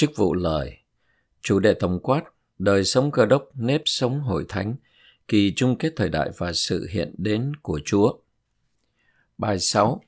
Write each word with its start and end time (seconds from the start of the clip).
Chức 0.00 0.16
vụ 0.16 0.34
lời. 0.34 0.76
Chủ 1.42 1.58
đề 1.58 1.74
tổng 1.74 2.00
quát 2.02 2.22
Đời 2.58 2.84
sống 2.84 3.10
cơ 3.10 3.26
đốc, 3.26 3.48
nếp 3.54 3.82
sống 3.84 4.20
hội 4.20 4.44
thánh 4.48 4.74
Kỳ 5.28 5.52
chung 5.56 5.76
kết 5.78 5.92
thời 5.96 6.08
đại 6.08 6.30
và 6.38 6.52
sự 6.52 6.86
hiện 6.90 7.14
đến 7.18 7.52
của 7.62 7.80
Chúa. 7.84 8.12
Bài 9.38 9.58
6 9.58 10.00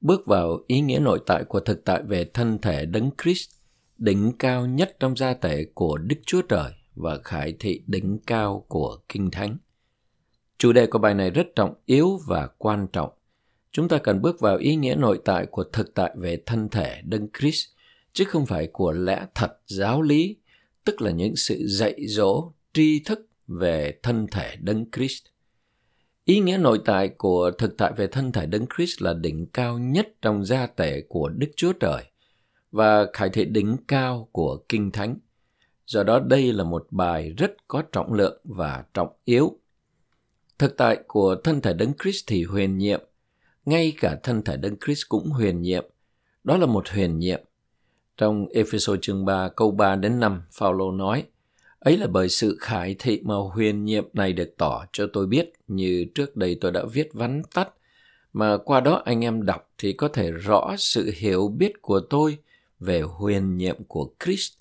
Bước 0.00 0.26
vào 0.26 0.58
ý 0.66 0.80
nghĩa 0.80 0.98
nội 0.98 1.20
tại 1.26 1.44
của 1.44 1.60
thực 1.60 1.84
tại 1.84 2.02
về 2.02 2.24
thân 2.34 2.58
thể 2.58 2.86
Đấng 2.86 3.10
Christ 3.22 3.50
Đỉnh 3.98 4.32
cao 4.38 4.66
nhất 4.66 4.96
trong 5.00 5.16
gia 5.16 5.34
thể 5.34 5.66
của 5.74 5.98
Đức 5.98 6.16
Chúa 6.26 6.42
Trời 6.42 6.72
Và 6.94 7.18
khải 7.24 7.54
thị 7.58 7.82
đỉnh 7.86 8.18
cao 8.26 8.64
của 8.68 8.98
Kinh 9.08 9.30
Thánh. 9.30 9.56
Chủ 10.58 10.72
đề 10.72 10.86
của 10.86 10.98
bài 10.98 11.14
này 11.14 11.30
rất 11.30 11.46
trọng 11.56 11.74
yếu 11.86 12.20
và 12.26 12.46
quan 12.58 12.86
trọng. 12.92 13.10
Chúng 13.70 13.88
ta 13.88 13.98
cần 13.98 14.22
bước 14.22 14.40
vào 14.40 14.56
ý 14.56 14.76
nghĩa 14.76 14.94
nội 14.94 15.20
tại 15.24 15.46
của 15.46 15.64
thực 15.64 15.94
tại 15.94 16.14
về 16.16 16.42
thân 16.46 16.68
thể 16.68 17.02
Đấng 17.04 17.28
Christ, 17.38 17.68
chứ 18.12 18.24
không 18.24 18.46
phải 18.46 18.68
của 18.72 18.92
lẽ 18.92 19.26
thật 19.34 19.58
giáo 19.66 20.02
lý, 20.02 20.36
tức 20.84 21.02
là 21.02 21.10
những 21.10 21.36
sự 21.36 21.66
dạy 21.66 22.06
dỗ, 22.06 22.52
tri 22.72 23.00
thức 23.04 23.28
về 23.46 23.98
thân 24.02 24.26
thể 24.30 24.56
Đấng 24.60 24.90
Christ. 24.90 25.24
Ý 26.24 26.40
nghĩa 26.40 26.56
nội 26.56 26.80
tại 26.84 27.08
của 27.08 27.50
thực 27.50 27.76
tại 27.78 27.92
về 27.96 28.06
thân 28.06 28.32
thể 28.32 28.46
Đấng 28.46 28.66
Christ 28.76 29.02
là 29.02 29.14
đỉnh 29.14 29.46
cao 29.46 29.78
nhất 29.78 30.08
trong 30.22 30.44
gia 30.44 30.66
tể 30.66 31.00
của 31.08 31.28
Đức 31.28 31.50
Chúa 31.56 31.72
Trời 31.72 32.04
và 32.70 33.06
khải 33.12 33.30
thị 33.30 33.44
đỉnh 33.44 33.76
cao 33.88 34.28
của 34.32 34.64
Kinh 34.68 34.90
Thánh. 34.90 35.16
Do 35.86 36.02
đó 36.02 36.20
đây 36.20 36.52
là 36.52 36.64
một 36.64 36.86
bài 36.90 37.34
rất 37.36 37.68
có 37.68 37.82
trọng 37.92 38.12
lượng 38.12 38.40
và 38.44 38.84
trọng 38.94 39.08
yếu. 39.24 39.58
Thực 40.58 40.76
tại 40.76 40.98
của 41.06 41.34
thân 41.44 41.60
thể 41.60 41.74
Đấng 41.74 41.92
Christ 42.02 42.24
thì 42.26 42.44
huyền 42.44 42.78
nhiệm, 42.78 43.00
ngay 43.64 43.92
cả 44.00 44.18
thân 44.22 44.42
thể 44.42 44.56
Đấng 44.56 44.76
Christ 44.84 45.02
cũng 45.08 45.28
huyền 45.28 45.62
nhiệm. 45.62 45.84
Đó 46.44 46.56
là 46.56 46.66
một 46.66 46.88
huyền 46.88 47.18
nhiệm. 47.18 47.40
Trong 48.22 48.46
Ephesos 48.54 48.98
chương 49.02 49.24
3 49.24 49.48
câu 49.48 49.70
3 49.70 49.96
đến 49.96 50.20
5, 50.20 50.42
Phaolô 50.52 50.90
nói, 50.90 51.24
ấy 51.78 51.96
là 51.96 52.06
bởi 52.06 52.28
sự 52.28 52.56
khải 52.60 52.96
thị 52.98 53.20
mà 53.24 53.34
huyền 53.34 53.84
nhiệm 53.84 54.04
này 54.12 54.32
được 54.32 54.54
tỏ 54.58 54.84
cho 54.92 55.06
tôi 55.12 55.26
biết 55.26 55.52
như 55.68 56.06
trước 56.14 56.36
đây 56.36 56.58
tôi 56.60 56.72
đã 56.72 56.84
viết 56.92 57.08
vắn 57.12 57.42
tắt 57.54 57.68
mà 58.32 58.56
qua 58.56 58.80
đó 58.80 59.02
anh 59.04 59.24
em 59.24 59.46
đọc 59.46 59.70
thì 59.78 59.92
có 59.92 60.08
thể 60.08 60.30
rõ 60.30 60.74
sự 60.78 61.12
hiểu 61.16 61.48
biết 61.48 61.82
của 61.82 62.00
tôi 62.00 62.38
về 62.80 63.00
huyền 63.00 63.56
nhiệm 63.56 63.84
của 63.84 64.10
Christ 64.24 64.52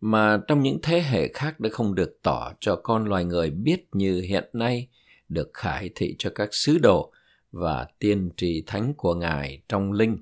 mà 0.00 0.40
trong 0.48 0.62
những 0.62 0.78
thế 0.82 1.00
hệ 1.02 1.28
khác 1.28 1.60
đã 1.60 1.70
không 1.72 1.94
được 1.94 2.18
tỏ 2.22 2.52
cho 2.60 2.76
con 2.76 3.04
loài 3.04 3.24
người 3.24 3.50
biết 3.50 3.88
như 3.92 4.20
hiện 4.20 4.48
nay 4.52 4.88
được 5.28 5.50
khải 5.54 5.90
thị 5.94 6.16
cho 6.18 6.30
các 6.34 6.48
sứ 6.52 6.78
đồ 6.78 7.12
và 7.52 7.86
tiên 7.98 8.30
tri 8.36 8.62
thánh 8.66 8.94
của 8.94 9.14
Ngài 9.14 9.62
trong 9.68 9.92
linh. 9.92 10.18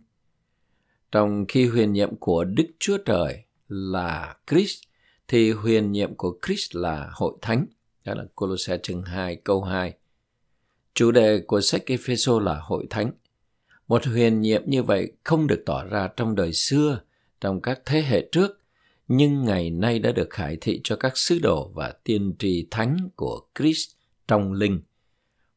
Trong 1.13 1.47
khi 1.49 1.67
huyền 1.67 1.93
nhiệm 1.93 2.17
của 2.17 2.45
Đức 2.45 2.67
Chúa 2.79 2.99
Trời 2.99 3.45
là 3.69 4.37
Christ, 4.51 4.83
thì 5.29 5.53
huyền 5.53 5.93
nhiệm 5.93 6.15
của 6.15 6.39
Christ 6.47 6.77
là 6.77 7.11
hội 7.13 7.35
thánh. 7.43 7.67
Đó 8.05 8.15
là 8.15 8.25
Colossae 8.35 8.79
chương 8.83 9.03
2 9.03 9.37
câu 9.37 9.63
2. 9.63 9.95
Chủ 10.95 11.11
đề 11.11 11.41
của 11.47 11.61
sách 11.61 11.83
Epheso 11.87 12.41
là 12.41 12.61
hội 12.61 12.87
thánh. 12.91 13.11
Một 13.89 14.07
huyền 14.07 14.41
nhiệm 14.41 14.63
như 14.67 14.83
vậy 14.83 15.13
không 15.25 15.47
được 15.47 15.63
tỏ 15.67 15.85
ra 15.85 16.09
trong 16.17 16.35
đời 16.35 16.53
xưa, 16.53 17.01
trong 17.41 17.61
các 17.61 17.81
thế 17.87 18.03
hệ 18.03 18.29
trước, 18.33 18.61
nhưng 19.09 19.45
ngày 19.45 19.71
nay 19.71 19.99
đã 19.99 20.13
được 20.13 20.31
khải 20.31 20.57
thị 20.61 20.81
cho 20.85 20.97
các 20.97 21.17
sứ 21.17 21.39
đồ 21.39 21.71
và 21.75 21.95
tiên 22.05 22.35
tri 22.39 22.67
thánh 22.71 23.09
của 23.17 23.41
Christ 23.59 23.91
trong 24.29 24.53
linh. 24.53 24.81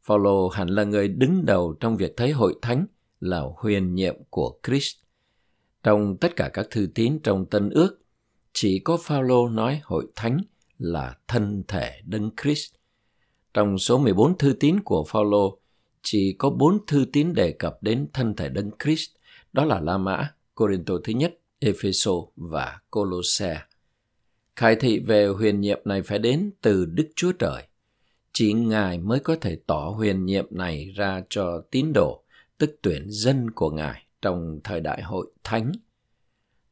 Phaolô 0.03 0.47
hẳn 0.47 0.69
là 0.69 0.83
người 0.83 1.07
đứng 1.07 1.45
đầu 1.45 1.73
trong 1.79 1.97
việc 1.97 2.17
thấy 2.17 2.31
hội 2.31 2.55
thánh 2.61 2.85
là 3.19 3.43
huyền 3.57 3.95
nhiệm 3.95 4.15
của 4.29 4.59
Christ. 4.67 4.97
Trong 5.83 6.17
tất 6.17 6.35
cả 6.35 6.49
các 6.53 6.67
thư 6.71 6.87
tín 6.95 7.19
trong 7.23 7.45
Tân 7.45 7.69
Ước, 7.69 8.01
chỉ 8.53 8.79
có 8.79 8.97
Phaolô 8.97 9.49
nói 9.49 9.81
hội 9.83 10.07
thánh 10.15 10.37
là 10.77 11.17
thân 11.27 11.63
thể 11.67 12.01
đấng 12.05 12.31
Christ. 12.41 12.73
Trong 13.53 13.77
số 13.77 13.97
14 13.97 14.37
thư 14.37 14.53
tín 14.59 14.79
của 14.79 15.03
Phaolô, 15.03 15.59
chỉ 16.01 16.35
có 16.37 16.49
4 16.49 16.85
thư 16.85 17.05
tín 17.13 17.33
đề 17.33 17.51
cập 17.51 17.83
đến 17.83 18.07
thân 18.13 18.35
thể 18.35 18.49
đấng 18.49 18.71
Christ, 18.83 19.09
đó 19.53 19.65
là 19.65 19.79
La 19.79 19.97
Mã, 19.97 20.33
Corinto 20.55 20.93
thứ 21.03 21.13
nhất, 21.13 21.39
Epheso 21.59 22.11
và 22.35 22.79
Colosse. 22.89 23.61
Khai 24.55 24.75
thị 24.75 24.99
về 24.99 25.27
huyền 25.27 25.59
nhiệm 25.59 25.79
này 25.85 26.01
phải 26.01 26.19
đến 26.19 26.51
từ 26.61 26.85
Đức 26.85 27.09
Chúa 27.15 27.31
Trời. 27.31 27.63
Chỉ 28.33 28.53
Ngài 28.53 28.97
mới 28.97 29.19
có 29.19 29.35
thể 29.41 29.57
tỏ 29.67 29.93
huyền 29.95 30.25
nhiệm 30.25 30.45
này 30.49 30.91
ra 30.95 31.23
cho 31.29 31.63
tín 31.71 31.93
đồ, 31.93 32.23
tức 32.57 32.79
tuyển 32.81 33.05
dân 33.07 33.51
của 33.51 33.71
Ngài 33.71 34.05
trong 34.21 34.59
thời 34.63 34.79
đại 34.79 35.01
hội 35.01 35.31
thánh. 35.43 35.71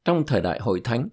Trong 0.06 0.24
thời 0.28 0.42
đại 0.42 0.60
hội 0.60 0.82
thánh, 0.84 1.10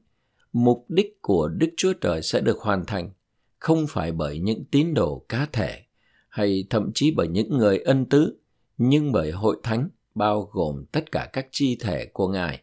mục 0.52 0.84
đích 0.88 1.22
của 1.22 1.48
Đức 1.48 1.68
Chúa 1.76 1.92
Trời 1.92 2.22
sẽ 2.22 2.40
được 2.40 2.60
hoàn 2.60 2.86
thành 2.86 3.10
không 3.58 3.86
phải 3.88 4.12
bởi 4.12 4.38
những 4.38 4.64
tín 4.70 4.94
đồ 4.94 5.24
cá 5.28 5.46
thể 5.52 5.82
hay 6.28 6.64
thậm 6.70 6.90
chí 6.94 7.10
bởi 7.16 7.28
những 7.28 7.58
người 7.58 7.78
ân 7.78 8.06
tứ, 8.06 8.40
nhưng 8.78 9.12
bởi 9.12 9.30
hội 9.30 9.56
thánh 9.62 9.88
bao 10.14 10.48
gồm 10.52 10.84
tất 10.92 11.12
cả 11.12 11.30
các 11.32 11.46
chi 11.50 11.76
thể 11.80 12.06
của 12.12 12.28
Ngài, 12.28 12.62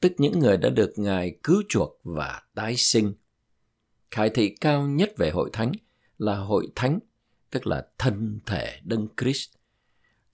tức 0.00 0.12
những 0.18 0.38
người 0.38 0.56
đã 0.56 0.68
được 0.68 0.92
Ngài 0.96 1.36
cứu 1.42 1.62
chuộc 1.68 2.00
và 2.02 2.42
tái 2.54 2.76
sinh. 2.76 3.14
Khải 4.10 4.30
thị 4.30 4.54
cao 4.60 4.88
nhất 4.88 5.12
về 5.16 5.30
hội 5.30 5.50
thánh 5.52 5.72
là 6.18 6.36
hội 6.36 6.68
thánh 6.74 6.98
tức 7.50 7.66
là 7.66 7.86
thân 7.98 8.40
thể 8.46 8.80
Đấng 8.84 9.08
Christ. 9.20 9.50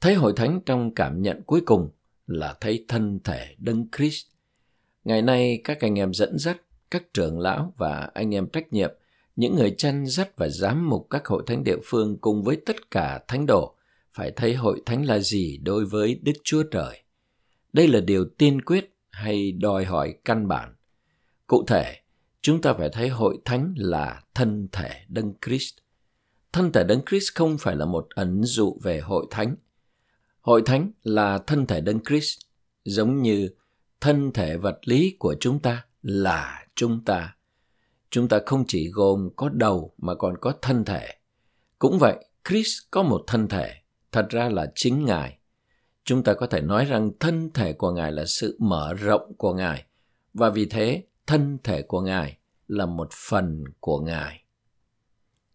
Thấy 0.00 0.15
hội 0.15 0.33
thánh 0.37 0.61
trong 0.67 0.95
cảm 0.95 1.23
nhận 1.23 1.43
cuối 1.43 1.61
cùng 1.67 1.91
là 2.31 2.55
thấy 2.61 2.85
thân 2.89 3.21
thể 3.25 3.55
Đấng 3.59 3.87
Christ. 3.97 4.27
Ngày 5.05 5.23
nay 5.23 5.61
các 5.65 5.81
anh 5.81 5.99
em 5.99 6.15
dẫn 6.15 6.39
dắt, 6.39 6.63
các 6.91 7.15
trưởng 7.15 7.39
lão 7.39 7.75
và 7.77 8.11
anh 8.15 8.35
em 8.35 8.49
trách 8.49 8.73
nhiệm, 8.73 8.91
những 9.37 9.57
người 9.57 9.75
chăn 9.79 10.07
dắt 10.07 10.37
và 10.37 10.49
giám 10.49 10.89
mục 10.89 11.07
các 11.11 11.27
hội 11.27 11.43
thánh 11.47 11.65
địa 11.65 11.79
phương 11.85 12.19
cùng 12.21 12.43
với 12.45 12.57
tất 12.67 12.91
cả 12.91 13.21
thánh 13.29 13.47
đồ 13.47 13.77
phải 14.13 14.31
thấy 14.31 14.55
hội 14.55 14.83
thánh 14.87 15.05
là 15.05 15.19
gì 15.19 15.59
đối 15.63 15.85
với 15.85 16.21
Đức 16.23 16.33
Chúa 16.45 16.63
Trời. 16.63 17.03
Đây 17.73 17.89
là 17.89 18.01
điều 18.01 18.25
tiên 18.39 18.62
quyết 18.62 18.97
hay 19.11 19.53
đòi 19.53 19.85
hỏi 19.85 20.15
căn 20.25 20.49
bản. 20.49 20.75
Cụ 21.47 21.65
thể, 21.67 21.97
chúng 22.41 22.61
ta 22.61 22.73
phải 22.73 22.89
thấy 22.93 23.09
hội 23.09 23.39
thánh 23.45 23.75
là 23.77 24.23
thân 24.35 24.69
thể 24.73 24.91
Đấng 25.09 25.35
Christ. 25.47 25.75
Thân 26.53 26.73
thể 26.73 26.85
Đấng 26.85 27.01
Christ 27.11 27.35
không 27.35 27.59
phải 27.59 27.77
là 27.77 27.85
một 27.85 28.07
ẩn 28.15 28.43
dụ 28.45 28.79
về 28.83 29.01
hội 29.01 29.27
thánh. 29.31 29.57
Hội 30.41 30.62
thánh 30.67 30.91
là 31.03 31.39
thân 31.39 31.67
thể 31.67 31.81
Đấng 31.81 32.01
Christ, 32.05 32.39
giống 32.84 33.23
như 33.23 33.49
thân 34.01 34.33
thể 34.33 34.56
vật 34.56 34.78
lý 34.84 35.17
của 35.19 35.34
chúng 35.41 35.59
ta 35.59 35.84
là 36.03 36.67
chúng 36.75 37.05
ta. 37.05 37.37
Chúng 38.11 38.28
ta 38.28 38.39
không 38.47 38.65
chỉ 38.69 38.91
gồm 38.93 39.31
có 39.37 39.49
đầu 39.49 39.95
mà 39.99 40.15
còn 40.15 40.39
có 40.41 40.53
thân 40.62 40.84
thể. 40.84 41.15
Cũng 41.79 41.99
vậy, 41.99 42.25
Christ 42.49 42.79
có 42.91 43.03
một 43.03 43.25
thân 43.27 43.49
thể, 43.49 43.75
thật 44.12 44.27
ra 44.31 44.49
là 44.49 44.73
chính 44.75 45.05
Ngài. 45.05 45.39
Chúng 46.05 46.23
ta 46.23 46.34
có 46.34 46.47
thể 46.47 46.61
nói 46.61 46.84
rằng 46.84 47.11
thân 47.21 47.50
thể 47.55 47.73
của 47.73 47.91
Ngài 47.91 48.12
là 48.12 48.25
sự 48.27 48.56
mở 48.61 48.95
rộng 48.95 49.33
của 49.39 49.55
Ngài, 49.55 49.84
và 50.34 50.50
vì 50.50 50.67
thế 50.67 51.05
thân 51.27 51.59
thể 51.65 51.83
của 51.83 52.00
Ngài 52.00 52.39
là 52.69 52.87
một 52.87 53.09
phần 53.12 53.65
của 53.81 54.00
Ngài. 54.00 54.45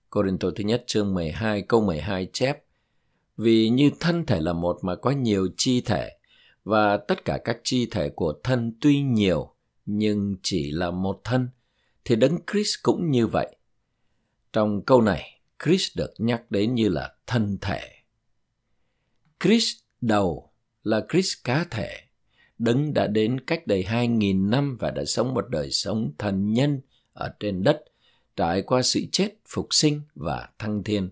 Corinto 0.09 0.49
thứ 0.55 0.63
nhất 0.63 0.83
chương 0.87 1.13
12 1.13 1.61
câu 1.61 1.81
12 1.81 2.27
chép 2.33 2.64
vì 3.37 3.69
như 3.69 3.91
thân 3.99 4.25
thể 4.25 4.39
là 4.39 4.53
một 4.53 4.79
mà 4.81 4.95
có 4.95 5.11
nhiều 5.11 5.49
chi 5.57 5.81
thể 5.81 6.09
và 6.63 6.97
tất 6.97 7.25
cả 7.25 7.37
các 7.43 7.57
chi 7.63 7.87
thể 7.91 8.09
của 8.09 8.33
thân 8.43 8.73
tuy 8.81 9.01
nhiều 9.01 9.55
nhưng 9.85 10.35
chỉ 10.43 10.71
là 10.71 10.91
một 10.91 11.21
thân 11.23 11.49
thì 12.05 12.15
đấng 12.15 12.37
Christ 12.51 12.75
cũng 12.83 13.11
như 13.11 13.27
vậy. 13.27 13.55
Trong 14.53 14.81
câu 14.85 15.01
này, 15.01 15.41
Christ 15.63 15.97
được 15.97 16.13
nhắc 16.17 16.51
đến 16.51 16.73
như 16.73 16.89
là 16.89 17.13
thân 17.27 17.57
thể. 17.61 17.91
Christ 19.43 19.77
đầu 20.01 20.51
là 20.83 21.05
Christ 21.09 21.33
cá 21.43 21.63
thể, 21.71 21.89
đấng 22.57 22.93
đã 22.93 23.07
đến 23.07 23.39
cách 23.39 23.67
đây 23.67 23.83
hai 23.83 24.07
nghìn 24.07 24.49
năm 24.49 24.77
và 24.79 24.91
đã 24.91 25.05
sống 25.05 25.33
một 25.33 25.49
đời 25.49 25.71
sống 25.71 26.11
thần 26.17 26.53
nhân 26.53 26.81
ở 27.13 27.33
trên 27.39 27.63
đất 27.63 27.83
trải 28.35 28.61
qua 28.61 28.81
sự 28.81 29.01
chết, 29.11 29.29
phục 29.47 29.67
sinh 29.71 30.01
và 30.15 30.49
thăng 30.59 30.83
thiên. 30.83 31.09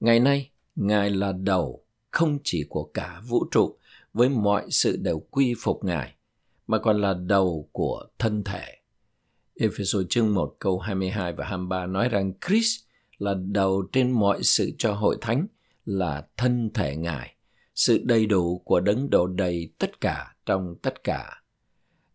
Ngày 0.00 0.20
nay, 0.20 0.50
Ngài 0.74 1.10
là 1.10 1.32
đầu 1.32 1.84
không 2.10 2.38
chỉ 2.44 2.64
của 2.68 2.90
cả 2.94 3.22
vũ 3.28 3.44
trụ 3.50 3.78
với 4.12 4.28
mọi 4.28 4.66
sự 4.70 4.96
đều 4.96 5.18
quy 5.30 5.54
phục 5.58 5.84
Ngài, 5.84 6.14
mà 6.66 6.78
còn 6.78 7.00
là 7.00 7.14
đầu 7.14 7.68
của 7.72 8.06
thân 8.18 8.44
thể. 8.44 8.64
Ephesos 9.54 10.06
chương 10.08 10.34
1 10.34 10.56
câu 10.58 10.78
22 10.78 11.32
và 11.32 11.46
23 11.46 11.86
nói 11.86 12.08
rằng 12.08 12.32
Christ 12.46 12.80
là 13.18 13.34
đầu 13.34 13.82
trên 13.92 14.10
mọi 14.10 14.42
sự 14.42 14.70
cho 14.78 14.92
hội 14.92 15.16
thánh, 15.20 15.46
là 15.84 16.26
thân 16.36 16.70
thể 16.74 16.96
Ngài, 16.96 17.34
sự 17.74 18.00
đầy 18.04 18.26
đủ 18.26 18.62
của 18.64 18.80
đấng 18.80 19.10
độ 19.10 19.26
đầy 19.26 19.72
tất 19.78 20.00
cả 20.00 20.34
trong 20.46 20.74
tất 20.82 21.04
cả. 21.04 21.42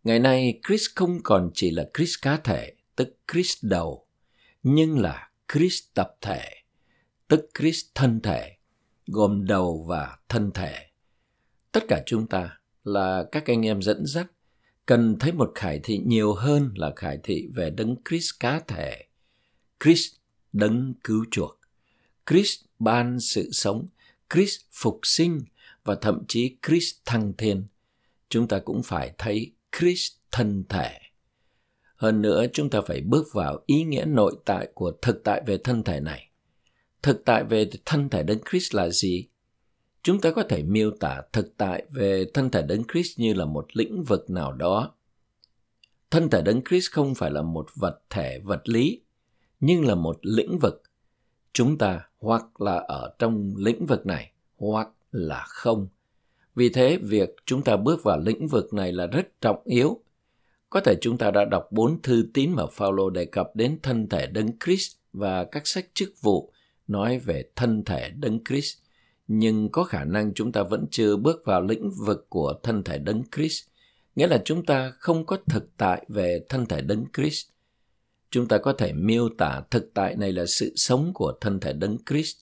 Ngày 0.03 0.19
nay, 0.19 0.60
Chris 0.68 0.86
không 0.95 1.19
còn 1.24 1.51
chỉ 1.53 1.71
là 1.71 1.89
Chris 1.98 2.13
cá 2.21 2.38
thể, 2.38 2.74
tức 2.95 3.18
Chris 3.33 3.57
đầu, 3.62 4.07
nhưng 4.63 5.00
là 5.00 5.30
Chris 5.53 5.80
tập 5.94 6.15
thể, 6.21 6.56
tức 7.27 7.50
Christ 7.59 7.85
thân 7.95 8.19
thể, 8.21 8.56
gồm 9.07 9.45
đầu 9.45 9.85
và 9.88 10.18
thân 10.29 10.51
thể. 10.51 10.75
Tất 11.71 11.83
cả 11.88 12.03
chúng 12.06 12.27
ta 12.27 12.59
là 12.83 13.25
các 13.31 13.45
anh 13.45 13.65
em 13.65 13.81
dẫn 13.81 14.06
dắt, 14.06 14.27
cần 14.85 15.19
thấy 15.19 15.31
một 15.31 15.51
khải 15.56 15.79
thị 15.83 16.01
nhiều 16.06 16.33
hơn 16.33 16.71
là 16.75 16.94
khải 16.95 17.19
thị 17.24 17.47
về 17.56 17.69
đấng 17.69 17.95
Christ 18.09 18.31
cá 18.39 18.59
thể. 18.59 19.03
Christ 19.83 20.13
đấng 20.53 20.94
cứu 21.03 21.25
chuộc. 21.31 21.59
Christ 22.29 22.62
ban 22.79 23.19
sự 23.19 23.51
sống, 23.51 23.85
Christ 24.33 24.62
phục 24.71 25.00
sinh 25.03 25.41
và 25.83 25.95
thậm 25.95 26.24
chí 26.27 26.57
Christ 26.68 26.95
thăng 27.06 27.33
thiên. 27.38 27.68
Chúng 28.29 28.47
ta 28.47 28.59
cũng 28.59 28.83
phải 28.83 29.13
thấy 29.18 29.53
Christ 29.79 30.13
thân 30.31 30.63
thể. 30.69 31.00
Hơn 31.95 32.21
nữa, 32.21 32.45
chúng 32.53 32.69
ta 32.69 32.81
phải 32.88 33.01
bước 33.01 33.27
vào 33.33 33.63
ý 33.65 33.83
nghĩa 33.83 34.06
nội 34.06 34.35
tại 34.45 34.68
của 34.74 34.91
thực 35.01 35.24
tại 35.24 35.41
về 35.45 35.57
thân 35.57 35.83
thể 35.83 36.00
này. 36.00 36.26
Thực 37.02 37.26
tại 37.26 37.44
về 37.44 37.70
thân 37.86 38.10
thể 38.10 38.24
Đấng 38.24 38.40
Christ 38.50 38.76
là 38.76 38.90
gì? 38.90 39.28
Chúng 40.04 40.22
ta 40.22 40.32
có 40.32 40.44
thể 40.44 40.64
miêu 40.64 40.92
tả 40.92 41.22
thực 41.34 41.58
tại 41.58 41.86
về 41.92 42.26
thân 42.34 42.50
thể 42.50 42.62
Đấng 42.62 42.84
Christ 42.94 43.20
như 43.20 43.34
là 43.34 43.46
một 43.46 43.68
lĩnh 43.74 44.04
vực 44.04 44.30
nào 44.30 44.54
đó. 44.54 44.94
Thân 46.12 46.30
thể 46.30 46.42
Đấng 46.42 46.62
Christ 46.70 46.92
không 46.92 47.16
phải 47.16 47.32
là 47.32 47.42
một 47.42 47.68
vật 47.76 48.00
thể 48.10 48.40
vật 48.40 48.70
lý, 48.70 49.02
nhưng 49.60 49.88
là 49.88 49.96
một 49.96 50.20
lĩnh 50.22 50.60
vực. 50.60 50.84
Chúng 51.54 51.78
ta 51.78 52.10
hoặc 52.20 52.62
là 52.62 52.76
ở 52.76 53.16
trong 53.20 53.54
lĩnh 53.58 53.86
vực 53.86 54.06
này, 54.06 54.32
hoặc 54.58 54.90
là 55.12 55.44
không. 55.48 55.88
Vì 56.56 56.70
thế, 56.70 56.98
việc 56.98 57.36
chúng 57.46 57.62
ta 57.62 57.78
bước 57.78 58.04
vào 58.04 58.20
lĩnh 58.20 58.48
vực 58.48 58.74
này 58.74 58.92
là 58.92 59.08
rất 59.08 59.42
trọng 59.42 59.62
yếu. 59.66 60.02
Có 60.70 60.80
thể 60.80 60.98
chúng 61.02 61.18
ta 61.18 61.32
đã 61.32 61.46
đọc 61.46 61.68
bốn 61.72 62.02
thư 62.02 62.28
tín 62.34 62.52
mà 62.52 62.64
Phaolô 62.72 63.10
đề 63.10 63.26
cập 63.26 63.56
đến 63.56 63.80
thân 63.84 64.10
thể 64.10 64.28
Đấng 64.28 64.60
Christ 64.60 64.96
và 65.14 65.44
các 65.44 65.68
sách 65.68 65.88
chức 65.94 66.22
vụ 66.22 66.52
nói 66.88 67.19
về 67.19 67.44
thân 67.56 67.84
thể 67.84 68.10
Đấng 68.10 68.44
Christ, 68.44 68.78
nhưng 69.28 69.69
có 69.72 69.84
khả 69.84 70.04
năng 70.04 70.34
chúng 70.34 70.51
ta 70.51 70.63
vẫn 70.63 70.86
chưa 70.92 71.18
bước 71.18 71.42
vào 71.45 71.62
lĩnh 71.62 71.92
vực 72.06 72.25
của 72.30 72.54
thân 72.63 72.84
thể 72.84 72.98
Đấng 72.98 73.24
Christ, 73.36 73.63
nghĩa 74.16 74.28
là 74.28 74.42
chúng 74.45 74.66
ta 74.66 74.94
không 75.00 75.25
có 75.25 75.38
thực 75.45 75.78
tại 75.78 76.06
về 76.10 76.45
thân 76.50 76.66
thể 76.66 76.81
Đấng 76.81 77.06
Christ. 77.18 77.48
Chúng 78.30 78.48
ta 78.48 78.57
có 78.57 78.74
thể 78.74 78.94
miêu 78.94 79.30
tả 79.38 79.62
thực 79.72 79.94
tại 79.94 80.16
này 80.16 80.31
là 80.31 80.45
sự 80.45 80.74
sống 80.75 81.12
của 81.13 81.34
thân 81.42 81.60
thể 81.60 81.74
Đấng 81.74 81.98
Christ. 82.10 82.38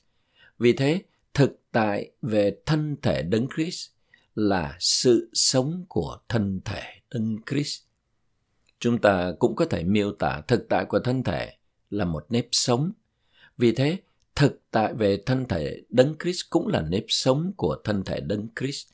Vì 0.60 0.74
thế, 0.74 1.02
thực 1.34 1.62
tại 1.72 2.12
về 2.22 2.58
thân 2.66 2.96
thể 3.02 3.22
Đấng 3.22 3.48
Christ 3.56 3.90
là 4.36 4.78
sự 4.80 5.30
sống 5.34 5.86
của 5.90 6.18
thân 6.30 6.62
thể 6.66 6.84
Đấng 7.14 7.38
Christ. 7.50 7.82
Chúng 8.80 9.02
ta 9.02 9.34
cũng 9.40 9.56
có 9.56 9.66
thể 9.66 9.84
miêu 9.84 10.12
tả 10.12 10.42
thực 10.48 10.70
tại 10.70 10.86
của 10.86 11.00
thân 11.00 11.24
thể 11.24 11.54
là 11.90 12.06
một 12.06 12.26
nếp 12.30 12.48
sống. 12.52 12.92
Vì 13.58 13.72
thế, 13.72 13.98
thực 14.36 14.62
tại 14.72 14.94
về 14.94 15.18
thân 15.26 15.46
thể 15.46 15.82
Đấng 15.90 16.16
Christ 16.24 16.42
cũng 16.50 16.68
là 16.68 16.82
nếp 16.82 17.04
sống 17.08 17.54
của 17.58 17.78
thân 17.84 18.04
thể 18.04 18.20
Đấng 18.20 18.48
Christ. 18.60 18.88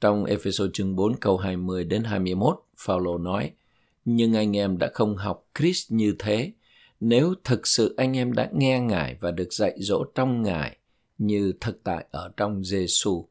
Trong 0.00 0.24
Ephesos 0.24 0.70
chương 0.72 0.96
4 0.96 1.16
câu 1.16 1.36
20 1.36 1.84
đến 1.84 2.04
21, 2.04 2.62
Phaolô 2.78 3.18
nói: 3.18 3.50
"Nhưng 4.04 4.36
anh 4.36 4.56
em 4.56 4.78
đã 4.78 4.90
không 4.94 5.16
học 5.16 5.48
Christ 5.58 5.92
như 5.92 6.14
thế, 6.18 6.52
nếu 7.00 7.34
thực 7.44 7.66
sự 7.66 7.94
anh 7.96 8.16
em 8.16 8.32
đã 8.32 8.50
nghe 8.54 8.80
Ngài 8.80 9.16
và 9.20 9.30
được 9.30 9.52
dạy 9.52 9.74
dỗ 9.78 10.04
trong 10.14 10.42
Ngài 10.42 10.76
như 11.18 11.52
thực 11.60 11.84
tại 11.84 12.06
ở 12.10 12.32
trong 12.36 12.64
Giêsu. 12.64 13.28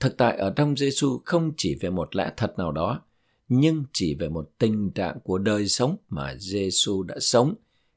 Thực 0.00 0.16
tại 0.16 0.36
ở 0.36 0.52
trong 0.56 0.76
Giêsu 0.76 1.20
không 1.24 1.52
chỉ 1.56 1.74
về 1.80 1.90
một 1.90 2.16
lẽ 2.16 2.32
thật 2.36 2.58
nào 2.58 2.72
đó, 2.72 3.02
nhưng 3.48 3.84
chỉ 3.92 4.14
về 4.14 4.28
một 4.28 4.50
tình 4.58 4.90
trạng 4.90 5.20
của 5.20 5.38
đời 5.38 5.68
sống 5.68 5.96
mà 6.08 6.34
Giêsu 6.38 7.02
đã 7.02 7.16
sống 7.20 7.54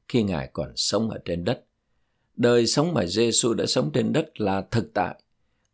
khi 0.08 0.22
Ngài 0.22 0.50
còn 0.52 0.72
sống 0.76 1.10
ở 1.10 1.18
trên 1.24 1.44
đất. 1.44 1.64
Đời 2.40 2.66
sống 2.66 2.94
mà 2.94 3.06
Giêsu 3.06 3.54
đã 3.54 3.66
sống 3.66 3.90
trên 3.94 4.12
đất 4.12 4.40
là 4.40 4.66
thực 4.70 4.94
tại, 4.94 5.22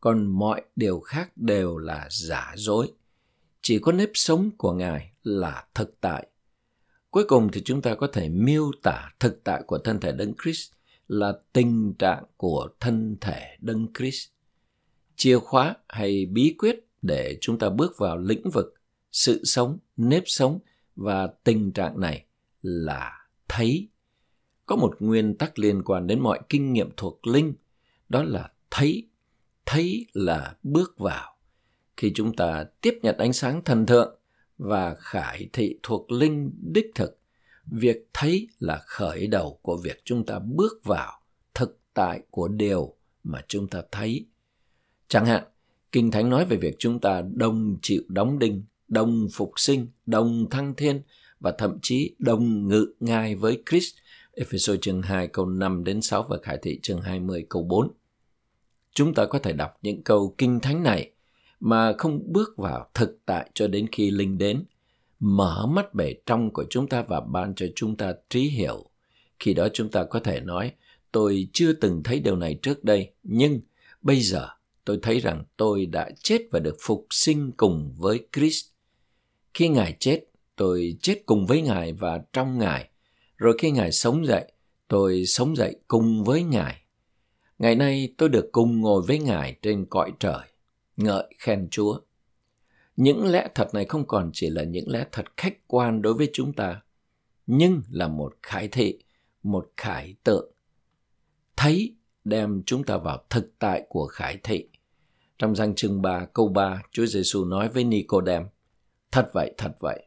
còn 0.01 0.27
mọi 0.27 0.63
điều 0.77 1.01
khác 1.01 1.37
đều 1.37 1.79
là 1.79 2.09
giả 2.11 2.55
dối. 2.57 2.93
Chỉ 3.63 3.79
có 3.79 3.93
nếp 3.93 4.11
sống 4.15 4.51
của 4.57 4.73
Ngài 4.73 5.13
là 5.23 5.67
thực 5.75 6.01
tại. 6.01 6.27
Cuối 7.11 7.25
cùng 7.29 7.49
thì 7.53 7.63
chúng 7.65 7.83
ta 7.83 7.95
có 7.95 8.07
thể 8.13 8.29
miêu 8.29 8.71
tả 8.83 9.11
thực 9.21 9.45
tại 9.45 9.63
của 9.67 9.79
thân 9.79 10.01
thể 10.01 10.13
Đấng 10.13 10.33
Christ 10.43 10.73
là 11.09 11.33
tình 11.53 11.95
trạng 11.99 12.25
của 12.37 12.69
thân 12.81 13.17
thể 13.21 13.57
Đấng 13.61 13.87
Christ. 13.99 14.29
Chìa 15.17 15.39
khóa 15.39 15.75
hay 15.89 16.27
bí 16.27 16.55
quyết 16.59 16.87
để 17.03 17.39
chúng 17.41 17.59
ta 17.59 17.69
bước 17.69 17.99
vào 17.99 18.19
lĩnh 18.19 18.51
vực 18.51 18.75
sự 19.13 19.45
sống, 19.45 19.79
nếp 19.97 20.23
sống 20.27 20.59
và 20.97 21.27
tình 21.45 21.73
trạng 21.73 22.01
này 22.01 22.25
là 22.63 23.29
thấy. 23.49 23.89
Có 24.67 24.77
một 24.77 24.97
nguyên 24.99 25.35
tắc 25.35 25.59
liên 25.59 25.83
quan 25.83 26.07
đến 26.07 26.21
mọi 26.21 26.41
kinh 26.49 26.73
nghiệm 26.73 26.91
thuộc 26.97 27.27
linh, 27.27 27.55
đó 28.09 28.23
là 28.23 28.51
thấy. 28.71 29.09
Thấy 29.67 30.07
là 30.13 30.57
bước 30.63 30.99
vào. 30.99 31.37
Khi 31.97 32.13
chúng 32.15 32.37
ta 32.37 32.65
tiếp 32.81 32.99
nhận 33.03 33.19
ánh 33.19 33.33
sáng 33.33 33.65
thần 33.65 33.87
thượng 33.87 34.19
và 34.59 34.95
khải 34.95 35.49
thị 35.53 35.79
thuộc 35.83 36.11
linh 36.11 36.53
đích 36.73 36.87
thực, 36.95 37.19
việc 37.67 38.09
thấy 38.13 38.49
là 38.59 38.83
khởi 38.87 39.27
đầu 39.27 39.59
của 39.63 39.77
việc 39.77 40.03
chúng 40.05 40.27
ta 40.27 40.39
bước 40.39 40.81
vào 40.85 41.21
thực 41.55 41.81
tại 41.95 42.23
của 42.31 42.49
điều 42.49 42.95
mà 43.25 43.41
chúng 43.49 43.69
ta 43.69 43.83
thấy. 43.93 44.27
Chẳng 45.09 45.27
hạn, 45.27 45.45
Kinh 45.93 46.11
Thánh 46.11 46.31
nói 46.31 46.45
về 46.45 46.57
việc 46.57 46.75
chúng 46.79 47.01
ta 47.01 47.23
đồng 47.35 47.77
chịu 47.83 48.03
đóng 48.09 48.39
đinh 48.39 48.65
đồng 48.89 49.29
phục 49.33 49.53
sinh, 49.57 49.89
đồng 50.07 50.51
thăng 50.51 50.75
thiên 50.75 51.03
và 51.41 51.55
thậm 51.59 51.79
chí 51.83 52.15
đồng 52.19 52.69
ngự 52.69 52.95
ngai 53.01 53.35
với 53.35 53.63
Christ. 53.71 53.95
Ephesos 54.39 54.79
chương 54.81 55.03
2 55.03 55.29
câu 55.29 55.47
5 55.47 55.85
đến 55.85 56.03
6 56.03 56.23
và 56.23 56.37
Khải 56.43 56.59
thị 56.63 56.81
chương 56.83 57.01
20 57.01 57.47
câu 57.49 57.63
4. 57.63 57.93
Chúng 58.95 59.15
ta 59.15 59.27
có 59.27 59.39
thể 59.39 59.53
đọc 59.53 59.79
những 59.83 60.03
câu 60.03 60.35
kinh 60.39 60.61
thánh 60.61 60.83
này 60.83 61.11
mà 61.61 61.93
không 61.99 62.33
bước 62.33 62.57
vào 62.57 62.91
thực 62.95 63.19
tại 63.27 63.51
cho 63.55 63.69
đến 63.69 63.87
khi 63.93 64.11
linh 64.11 64.39
đến, 64.39 64.65
mở 65.21 65.67
mắt 65.67 65.95
bể 65.95 66.15
trong 66.27 66.51
của 66.51 66.65
chúng 66.71 66.89
ta 66.89 67.03
và 67.03 67.21
ban 67.21 67.55
cho 67.55 67.67
chúng 67.75 67.97
ta 67.97 68.13
trí 68.31 68.41
hiểu. 68.41 68.91
Khi 69.39 69.55
đó 69.55 69.69
chúng 69.73 69.89
ta 69.89 70.05
có 70.05 70.21
thể 70.21 70.41
nói, 70.41 70.73
tôi 71.13 71.49
chưa 71.53 71.73
từng 71.73 72.03
thấy 72.03 72.21
điều 72.21 72.37
này 72.37 72.59
trước 72.63 72.85
đây, 72.85 73.13
nhưng 73.23 73.61
bây 74.03 74.21
giờ 74.21 74.49
tôi 74.85 74.99
thấy 75.03 75.21
rằng 75.21 75.45
tôi 75.57 75.87
đã 75.87 76.11
chết 76.23 76.43
và 76.51 76.59
được 76.59 76.77
phục 76.81 77.07
sinh 77.11 77.53
cùng 77.57 77.95
với 77.99 78.27
Christ. 78.33 78.67
Khi 79.55 79.69
Ngài 79.69 79.97
chết, 80.01 80.25
tôi 80.57 80.97
chết 81.03 81.23
cùng 81.27 81.47
với 81.47 81.63
Ngài 81.63 81.93
và 81.93 82.21
trong 82.33 82.59
Ngài. 82.59 82.91
Rồi 83.37 83.57
khi 83.59 83.71
Ngài 83.71 83.93
sống 83.93 84.27
dậy, 84.27 84.53
tôi 84.89 85.25
sống 85.27 85.57
dậy 85.57 85.77
cùng 85.89 86.25
với 86.25 86.43
Ngài. 86.43 86.81
Ngày 87.59 87.75
nay 87.75 88.15
tôi 88.19 88.29
được 88.29 88.49
cùng 88.53 88.81
ngồi 88.81 89.03
với 89.03 89.19
Ngài 89.19 89.57
trên 89.63 89.87
cõi 89.91 90.13
trời, 90.19 90.47
ngợi 90.97 91.35
khen 91.39 91.69
Chúa. 91.71 92.01
Những 92.97 93.27
lẽ 93.27 93.49
thật 93.55 93.75
này 93.75 93.85
không 93.85 94.07
còn 94.07 94.31
chỉ 94.33 94.51
là 94.51 94.63
những 94.63 94.91
lẽ 94.91 95.07
thật 95.13 95.25
khách 95.37 95.69
quan 95.69 96.03
đối 96.03 96.15
với 96.15 96.31
chúng 96.33 96.53
ta, 96.53 96.83
nhưng 97.47 97.83
là 97.91 98.09
một 98.09 98.35
khải 98.43 98.69
thị, 98.69 98.99
một 99.43 99.73
khải 99.77 100.15
tượng. 100.25 100.53
Thấy 101.57 101.97
đem 102.25 102.63
chúng 102.67 102.85
ta 102.85 102.97
vào 102.97 103.25
thực 103.31 103.59
tại 103.59 103.87
của 103.89 104.07
khải 104.07 104.39
thị. 104.43 104.69
Trong 105.39 105.55
danh 105.57 105.75
chương 105.75 106.03
3 106.03 106.25
câu 106.25 106.49
3, 106.49 106.83
Chúa 106.91 107.07
Giêsu 107.07 107.45
nói 107.45 107.69
với 107.69 107.85
Nicodem: 107.85 108.47
Thật 109.11 109.31
vậy, 109.33 109.55
thật 109.59 109.73
vậy. 109.81 110.07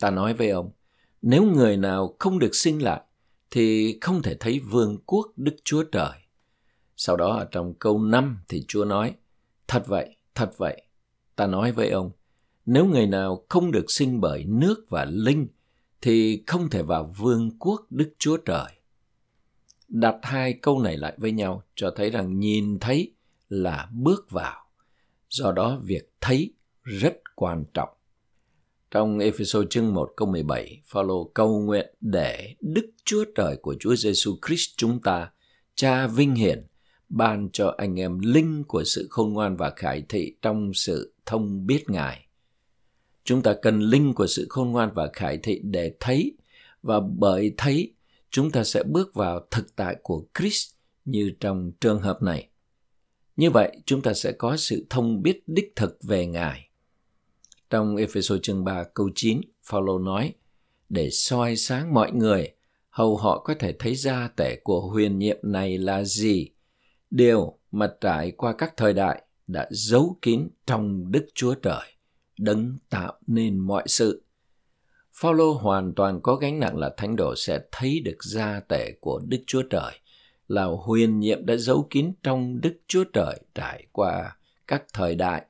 Ta 0.00 0.10
nói 0.10 0.34
với 0.34 0.50
ông, 0.50 0.70
nếu 1.26 1.44
người 1.44 1.76
nào 1.76 2.16
không 2.18 2.38
được 2.38 2.54
sinh 2.54 2.82
lại, 2.82 3.00
thì 3.50 3.98
không 4.00 4.22
thể 4.22 4.34
thấy 4.40 4.60
vương 4.60 4.98
quốc 5.06 5.32
Đức 5.36 5.56
Chúa 5.64 5.82
Trời. 5.82 6.12
Sau 6.96 7.16
đó 7.16 7.36
ở 7.36 7.48
trong 7.50 7.74
câu 7.74 7.98
5 7.98 8.38
thì 8.48 8.64
Chúa 8.68 8.84
nói, 8.84 9.14
thật 9.68 9.86
vậy, 9.86 10.16
thật 10.34 10.50
vậy. 10.56 10.82
Ta 11.36 11.46
nói 11.46 11.72
với 11.72 11.90
ông, 11.90 12.10
nếu 12.66 12.86
người 12.86 13.06
nào 13.06 13.44
không 13.48 13.70
được 13.70 13.84
sinh 13.88 14.20
bởi 14.20 14.44
nước 14.44 14.84
và 14.88 15.04
linh, 15.04 15.48
thì 16.00 16.44
không 16.46 16.70
thể 16.70 16.82
vào 16.82 17.14
vương 17.18 17.58
quốc 17.58 17.86
Đức 17.90 18.12
Chúa 18.18 18.36
Trời. 18.36 18.72
Đặt 19.88 20.16
hai 20.22 20.52
câu 20.52 20.80
này 20.80 20.96
lại 20.96 21.14
với 21.16 21.32
nhau 21.32 21.62
cho 21.74 21.92
thấy 21.96 22.10
rằng 22.10 22.38
nhìn 22.40 22.78
thấy 22.78 23.14
là 23.48 23.88
bước 23.92 24.30
vào. 24.30 24.64
Do 25.28 25.52
đó 25.52 25.78
việc 25.82 26.12
thấy 26.20 26.54
rất 26.82 27.16
quan 27.34 27.64
trọng. 27.74 27.88
Trong 28.94 29.18
Ephesos 29.18 29.66
chương 29.70 29.94
1 29.94 30.12
câu 30.16 30.28
17, 30.28 30.80
Phaolô 30.84 31.30
cầu 31.34 31.60
nguyện 31.60 31.94
để 32.00 32.54
Đức 32.60 32.90
Chúa 33.04 33.24
Trời 33.34 33.56
của 33.56 33.74
Chúa 33.80 33.96
Giêsu 33.96 34.36
Christ 34.46 34.70
chúng 34.76 35.00
ta, 35.00 35.30
Cha 35.74 36.06
vinh 36.06 36.34
hiển, 36.34 36.66
ban 37.08 37.48
cho 37.52 37.74
anh 37.78 38.00
em 38.00 38.18
linh 38.18 38.64
của 38.64 38.84
sự 38.84 39.06
khôn 39.10 39.32
ngoan 39.32 39.56
và 39.56 39.72
khải 39.76 40.02
thị 40.08 40.36
trong 40.42 40.74
sự 40.74 41.14
thông 41.26 41.66
biết 41.66 41.90
Ngài. 41.90 42.26
Chúng 43.24 43.42
ta 43.42 43.54
cần 43.62 43.80
linh 43.80 44.14
của 44.14 44.26
sự 44.26 44.46
khôn 44.50 44.70
ngoan 44.70 44.90
và 44.94 45.10
khải 45.12 45.38
thị 45.38 45.60
để 45.64 45.94
thấy, 46.00 46.36
và 46.82 47.00
bởi 47.00 47.54
thấy 47.56 47.94
chúng 48.30 48.50
ta 48.50 48.64
sẽ 48.64 48.82
bước 48.82 49.14
vào 49.14 49.46
thực 49.50 49.76
tại 49.76 49.96
của 50.02 50.26
Christ 50.38 50.72
như 51.04 51.32
trong 51.40 51.72
trường 51.80 52.00
hợp 52.00 52.22
này. 52.22 52.48
Như 53.36 53.50
vậy, 53.50 53.76
chúng 53.86 54.02
ta 54.02 54.14
sẽ 54.14 54.32
có 54.32 54.56
sự 54.56 54.86
thông 54.90 55.22
biết 55.22 55.42
đích 55.46 55.72
thực 55.76 55.98
về 56.02 56.26
Ngài. 56.26 56.68
Trong 57.74 57.96
Ephesos 57.96 58.40
chương 58.42 58.64
3 58.64 58.84
câu 58.94 59.10
9, 59.14 59.40
Phaolô 59.62 59.98
nói, 59.98 60.34
để 60.88 61.10
soi 61.10 61.56
sáng 61.56 61.94
mọi 61.94 62.12
người, 62.12 62.52
hầu 62.88 63.16
họ 63.16 63.38
có 63.38 63.54
thể 63.58 63.74
thấy 63.78 63.94
ra 63.94 64.28
tể 64.36 64.56
của 64.56 64.80
huyền 64.80 65.18
nhiệm 65.18 65.36
này 65.42 65.78
là 65.78 66.04
gì, 66.04 66.50
điều 67.10 67.58
mà 67.70 67.92
trải 68.00 68.30
qua 68.30 68.54
các 68.58 68.76
thời 68.76 68.92
đại 68.92 69.22
đã 69.46 69.68
giấu 69.70 70.18
kín 70.22 70.48
trong 70.66 71.12
Đức 71.12 71.26
Chúa 71.34 71.54
Trời, 71.54 71.82
đấng 72.38 72.78
tạo 72.90 73.12
nên 73.26 73.58
mọi 73.58 73.82
sự. 73.86 74.24
Phaolô 75.12 75.52
hoàn 75.52 75.94
toàn 75.94 76.20
có 76.22 76.34
gánh 76.34 76.60
nặng 76.60 76.78
là 76.78 76.94
thánh 76.96 77.16
đồ 77.16 77.34
sẽ 77.36 77.60
thấy 77.72 78.00
được 78.00 78.24
gia 78.24 78.60
tể 78.60 78.92
của 79.00 79.20
Đức 79.28 79.40
Chúa 79.46 79.62
Trời, 79.62 79.92
là 80.48 80.64
huyền 80.64 81.20
nhiệm 81.20 81.46
đã 81.46 81.56
giấu 81.56 81.86
kín 81.90 82.12
trong 82.22 82.60
Đức 82.60 82.76
Chúa 82.86 83.04
Trời 83.04 83.40
trải 83.54 83.86
qua 83.92 84.36
các 84.66 84.84
thời 84.92 85.14
đại. 85.14 85.44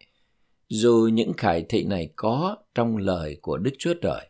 Dù 0.69 1.09
những 1.13 1.33
khải 1.33 1.65
thị 1.69 1.85
này 1.85 2.13
có 2.17 2.57
trong 2.75 2.97
lời 2.97 3.39
của 3.43 3.57
Đức 3.57 3.71
Chúa 3.79 3.95
Trời 3.95 4.29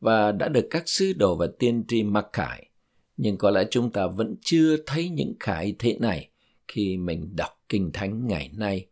và 0.00 0.32
đã 0.32 0.48
được 0.48 0.66
các 0.70 0.82
sứ 0.86 1.12
đồ 1.12 1.36
và 1.36 1.46
tiên 1.58 1.84
tri 1.88 2.02
mặc 2.02 2.26
khải, 2.32 2.68
nhưng 3.16 3.36
có 3.36 3.50
lẽ 3.50 3.64
chúng 3.70 3.90
ta 3.90 4.06
vẫn 4.06 4.34
chưa 4.40 4.76
thấy 4.86 5.08
những 5.08 5.34
khải 5.40 5.76
thị 5.78 5.96
này 6.00 6.30
khi 6.68 6.96
mình 6.96 7.36
đọc 7.36 7.50
Kinh 7.68 7.90
Thánh 7.92 8.26
ngày 8.26 8.50
nay. 8.54 8.86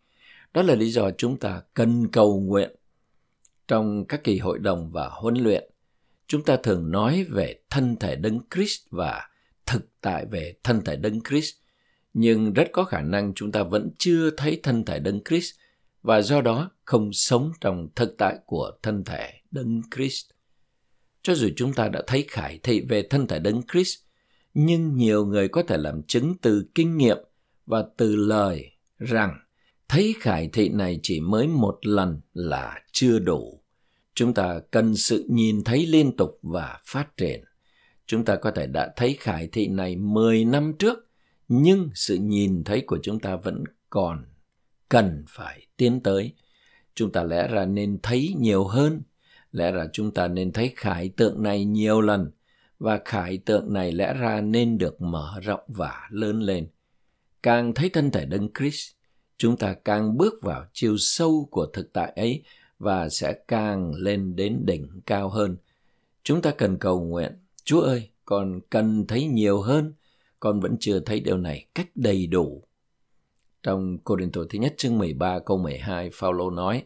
Đó 0.55 0.63
là 0.63 0.75
lý 0.75 0.91
do 0.91 1.11
chúng 1.11 1.37
ta 1.37 1.63
cần 1.75 2.09
cầu 2.09 2.41
nguyện. 2.41 2.71
Trong 3.69 4.05
các 4.05 4.25
kỳ 4.25 4.39
hội 4.39 4.59
đồng 4.59 4.91
và 4.93 5.09
huấn 5.09 5.35
luyện, 5.35 5.71
chúng 6.27 6.45
ta 6.45 6.57
thường 6.57 6.91
nói 6.91 7.25
về 7.25 7.61
thân 7.71 7.97
thể 7.97 8.17
Đấng 8.17 8.41
Christ 8.55 8.81
và 8.91 9.29
thực 9.67 9.89
tại 10.01 10.27
về 10.27 10.55
thân 10.65 10.85
thể 10.85 10.97
Đấng 10.97 11.21
Christ, 11.29 11.55
nhưng 12.15 12.53
rất 12.53 12.69
có 12.73 12.85
khả 12.85 13.01
năng 13.01 13.35
chúng 13.35 13.53
ta 13.53 13.63
vẫn 13.63 13.91
chưa 13.99 14.31
thấy 14.31 14.61
thân 14.63 14.85
thể 14.85 14.99
Đấng 14.99 15.21
Christ 15.25 15.55
và 16.07 16.23
do 16.23 16.41
đó 16.41 16.71
không 16.85 17.13
sống 17.13 17.53
trong 17.61 17.89
thực 17.97 18.15
tại 18.19 18.39
của 18.47 18.73
thân 18.83 19.05
thể 19.05 19.33
Đấng 19.51 19.83
Christ. 19.95 20.31
Cho 21.23 21.35
dù 21.35 21.49
chúng 21.57 21.73
ta 21.73 21.89
đã 21.89 22.03
thấy 22.07 22.25
khải 22.29 22.59
thị 22.63 22.81
về 22.89 23.03
thân 23.11 23.27
thể 23.27 23.39
Đấng 23.39 23.63
Christ, 23.73 23.99
nhưng 24.55 24.97
nhiều 24.97 25.27
người 25.27 25.49
có 25.49 25.63
thể 25.63 25.77
làm 25.77 26.03
chứng 26.03 26.35
từ 26.43 26.67
kinh 26.75 26.97
nghiệm 26.97 27.17
và 27.67 27.85
từ 27.97 28.17
lời 28.17 28.71
rằng 28.99 29.39
thấy 29.89 30.15
khải 30.21 30.49
thị 30.53 30.69
này 30.69 31.01
chỉ 31.03 31.21
mới 31.21 31.47
một 31.47 31.79
lần 31.83 32.21
là 32.35 32.81
chưa 32.93 33.19
đủ. 33.19 33.63
Chúng 34.15 34.35
ta 34.35 34.61
cần 34.71 34.97
sự 34.97 35.27
nhìn 35.29 35.65
thấy 35.65 35.87
liên 35.87 36.17
tục 36.17 36.39
và 36.43 36.81
phát 36.87 37.17
triển. 37.17 37.45
Chúng 38.07 38.25
ta 38.25 38.37
có 38.37 38.51
thể 38.51 38.67
đã 38.67 38.93
thấy 38.97 39.17
khải 39.21 39.49
thị 39.53 39.69
này 39.69 39.97
10 39.97 40.45
năm 40.45 40.73
trước, 40.79 40.99
nhưng 41.49 41.91
sự 41.95 42.17
nhìn 42.17 42.65
thấy 42.65 42.81
của 42.87 42.99
chúng 43.03 43.21
ta 43.21 43.37
vẫn 43.37 43.65
còn 43.91 44.25
cần 44.89 45.25
phải 45.29 45.66
tiến 45.77 46.01
tới. 46.01 46.33
Chúng 46.95 47.13
ta 47.13 47.23
lẽ 47.23 47.49
ra 47.49 47.65
nên 47.67 47.99
thấy 48.03 48.35
nhiều 48.39 48.65
hơn, 48.65 49.03
lẽ 49.53 49.73
ra 49.73 49.87
chúng 49.93 50.11
ta 50.11 50.29
nên 50.29 50.53
thấy 50.53 50.73
khải 50.77 51.09
tượng 51.09 51.43
này 51.43 51.65
nhiều 51.65 52.01
lần 52.01 52.31
và 52.79 53.01
khải 53.05 53.39
tượng 53.39 53.73
này 53.73 53.93
lẽ 53.93 54.15
ra 54.15 54.41
nên 54.41 54.79
được 54.79 55.03
mở 55.03 55.41
rộng 55.43 55.65
và 55.69 56.09
lớn 56.11 56.41
lên. 56.43 56.69
Càng 57.43 57.75
thấy 57.75 57.89
thân 57.89 58.11
thể 58.11 58.27
Đấng 58.27 58.49
Christ, 58.59 58.93
chúng 59.37 59.57
ta 59.57 59.75
càng 59.85 60.17
bước 60.17 60.35
vào 60.43 60.65
chiều 60.73 60.97
sâu 60.99 61.49
của 61.51 61.67
thực 61.67 61.93
tại 61.93 62.13
ấy 62.17 62.43
và 62.79 63.09
sẽ 63.09 63.33
càng 63.49 63.95
lên 63.95 64.37
đến 64.37 64.63
đỉnh 64.67 65.01
cao 65.07 65.29
hơn. 65.29 65.57
Chúng 66.23 66.43
ta 66.43 66.51
cần 66.51 66.79
cầu 66.79 67.01
nguyện, 67.01 67.33
Chúa 67.65 67.81
ơi, 67.81 68.11
con 68.25 68.61
cần 68.71 69.07
thấy 69.07 69.27
nhiều 69.27 69.61
hơn, 69.61 69.93
con 70.41 70.61
vẫn 70.61 70.77
chưa 70.81 71.01
thấy 71.01 71.21
điều 71.21 71.37
này 71.37 71.67
cách 71.75 71.89
đầy 71.95 72.27
đủ. 72.27 72.63
Trong 73.67 73.99
Cô 74.05 74.17
Đình 74.17 74.33
Tổ 74.33 74.45
thứ 74.51 74.59
nhất 74.59 74.75
chương 74.77 74.99
13 74.99 75.39
câu 75.39 75.59
12, 75.59 76.11
Phaolô 76.13 76.51
nói, 76.51 76.83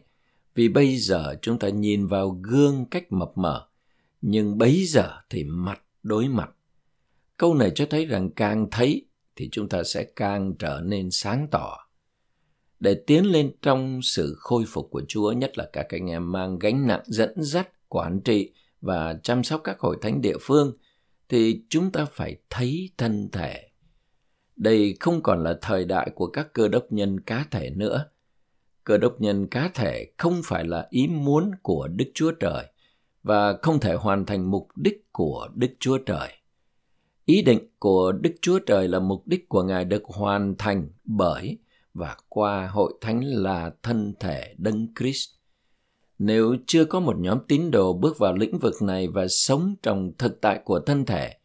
Vì 0.55 0.69
bây 0.69 0.97
giờ 0.97 1.35
chúng 1.41 1.59
ta 1.59 1.69
nhìn 1.69 2.07
vào 2.07 2.29
gương 2.29 2.85
cách 2.85 3.11
mập 3.11 3.37
mờ, 3.37 3.67
nhưng 4.21 4.57
bấy 4.57 4.85
giờ 4.85 5.09
thì 5.29 5.43
mặt 5.43 5.81
đối 6.03 6.27
mặt. 6.27 6.49
Câu 7.37 7.53
này 7.53 7.71
cho 7.75 7.85
thấy 7.89 8.05
rằng 8.05 8.29
càng 8.29 8.67
thấy 8.71 9.05
thì 9.35 9.49
chúng 9.51 9.69
ta 9.69 9.83
sẽ 9.83 10.03
càng 10.03 10.53
trở 10.59 10.81
nên 10.83 11.11
sáng 11.11 11.47
tỏ. 11.51 11.77
Để 12.79 13.03
tiến 13.07 13.25
lên 13.25 13.51
trong 13.61 14.01
sự 14.01 14.35
khôi 14.37 14.63
phục 14.67 14.87
của 14.91 15.03
Chúa, 15.07 15.31
nhất 15.31 15.57
là 15.57 15.69
các 15.73 15.85
anh 15.89 16.09
em 16.09 16.31
mang 16.31 16.59
gánh 16.59 16.87
nặng 16.87 17.03
dẫn 17.05 17.33
dắt, 17.37 17.89
quản 17.89 18.21
trị 18.21 18.53
và 18.81 19.19
chăm 19.23 19.43
sóc 19.43 19.61
các 19.63 19.79
hội 19.79 19.97
thánh 20.01 20.21
địa 20.21 20.37
phương, 20.41 20.73
thì 21.29 21.63
chúng 21.69 21.91
ta 21.91 22.05
phải 22.05 22.35
thấy 22.49 22.89
thân 22.97 23.29
thể. 23.31 23.70
Đây 24.61 24.97
không 24.99 25.21
còn 25.21 25.43
là 25.43 25.57
thời 25.61 25.85
đại 25.85 26.11
của 26.15 26.27
các 26.27 26.53
cơ 26.53 26.67
đốc 26.67 26.85
nhân 26.89 27.19
cá 27.19 27.45
thể 27.51 27.69
nữa. 27.69 28.05
Cơ 28.83 28.97
đốc 28.97 29.21
nhân 29.21 29.47
cá 29.47 29.69
thể 29.73 30.11
không 30.17 30.41
phải 30.45 30.65
là 30.65 30.87
ý 30.89 31.07
muốn 31.07 31.51
của 31.61 31.87
Đức 31.87 32.05
Chúa 32.13 32.31
Trời 32.31 32.65
và 33.23 33.57
không 33.61 33.79
thể 33.79 33.93
hoàn 33.93 34.25
thành 34.25 34.51
mục 34.51 34.67
đích 34.75 35.11
của 35.11 35.49
Đức 35.55 35.67
Chúa 35.79 35.97
Trời. 35.97 36.29
Ý 37.25 37.41
định 37.41 37.59
của 37.79 38.11
Đức 38.11 38.33
Chúa 38.41 38.59
Trời 38.59 38.87
là 38.87 38.99
mục 38.99 39.27
đích 39.27 39.49
của 39.49 39.63
Ngài 39.63 39.85
được 39.85 40.03
hoàn 40.05 40.55
thành 40.57 40.89
bởi 41.03 41.57
và 41.93 42.17
qua 42.29 42.67
hội 42.67 42.93
thánh 43.01 43.23
là 43.23 43.71
thân 43.83 44.13
thể 44.19 44.55
Đấng 44.57 44.87
Christ. 44.99 45.29
Nếu 46.19 46.55
chưa 46.67 46.85
có 46.85 46.99
một 46.99 47.17
nhóm 47.19 47.39
tín 47.47 47.71
đồ 47.71 47.93
bước 47.93 48.19
vào 48.19 48.33
lĩnh 48.33 48.59
vực 48.59 48.81
này 48.81 49.07
và 49.07 49.27
sống 49.27 49.75
trong 49.83 50.11
thực 50.17 50.41
tại 50.41 50.59
của 50.65 50.79
thân 50.79 51.05
thể, 51.05 51.37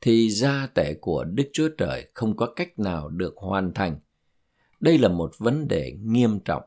thì 0.00 0.30
gia 0.30 0.66
tể 0.66 0.94
của 0.94 1.24
Đức 1.24 1.50
Chúa 1.52 1.68
Trời 1.78 2.08
không 2.14 2.36
có 2.36 2.46
cách 2.56 2.78
nào 2.78 3.08
được 3.08 3.36
hoàn 3.36 3.74
thành. 3.74 4.00
Đây 4.80 4.98
là 4.98 5.08
một 5.08 5.32
vấn 5.38 5.68
đề 5.68 5.96
nghiêm 6.02 6.40
trọng. 6.40 6.62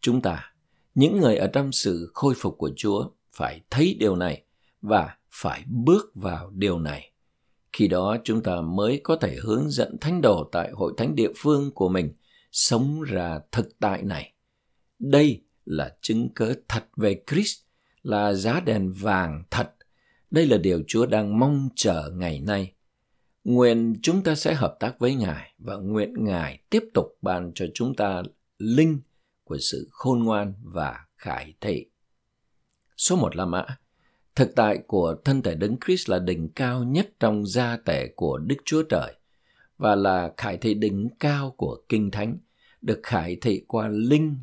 Chúng 0.00 0.20
ta, 0.20 0.54
những 0.94 1.16
người 1.16 1.36
ở 1.36 1.46
trong 1.46 1.72
sự 1.72 2.10
khôi 2.14 2.34
phục 2.36 2.58
của 2.58 2.70
Chúa, 2.76 3.08
phải 3.32 3.60
thấy 3.70 3.96
điều 4.00 4.16
này 4.16 4.44
và 4.82 5.16
phải 5.30 5.64
bước 5.66 6.10
vào 6.14 6.50
điều 6.50 6.78
này. 6.78 7.12
Khi 7.72 7.88
đó 7.88 8.16
chúng 8.24 8.42
ta 8.42 8.60
mới 8.60 9.00
có 9.04 9.16
thể 9.16 9.36
hướng 9.42 9.70
dẫn 9.70 9.96
thánh 10.00 10.20
đồ 10.20 10.48
tại 10.52 10.70
hội 10.72 10.92
thánh 10.96 11.14
địa 11.14 11.30
phương 11.36 11.70
của 11.70 11.88
mình 11.88 12.12
sống 12.52 13.02
ra 13.02 13.40
thực 13.52 13.78
tại 13.80 14.02
này. 14.02 14.32
Đây 14.98 15.42
là 15.64 15.96
chứng 16.00 16.28
cớ 16.34 16.54
thật 16.68 16.84
về 16.96 17.22
Christ, 17.30 17.60
là 18.02 18.32
giá 18.32 18.60
đèn 18.60 18.92
vàng 18.92 19.44
thật. 19.50 19.72
Đây 20.32 20.46
là 20.46 20.56
điều 20.56 20.82
Chúa 20.86 21.06
đang 21.06 21.38
mong 21.38 21.68
chờ 21.76 22.10
ngày 22.14 22.40
nay. 22.40 22.72
Nguyện 23.44 23.96
chúng 24.02 24.22
ta 24.22 24.34
sẽ 24.34 24.54
hợp 24.54 24.76
tác 24.80 24.98
với 24.98 25.14
Ngài 25.14 25.54
và 25.58 25.76
nguyện 25.76 26.14
Ngài 26.24 26.60
tiếp 26.70 26.84
tục 26.94 27.18
ban 27.22 27.52
cho 27.54 27.66
chúng 27.74 27.94
ta 27.94 28.22
linh 28.58 29.00
của 29.44 29.58
sự 29.58 29.88
khôn 29.90 30.24
ngoan 30.24 30.54
và 30.62 31.06
khải 31.16 31.54
thị. 31.60 31.86
Số 32.96 33.16
một 33.16 33.36
là 33.36 33.44
mã. 33.44 33.66
Thực 34.34 34.54
tại 34.56 34.78
của 34.86 35.16
thân 35.24 35.42
thể 35.42 35.54
Đấng 35.54 35.76
Christ 35.86 36.10
là 36.10 36.18
đỉnh 36.18 36.48
cao 36.48 36.84
nhất 36.84 37.10
trong 37.20 37.46
gia 37.46 37.76
tể 37.76 38.08
của 38.16 38.38
Đức 38.38 38.56
Chúa 38.64 38.82
Trời 38.82 39.14
và 39.78 39.94
là 39.94 40.32
khải 40.36 40.56
thị 40.56 40.74
đỉnh 40.74 41.08
cao 41.20 41.54
của 41.56 41.82
Kinh 41.88 42.10
Thánh, 42.10 42.38
được 42.82 43.00
khải 43.02 43.36
thị 43.40 43.64
qua 43.68 43.88
linh 43.88 44.38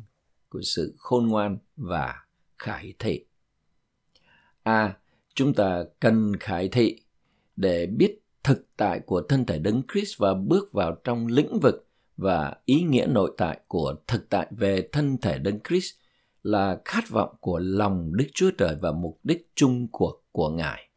của 0.48 0.62
sự 0.62 0.94
khôn 0.98 1.26
ngoan 1.26 1.58
và 1.76 2.14
khải 2.58 2.94
thị. 2.98 3.24
A. 4.62 4.82
À, 4.82 4.96
chúng 5.34 5.54
ta 5.54 5.84
cần 6.00 6.36
khải 6.36 6.68
thị 6.68 7.00
để 7.56 7.86
biết 7.86 8.22
thực 8.44 8.66
tại 8.76 9.00
của 9.00 9.22
thân 9.28 9.46
thể 9.46 9.58
Đấng 9.58 9.82
Christ 9.92 10.18
và 10.18 10.34
bước 10.34 10.72
vào 10.72 10.96
trong 11.04 11.26
lĩnh 11.26 11.58
vực 11.60 11.86
và 12.16 12.56
ý 12.64 12.82
nghĩa 12.82 13.06
nội 13.06 13.34
tại 13.36 13.60
của 13.68 13.94
thực 14.06 14.28
tại 14.28 14.46
về 14.50 14.88
thân 14.92 15.18
thể 15.18 15.38
Đấng 15.38 15.58
Christ 15.68 15.94
là 16.42 16.80
khát 16.84 17.10
vọng 17.10 17.34
của 17.40 17.58
lòng 17.58 18.16
Đức 18.16 18.26
Chúa 18.34 18.50
Trời 18.58 18.76
và 18.80 18.92
mục 18.92 19.20
đích 19.22 19.50
chung 19.54 19.88
cuộc 19.92 20.24
của 20.32 20.48
Ngài. 20.48 20.88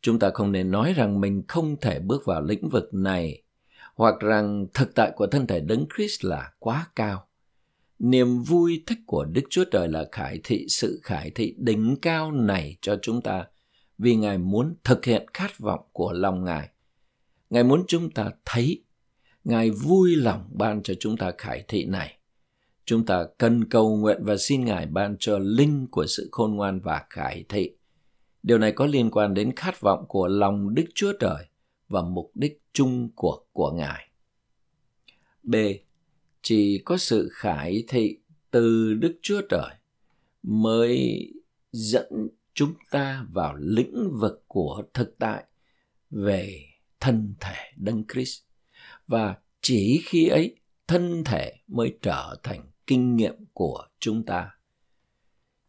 Chúng 0.00 0.18
ta 0.18 0.30
không 0.34 0.52
nên 0.52 0.70
nói 0.70 0.92
rằng 0.92 1.20
mình 1.20 1.42
không 1.48 1.76
thể 1.80 1.98
bước 1.98 2.24
vào 2.24 2.42
lĩnh 2.42 2.68
vực 2.68 2.94
này, 2.94 3.42
hoặc 3.94 4.14
rằng 4.20 4.66
thực 4.74 4.94
tại 4.94 5.12
của 5.16 5.26
thân 5.26 5.46
thể 5.46 5.60
Đấng 5.60 5.86
Christ 5.96 6.24
là 6.24 6.52
quá 6.58 6.86
cao. 6.96 7.26
Niềm 8.00 8.42
vui 8.42 8.82
thích 8.86 8.98
của 9.06 9.24
Đức 9.24 9.42
Chúa 9.50 9.64
Trời 9.64 9.88
là 9.88 10.08
khải 10.12 10.40
thị 10.44 10.66
sự 10.68 11.00
khải 11.02 11.30
thị 11.30 11.54
đỉnh 11.58 11.96
cao 12.02 12.32
này 12.32 12.76
cho 12.80 12.98
chúng 13.02 13.22
ta 13.22 13.46
vì 13.98 14.16
Ngài 14.16 14.38
muốn 14.38 14.74
thực 14.84 15.04
hiện 15.04 15.26
khát 15.34 15.58
vọng 15.58 15.80
của 15.92 16.12
lòng 16.12 16.44
Ngài. 16.44 16.68
Ngài 17.50 17.64
muốn 17.64 17.84
chúng 17.88 18.10
ta 18.10 18.30
thấy, 18.44 18.84
Ngài 19.44 19.70
vui 19.70 20.16
lòng 20.16 20.50
ban 20.52 20.82
cho 20.82 20.94
chúng 21.00 21.16
ta 21.16 21.32
khải 21.38 21.64
thị 21.68 21.84
này 21.84 22.16
chúng 22.90 23.06
ta 23.06 23.26
cần 23.38 23.64
cầu 23.64 23.96
nguyện 23.96 24.18
và 24.24 24.36
xin 24.36 24.64
Ngài 24.64 24.86
ban 24.86 25.16
cho 25.20 25.38
linh 25.38 25.86
của 25.90 26.06
sự 26.06 26.28
khôn 26.32 26.54
ngoan 26.54 26.80
và 26.80 27.04
khải 27.10 27.44
thị. 27.48 27.70
Điều 28.42 28.58
này 28.58 28.72
có 28.72 28.86
liên 28.86 29.10
quan 29.10 29.34
đến 29.34 29.52
khát 29.56 29.80
vọng 29.80 30.04
của 30.08 30.26
lòng 30.26 30.74
Đức 30.74 30.84
Chúa 30.94 31.12
Trời 31.20 31.46
và 31.88 32.02
mục 32.02 32.30
đích 32.34 32.62
chung 32.72 33.08
cuộc 33.14 33.48
của 33.52 33.70
Ngài. 33.70 34.08
B. 35.42 35.54
Chỉ 36.42 36.82
có 36.84 36.96
sự 36.96 37.28
khải 37.32 37.84
thị 37.88 38.18
từ 38.50 38.94
Đức 38.94 39.18
Chúa 39.22 39.40
Trời 39.48 39.74
mới 40.42 41.26
dẫn 41.72 42.28
chúng 42.54 42.74
ta 42.90 43.26
vào 43.32 43.54
lĩnh 43.56 44.10
vực 44.20 44.44
của 44.46 44.82
thực 44.94 45.18
tại 45.18 45.44
về 46.10 46.64
thân 47.00 47.34
thể 47.40 47.56
Đấng 47.76 48.04
Christ 48.12 48.42
và 49.06 49.36
chỉ 49.60 50.00
khi 50.04 50.28
ấy, 50.28 50.56
thân 50.88 51.24
thể 51.24 51.54
mới 51.66 51.98
trở 52.02 52.36
thành 52.42 52.70
kinh 52.86 53.16
nghiệm 53.16 53.34
của 53.52 53.86
chúng 53.98 54.24
ta. 54.24 54.50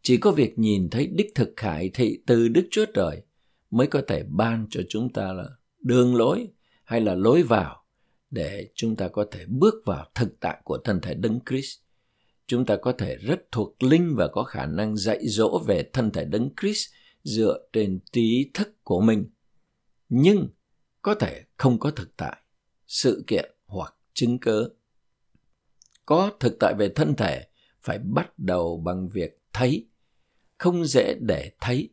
Chỉ 0.02 0.18
có 0.18 0.32
việc 0.32 0.60
nhìn 0.60 0.90
thấy 0.90 1.08
đích 1.08 1.32
thực 1.36 1.54
khải 1.56 1.90
thị 1.90 2.20
từ 2.26 2.48
Đức 2.48 2.68
Chúa 2.72 2.86
Trời 2.94 3.22
mới 3.72 3.88
có 3.88 4.02
thể 4.08 4.24
ban 4.24 4.68
cho 4.70 4.82
chúng 4.90 5.14
ta 5.14 5.34
là 5.34 5.46
đường 5.80 6.16
lối 6.16 6.48
hay 6.84 7.02
là 7.02 7.16
lối 7.16 7.44
vào 7.44 7.81
để 8.32 8.70
chúng 8.76 8.96
ta 8.96 9.08
có 9.08 9.26
thể 9.32 9.46
bước 9.48 9.76
vào 9.86 10.06
thực 10.16 10.40
tại 10.40 10.62
của 10.64 10.78
thân 10.78 11.02
thể 11.02 11.14
Đấng 11.14 11.40
Christ. 11.50 11.80
chúng 12.48 12.66
ta 12.66 12.76
có 12.76 12.92
thể 12.92 13.16
rất 13.16 13.52
thuộc 13.52 13.84
linh 13.84 14.16
và 14.18 14.28
có 14.28 14.44
khả 14.44 14.66
năng 14.66 14.98
dạy 14.98 15.20
dỗ 15.28 15.60
về 15.68 15.90
thân 15.94 16.12
thể 16.12 16.26
đấng 16.26 16.50
Christ 16.62 16.90
dựa 17.24 17.60
trên 17.74 18.00
trí 18.12 18.52
thức 18.54 18.84
của 18.84 19.02
mình. 19.02 19.26
Nhưng 20.10 20.48
có 21.02 21.16
thể 21.16 21.44
không 21.58 21.80
có 21.80 21.92
thực 21.92 22.18
tại, 22.18 22.38
sự 22.88 23.24
kiện 23.28 23.56
hoặc 23.66 23.96
chứng 24.14 24.40
cớ. 24.40 24.70
Có 26.06 26.32
thực 26.40 26.58
tại 26.60 26.74
về 26.78 26.90
thân 26.96 27.16
thể 27.16 27.48
phải 27.82 28.00
bắt 28.00 28.40
đầu 28.40 28.78
bằng 28.78 29.10
việc 29.10 29.42
thấy. 29.54 29.88
Không 30.58 30.86
dễ 30.86 31.16
để 31.22 31.52
thấy. 31.62 31.90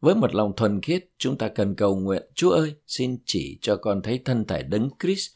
Với 0.00 0.14
một 0.14 0.34
lòng 0.34 0.52
thuần 0.56 0.80
khiết, 0.80 1.08
chúng 1.18 1.38
ta 1.38 1.48
cần 1.48 1.74
cầu 1.74 1.96
nguyện, 1.96 2.22
Chúa 2.34 2.50
ơi, 2.50 2.74
xin 2.86 3.18
chỉ 3.24 3.58
cho 3.62 3.76
con 3.76 4.02
thấy 4.02 4.22
thân 4.24 4.44
thể 4.44 4.62
đấng 4.62 4.90
Christ 5.02 5.30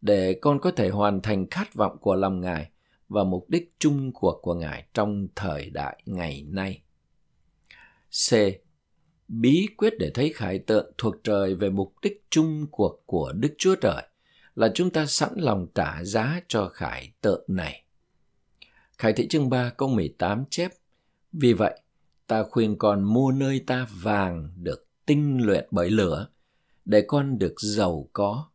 để 0.00 0.38
con 0.40 0.60
có 0.60 0.70
thể 0.70 0.88
hoàn 0.88 1.20
thành 1.22 1.50
khát 1.50 1.74
vọng 1.74 1.98
của 2.00 2.14
lòng 2.14 2.40
Ngài 2.40 2.70
và 3.08 3.24
mục 3.24 3.50
đích 3.50 3.74
chung 3.78 4.12
cuộc 4.12 4.38
của 4.42 4.54
Ngài 4.54 4.86
trong 4.94 5.28
thời 5.36 5.70
đại 5.70 6.02
ngày 6.06 6.44
nay. 6.48 6.82
C. 8.30 8.34
Bí 9.28 9.66
quyết 9.76 9.94
để 9.98 10.10
thấy 10.14 10.32
khải 10.34 10.58
tượng 10.58 10.92
thuộc 10.98 11.14
trời 11.24 11.54
về 11.54 11.70
mục 11.70 11.94
đích 12.02 12.24
chung 12.30 12.66
cuộc 12.70 13.02
của 13.06 13.32
Đức 13.32 13.54
Chúa 13.58 13.74
Trời 13.74 14.02
là 14.54 14.70
chúng 14.74 14.90
ta 14.90 15.06
sẵn 15.06 15.32
lòng 15.36 15.66
trả 15.74 16.04
giá 16.04 16.40
cho 16.48 16.68
khải 16.68 17.12
tượng 17.20 17.44
này. 17.48 17.84
Khải 18.98 19.12
thị 19.12 19.28
chương 19.28 19.50
3 19.50 19.70
câu 19.70 19.88
18 19.88 20.44
chép 20.50 20.70
Vì 21.32 21.52
vậy, 21.52 21.80
ta 22.26 22.42
khuyên 22.42 22.78
con 22.78 23.02
mua 23.02 23.32
nơi 23.32 23.64
ta 23.66 23.86
vàng 24.02 24.50
được 24.56 24.88
tinh 25.06 25.38
luyện 25.46 25.68
bởi 25.70 25.90
lửa, 25.90 26.28
để 26.84 27.04
con 27.08 27.38
được 27.38 27.54
giàu 27.60 28.08
có, 28.12 28.49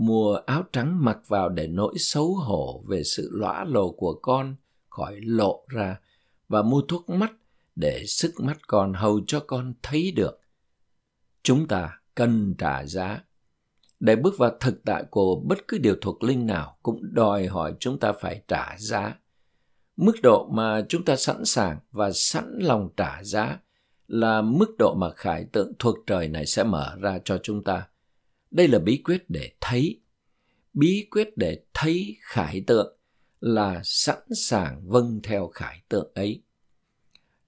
mua 0.00 0.34
áo 0.34 0.64
trắng 0.72 1.04
mặc 1.04 1.18
vào 1.28 1.48
để 1.48 1.66
nỗi 1.66 1.94
xấu 1.98 2.34
hổ 2.34 2.84
về 2.88 3.04
sự 3.04 3.30
lõa 3.32 3.64
lồ 3.64 3.90
của 3.90 4.14
con 4.22 4.56
khỏi 4.88 5.20
lộ 5.22 5.64
ra, 5.68 6.00
và 6.48 6.62
mua 6.62 6.82
thuốc 6.88 7.08
mắt 7.10 7.32
để 7.76 8.04
sức 8.06 8.40
mắt 8.40 8.58
con 8.66 8.92
hầu 8.94 9.20
cho 9.26 9.40
con 9.40 9.74
thấy 9.82 10.12
được. 10.12 10.40
Chúng 11.42 11.68
ta 11.68 12.00
cần 12.14 12.54
trả 12.58 12.86
giá. 12.86 13.24
Để 14.00 14.16
bước 14.16 14.34
vào 14.38 14.50
thực 14.60 14.84
tại 14.84 15.04
của 15.10 15.40
bất 15.44 15.68
cứ 15.68 15.78
điều 15.78 15.96
thuộc 16.00 16.22
linh 16.22 16.46
nào 16.46 16.76
cũng 16.82 17.14
đòi 17.14 17.46
hỏi 17.46 17.74
chúng 17.80 17.98
ta 17.98 18.12
phải 18.12 18.42
trả 18.48 18.76
giá 18.78 19.14
mức 19.96 20.12
độ 20.22 20.48
mà 20.52 20.82
chúng 20.88 21.04
ta 21.04 21.16
sẵn 21.16 21.44
sàng 21.44 21.78
và 21.90 22.10
sẵn 22.12 22.58
lòng 22.58 22.88
trả 22.96 23.22
giá 23.22 23.58
là 24.08 24.42
mức 24.42 24.74
độ 24.78 24.94
mà 24.94 25.10
khải 25.10 25.44
tượng 25.52 25.72
thuộc 25.78 25.96
trời 26.06 26.28
này 26.28 26.46
sẽ 26.46 26.64
mở 26.64 26.96
ra 27.00 27.18
cho 27.24 27.38
chúng 27.42 27.64
ta 27.64 27.86
đây 28.50 28.68
là 28.68 28.78
bí 28.78 28.96
quyết 29.04 29.24
để 29.28 29.52
thấy 29.60 30.00
bí 30.72 31.06
quyết 31.10 31.36
để 31.36 31.62
thấy 31.74 32.16
khải 32.20 32.64
tượng 32.66 32.96
là 33.40 33.80
sẵn 33.84 34.18
sàng 34.34 34.88
vâng 34.88 35.20
theo 35.22 35.48
khải 35.48 35.82
tượng 35.88 36.12
ấy 36.14 36.42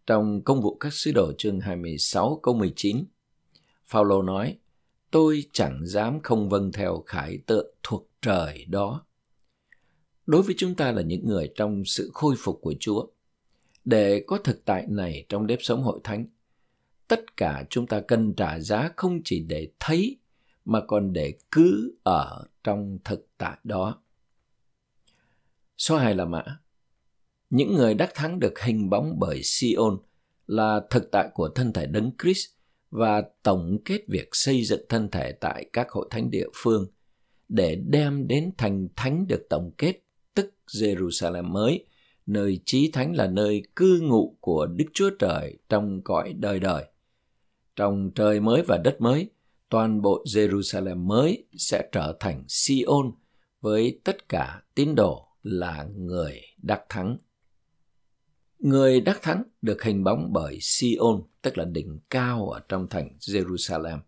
trong 0.07 0.43
công 0.43 0.63
vụ 0.63 0.77
các 0.77 0.93
sứ 0.93 1.13
đồ 1.13 1.33
chương 1.39 1.61
26 1.61 2.41
câu 2.43 2.55
19 2.55 3.05
Phaolô 3.85 4.23
nói 4.23 4.59
tôi 5.11 5.45
chẳng 5.53 5.87
dám 5.87 6.21
không 6.23 6.49
vâng 6.49 6.73
theo 6.73 7.03
khải 7.07 7.39
tượng 7.47 7.75
thuộc 7.83 8.09
trời 8.21 8.65
đó 8.65 9.05
đối 10.27 10.43
với 10.43 10.55
chúng 10.59 10.75
ta 10.75 10.93
là 10.93 11.03
những 11.03 11.27
người 11.27 11.53
trong 11.55 11.85
sự 11.85 12.11
khôi 12.15 12.35
phục 12.39 12.59
của 12.63 12.75
Chúa. 12.81 13.07
Để 13.85 14.25
có 14.27 14.39
thực 14.39 14.65
tại 14.65 14.87
này 14.89 15.27
trong 15.29 15.47
nếp 15.47 15.59
sống 15.63 15.83
hội 15.83 16.01
thánh, 16.05 16.27
tất 17.09 17.37
cả 17.37 17.65
chúng 17.71 17.87
ta 17.87 18.01
cần 18.01 18.35
trả 18.37 18.61
giá 18.61 18.91
không 18.97 19.21
chỉ 19.25 19.41
để 19.41 19.69
thấy 19.81 20.19
mà 20.65 20.81
còn 20.81 21.13
để 21.13 21.35
cứ 21.51 21.95
ở 22.03 22.45
trong 22.65 22.99
thực 23.05 23.29
tại 23.39 23.59
đó. 23.65 24.03
Số 25.79 25.97
2 25.97 26.15
là 26.15 26.25
mã. 26.25 26.43
Những 27.51 27.75
người 27.75 27.95
đắc 27.95 28.11
thắng 28.15 28.41
được 28.41 28.61
hình 28.61 28.91
bóng 28.91 29.19
bởi 29.19 29.41
Sion 29.43 29.99
là 30.47 30.81
thực 30.91 31.11
tại 31.11 31.29
của 31.35 31.49
thân 31.49 31.73
thể 31.73 31.87
Đấng 31.87 32.11
Christ 32.23 32.49
và 32.91 33.23
tổng 33.43 33.79
kết 33.85 34.01
việc 34.09 34.29
xây 34.33 34.65
dựng 34.65 34.85
thân 34.89 35.11
thể 35.11 35.33
tại 35.33 35.67
các 35.73 35.91
hội 35.91 36.07
thánh 36.11 36.31
địa 36.31 36.49
phương 36.55 36.87
để 37.49 37.83
đem 37.89 38.29
đến 38.29 38.51
thành 38.59 38.89
thánh 38.97 39.27
được 39.29 39.47
tổng 39.51 39.71
kết 39.79 40.03
tức 40.35 40.55
Jerusalem 40.67 41.45
mới, 41.45 41.85
nơi 42.27 42.61
chí 42.65 42.91
thánh 42.91 43.17
là 43.17 43.27
nơi 43.27 43.63
cư 43.77 44.01
ngụ 44.03 44.37
của 44.41 44.67
Đức 44.67 44.85
Chúa 44.95 45.11
Trời 45.19 45.59
trong 45.69 46.03
cõi 46.03 46.35
đời 46.39 46.61
đời. 46.61 46.85
Trong 47.77 48.11
trời 48.15 48.41
mới 48.41 48.63
và 48.63 48.79
đất 48.79 49.01
mới, 49.01 49.31
toàn 49.73 50.03
bộ 50.03 50.25
Jerusalem 50.27 51.07
mới 51.07 51.45
sẽ 51.57 51.89
trở 51.93 52.17
thành 52.21 52.45
Sion 52.49 53.13
với 53.61 54.01
tất 54.05 54.29
cả 54.29 54.63
tín 54.75 54.95
đồ 54.95 55.29
là 55.43 55.87
người 55.97 56.41
đắc 56.63 56.83
thắng. 56.89 57.17
Người 58.59 59.01
đắc 59.01 59.23
thắng 59.23 59.43
được 59.63 59.83
hình 59.83 60.05
bóng 60.05 60.33
bởi 60.33 60.59
Sion, 60.61 61.23
tức 61.43 61.59
là 61.59 61.65
đỉnh 61.65 61.99
cao 62.11 62.49
ở 62.49 62.61
trong 62.69 62.89
thành 62.89 63.17
Jerusalem. 63.21 63.99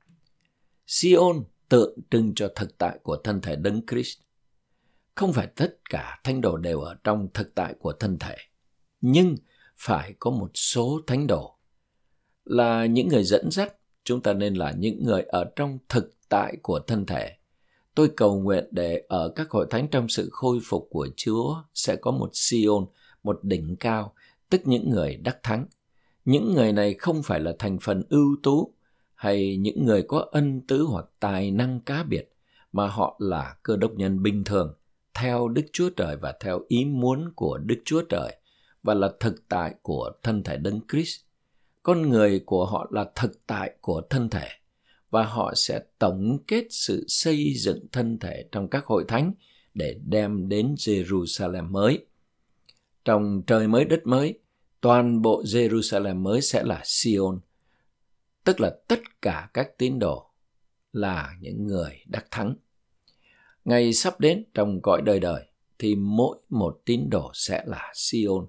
Sion 0.87 1.45
tượng 1.69 1.99
trưng 2.11 2.35
cho 2.35 2.49
thực 2.57 2.79
tại 2.79 2.99
của 3.03 3.17
thân 3.17 3.41
thể 3.41 3.57
Đấng 3.57 3.87
Christ 3.91 4.19
không 5.15 5.33
phải 5.33 5.47
tất 5.47 5.77
cả 5.91 6.21
thánh 6.25 6.41
đồ 6.41 6.57
đều 6.57 6.81
ở 6.81 6.97
trong 7.05 7.29
thực 7.35 7.55
tại 7.55 7.75
của 7.79 7.93
thân 7.93 8.19
thể 8.19 8.37
nhưng 9.01 9.35
phải 9.77 10.15
có 10.19 10.31
một 10.31 10.51
số 10.55 11.01
thánh 11.07 11.27
đồ 11.27 11.59
là 12.45 12.87
những 12.87 13.09
người 13.09 13.25
dẫn 13.25 13.51
dắt 13.51 13.75
chúng 14.05 14.21
ta 14.21 14.33
nên 14.33 14.55
là 14.55 14.73
những 14.79 15.05
người 15.05 15.23
ở 15.23 15.45
trong 15.57 15.79
thực 15.89 16.15
tại 16.29 16.57
của 16.63 16.79
thân 16.79 17.07
thể 17.07 17.37
tôi 17.95 18.11
cầu 18.17 18.41
nguyện 18.41 18.69
để 18.71 19.05
ở 19.09 19.33
các 19.37 19.51
hội 19.51 19.67
thánh 19.71 19.89
trong 19.89 20.09
sự 20.09 20.29
khôi 20.33 20.59
phục 20.65 20.87
của 20.91 21.09
chúa 21.17 21.57
sẽ 21.75 21.97
có 21.97 22.11
một 22.11 22.31
Sion, 22.33 22.87
một 23.23 23.45
đỉnh 23.45 23.77
cao 23.77 24.15
tức 24.51 24.61
những 24.65 24.91
người 24.91 25.17
đắc 25.17 25.39
thắng 25.43 25.67
những 26.25 26.55
người 26.55 26.73
này 26.73 26.95
không 26.95 27.23
phải 27.23 27.41
là 27.41 27.53
thành 27.59 27.79
phần 27.79 28.03
ưu 28.09 28.37
tú 28.43 28.75
hay 29.15 29.57
những 29.57 29.85
người 29.85 30.03
có 30.03 30.27
ân 30.33 30.61
tứ 30.61 30.83
hoặc 30.83 31.05
tài 31.21 31.51
năng 31.51 31.81
cá 31.81 32.03
biệt 32.03 32.35
mà 32.73 32.87
họ 32.89 33.17
là 33.19 33.57
cơ 33.63 33.77
đốc 33.77 33.95
nhân 33.95 34.23
bình 34.23 34.45
thường 34.45 34.75
theo 35.15 35.49
Đức 35.49 35.63
Chúa 35.73 35.91
Trời 35.91 36.17
và 36.17 36.35
theo 36.41 36.61
ý 36.69 36.85
muốn 36.85 37.33
của 37.37 37.59
Đức 37.59 37.83
Chúa 37.85 38.03
Trời 38.03 38.37
và 38.83 38.95
là 38.95 39.11
thực 39.21 39.49
tại 39.49 39.75
của 39.83 40.13
thân 40.23 40.43
thể 40.43 40.57
Đấng 40.57 40.81
Christ. 40.93 41.21
Con 41.85 42.09
người 42.09 42.43
của 42.47 42.67
họ 42.67 42.87
là 42.91 43.11
thực 43.15 43.47
tại 43.47 43.75
của 43.81 44.03
thân 44.11 44.31
thể 44.31 44.49
và 45.11 45.25
họ 45.25 45.53
sẽ 45.57 45.81
tổng 45.99 46.39
kết 46.47 46.67
sự 46.71 47.05
xây 47.09 47.55
dựng 47.57 47.87
thân 47.93 48.19
thể 48.19 48.45
trong 48.53 48.69
các 48.69 48.85
hội 48.85 49.05
thánh 49.09 49.33
để 49.75 50.01
đem 50.07 50.49
đến 50.49 50.75
Jerusalem 50.79 51.71
mới. 51.71 52.07
Trong 53.05 53.43
trời 53.47 53.69
mới 53.69 53.85
đất 53.85 54.07
mới, 54.07 54.39
toàn 54.81 55.23
bộ 55.23 55.43
Jerusalem 55.43 56.17
mới 56.17 56.43
sẽ 56.43 56.63
là 56.65 56.83
Sion, 56.85 57.41
tức 58.45 58.61
là 58.61 58.77
tất 58.89 59.01
cả 59.23 59.51
các 59.55 59.79
tín 59.79 59.99
đồ 59.99 60.31
là 60.93 61.35
những 61.41 61.67
người 61.67 62.03
đắc 62.07 62.27
thắng. 62.31 62.55
Ngày 63.65 63.93
sắp 63.93 64.21
đến 64.21 64.45
trong 64.55 64.83
cõi 64.83 65.03
đời 65.03 65.21
đời 65.21 65.45
thì 65.79 65.95
mỗi 65.95 66.39
một 66.49 66.83
tín 66.85 67.11
đồ 67.11 67.31
sẽ 67.35 67.65
là 67.67 67.93
Sion. 67.95 68.47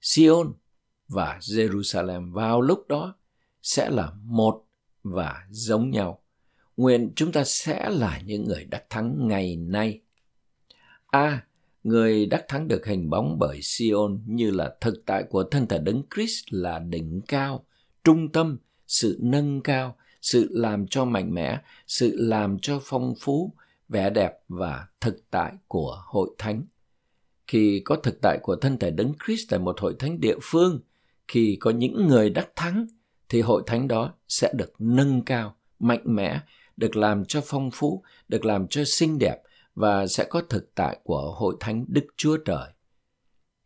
Sion 0.00 0.52
và 1.08 1.38
Jerusalem 1.40 2.32
vào 2.32 2.60
lúc 2.60 2.88
đó 2.88 3.14
sẽ 3.62 3.90
là 3.90 4.12
một 4.24 4.64
và 5.02 5.46
giống 5.50 5.90
nhau. 5.90 6.22
Nguyện 6.76 7.12
chúng 7.16 7.32
ta 7.32 7.44
sẽ 7.44 7.90
là 7.90 8.20
những 8.24 8.44
người 8.44 8.64
đắc 8.64 8.84
thắng 8.90 9.28
ngày 9.28 9.56
nay. 9.56 10.00
A. 11.06 11.20
À, 11.20 11.46
người 11.82 12.26
đắc 12.26 12.44
thắng 12.48 12.68
được 12.68 12.86
hình 12.86 13.10
bóng 13.10 13.38
bởi 13.38 13.60
Sion 13.62 14.20
như 14.26 14.50
là 14.50 14.74
thực 14.80 15.02
tại 15.06 15.22
của 15.22 15.42
thân 15.42 15.66
thể 15.66 15.78
Đấng 15.78 16.02
Christ 16.14 16.44
là 16.50 16.78
đỉnh 16.78 17.20
cao, 17.28 17.66
trung 18.04 18.32
tâm, 18.32 18.58
sự 18.86 19.18
nâng 19.20 19.62
cao, 19.62 19.96
sự 20.22 20.48
làm 20.50 20.86
cho 20.86 21.04
mạnh 21.04 21.34
mẽ, 21.34 21.60
sự 21.86 22.16
làm 22.16 22.58
cho 22.58 22.80
phong 22.82 23.14
phú, 23.20 23.52
vẻ 23.88 24.10
đẹp 24.10 24.32
và 24.48 24.86
thực 25.00 25.30
tại 25.30 25.52
của 25.68 26.02
hội 26.04 26.30
thánh. 26.38 26.62
Khi 27.46 27.82
có 27.84 27.96
thực 27.96 28.18
tại 28.22 28.38
của 28.42 28.56
thân 28.56 28.78
thể 28.78 28.90
Đấng 28.90 29.12
Christ 29.26 29.50
tại 29.50 29.58
một 29.58 29.80
hội 29.80 29.96
thánh 29.98 30.20
địa 30.20 30.36
phương, 30.42 30.80
khi 31.28 31.56
có 31.60 31.70
những 31.70 32.06
người 32.06 32.30
đắc 32.30 32.48
thắng, 32.56 32.86
thì 33.28 33.40
hội 33.40 33.62
thánh 33.66 33.88
đó 33.88 34.14
sẽ 34.28 34.52
được 34.56 34.72
nâng 34.78 35.22
cao, 35.22 35.56
mạnh 35.78 36.02
mẽ, 36.04 36.40
được 36.76 36.96
làm 36.96 37.24
cho 37.24 37.40
phong 37.44 37.70
phú, 37.70 38.02
được 38.28 38.44
làm 38.44 38.68
cho 38.68 38.82
xinh 38.86 39.18
đẹp 39.18 39.36
và 39.74 40.06
sẽ 40.06 40.24
có 40.24 40.42
thực 40.48 40.74
tại 40.74 40.98
của 41.04 41.34
hội 41.36 41.56
thánh 41.60 41.84
Đức 41.88 42.06
Chúa 42.16 42.36
Trời. 42.36 42.72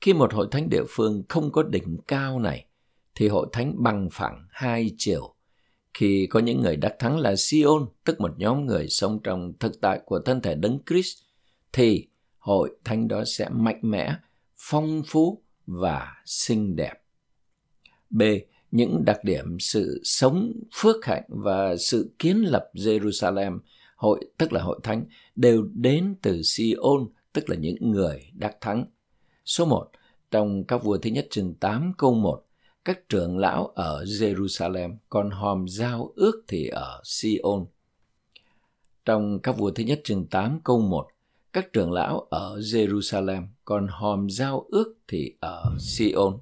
Khi 0.00 0.12
một 0.12 0.34
hội 0.34 0.48
thánh 0.50 0.68
địa 0.70 0.84
phương 0.88 1.22
không 1.28 1.52
có 1.52 1.62
đỉnh 1.62 1.98
cao 2.08 2.38
này, 2.38 2.66
thì 3.14 3.28
hội 3.28 3.46
thánh 3.52 3.82
bằng 3.82 4.08
phẳng 4.12 4.46
hai 4.50 4.90
chiều, 4.98 5.34
khi 5.94 6.26
có 6.26 6.40
những 6.40 6.60
người 6.60 6.76
đắc 6.76 6.94
thắng 6.98 7.18
là 7.18 7.34
Sion, 7.36 7.86
tức 8.04 8.20
một 8.20 8.38
nhóm 8.38 8.66
người 8.66 8.88
sống 8.88 9.20
trong 9.22 9.52
thực 9.60 9.80
tại 9.80 10.00
của 10.04 10.18
thân 10.18 10.40
thể 10.40 10.54
Đấng 10.54 10.78
Christ, 10.86 11.18
thì 11.72 12.08
hội 12.38 12.70
thánh 12.84 13.08
đó 13.08 13.24
sẽ 13.24 13.48
mạnh 13.48 13.80
mẽ, 13.82 14.14
phong 14.56 15.02
phú 15.06 15.42
và 15.66 16.14
xinh 16.24 16.76
đẹp. 16.76 17.01
B. 18.12 18.22
Những 18.70 19.04
đặc 19.04 19.24
điểm 19.24 19.58
sự 19.60 20.00
sống 20.04 20.52
phước 20.74 21.04
hạnh 21.04 21.24
và 21.28 21.76
sự 21.76 22.10
kiến 22.18 22.36
lập 22.36 22.70
Jerusalem, 22.74 23.58
hội 23.96 24.24
tức 24.38 24.52
là 24.52 24.62
hội 24.62 24.80
thánh, 24.82 25.04
đều 25.36 25.68
đến 25.74 26.14
từ 26.22 26.42
Sion, 26.42 27.08
tức 27.32 27.50
là 27.50 27.56
những 27.56 27.90
người 27.90 28.30
đắc 28.32 28.56
thắng. 28.60 28.84
Số 29.44 29.64
1. 29.64 29.90
Trong 30.30 30.64
các 30.64 30.84
vua 30.84 30.98
thứ 30.98 31.10
nhất 31.10 31.26
chương 31.30 31.54
8 31.54 31.92
câu 31.98 32.14
1, 32.14 32.42
các 32.84 33.08
trưởng 33.08 33.38
lão 33.38 33.66
ở 33.66 34.04
Jerusalem, 34.04 34.96
còn 35.08 35.30
hòm 35.30 35.68
giao 35.68 36.12
ước 36.16 36.44
thì 36.48 36.66
ở 36.68 37.00
Sion. 37.04 37.66
Trong 39.04 39.38
các 39.42 39.58
vua 39.58 39.70
thứ 39.70 39.84
nhất 39.84 40.00
chương 40.04 40.26
8 40.26 40.60
câu 40.64 40.80
1, 40.80 41.08
các 41.52 41.72
trưởng 41.72 41.92
lão 41.92 42.26
ở 42.30 42.58
Jerusalem, 42.58 43.46
còn 43.64 43.86
hòm 43.90 44.30
giao 44.30 44.66
ước 44.68 44.94
thì 45.08 45.34
ở 45.40 45.76
Sion. 45.78 46.38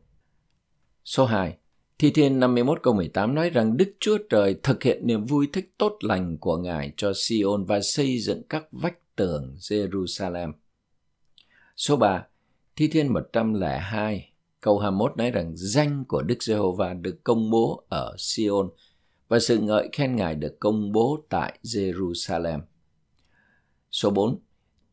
Số 1.11 1.25
2. 1.25 1.57
Thi 1.99 2.11
Thiên 2.11 2.41
51 2.41 2.83
câu 2.83 2.95
18 2.95 3.35
nói 3.35 3.51
rằng 3.51 3.77
Đức 3.77 3.93
Chúa 4.01 4.19
Trời 4.31 4.57
thực 4.63 4.83
hiện 4.83 5.07
niềm 5.07 5.25
vui 5.25 5.49
thích 5.53 5.75
tốt 5.79 5.99
lành 6.01 6.39
của 6.39 6.57
Ngài 6.57 6.93
cho 6.97 7.13
Sion 7.15 7.65
và 7.65 7.81
xây 7.81 8.19
dựng 8.19 8.43
các 8.49 8.65
vách 8.73 9.17
tường 9.17 9.55
Jerusalem. 9.59 10.53
Số 11.77 11.97
3. 11.97 12.27
Thi 12.77 12.89
Thiên 12.89 13.13
102 13.13 14.33
câu 14.61 14.79
21 14.79 15.17
nói 15.17 15.31
rằng 15.31 15.53
danh 15.57 16.05
của 16.05 16.23
Đức 16.23 16.43
Giê-hô-va 16.43 16.95
được 16.95 17.25
công 17.25 17.51
bố 17.51 17.85
ở 17.89 18.15
Sion 18.19 18.71
và 19.29 19.39
sự 19.39 19.59
ngợi 19.59 19.89
khen 19.93 20.17
Ngài 20.17 20.35
được 20.35 20.61
công 20.61 20.93
bố 20.93 21.25
tại 21.29 21.59
Jerusalem. 21.63 22.61
Số 23.91 24.11
4. 24.11 24.39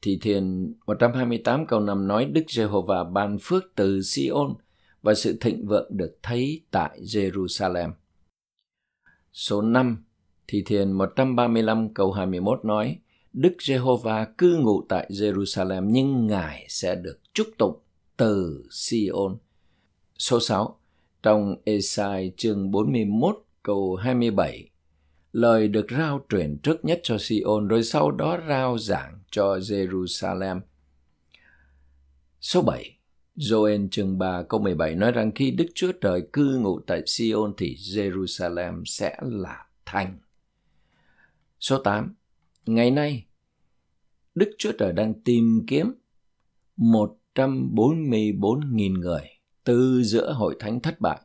Thi 0.01 0.19
Thiên 0.21 0.73
128 0.87 1.65
câu 1.65 1.79
5 1.79 2.07
nói 2.07 2.25
Đức 2.25 2.43
Giê-hô-va 2.47 3.03
ban 3.03 3.37
phước 3.41 3.63
từ 3.75 4.01
Sion– 4.01 4.53
và 5.01 5.13
sự 5.13 5.37
thịnh 5.41 5.65
vượng 5.67 5.97
được 5.97 6.17
thấy 6.23 6.61
tại 6.71 6.99
Jerusalem. 7.01 7.91
Số 9.33 9.61
5 9.61 10.03
Thi 10.47 10.63
Thiên 10.65 10.91
135 10.91 11.93
câu 11.93 12.11
21 12.11 12.65
nói, 12.65 12.99
Đức 13.33 13.53
Giê-hô-va 13.61 14.25
cư 14.37 14.57
ngụ 14.57 14.81
tại 14.89 15.09
Jerusalem 15.09 15.85
nhưng 15.89 16.27
Ngài 16.27 16.65
sẽ 16.69 16.95
được 16.95 17.19
chúc 17.33 17.47
tụng 17.57 17.79
từ 18.17 18.63
Sion. 18.71 19.37
Số 20.17 20.39
6 20.39 20.79
Trong 21.23 21.55
Esai 21.63 22.31
chương 22.37 22.71
41 22.71 23.35
câu 23.63 23.95
27 23.95 24.69
Lời 25.31 25.67
được 25.67 25.85
rao 25.89 26.25
truyền 26.29 26.57
trước 26.63 26.85
nhất 26.85 26.99
cho 27.03 27.17
Sion 27.19 27.67
rồi 27.67 27.83
sau 27.83 28.11
đó 28.11 28.39
rao 28.47 28.77
giảng 28.77 29.19
cho 29.31 29.57
Jerusalem. 29.57 30.61
Số 32.41 32.61
7 32.61 32.96
Joel 33.37 33.87
chương 33.91 34.17
3 34.17 34.43
câu 34.43 34.59
17 34.59 34.95
nói 34.95 35.11
rằng 35.11 35.31
khi 35.35 35.51
Đức 35.51 35.65
Chúa 35.75 35.91
Trời 36.01 36.27
cư 36.33 36.59
ngụ 36.59 36.79
tại 36.79 37.03
Sion 37.05 37.53
thì 37.57 37.75
Jerusalem 37.75 38.83
sẽ 38.85 39.17
là 39.21 39.65
thành. 39.85 40.17
Số 41.59 41.77
8. 41.77 42.13
Ngày 42.65 42.91
nay, 42.91 43.25
Đức 44.35 44.51
Chúa 44.57 44.71
Trời 44.79 44.93
đang 44.93 45.21
tìm 45.21 45.65
kiếm 45.67 45.93
144.000 46.77 48.99
người 48.99 49.23
từ 49.63 50.03
giữa 50.03 50.33
hội 50.33 50.55
thánh 50.59 50.79
thất 50.79 51.01
bại. 51.01 51.21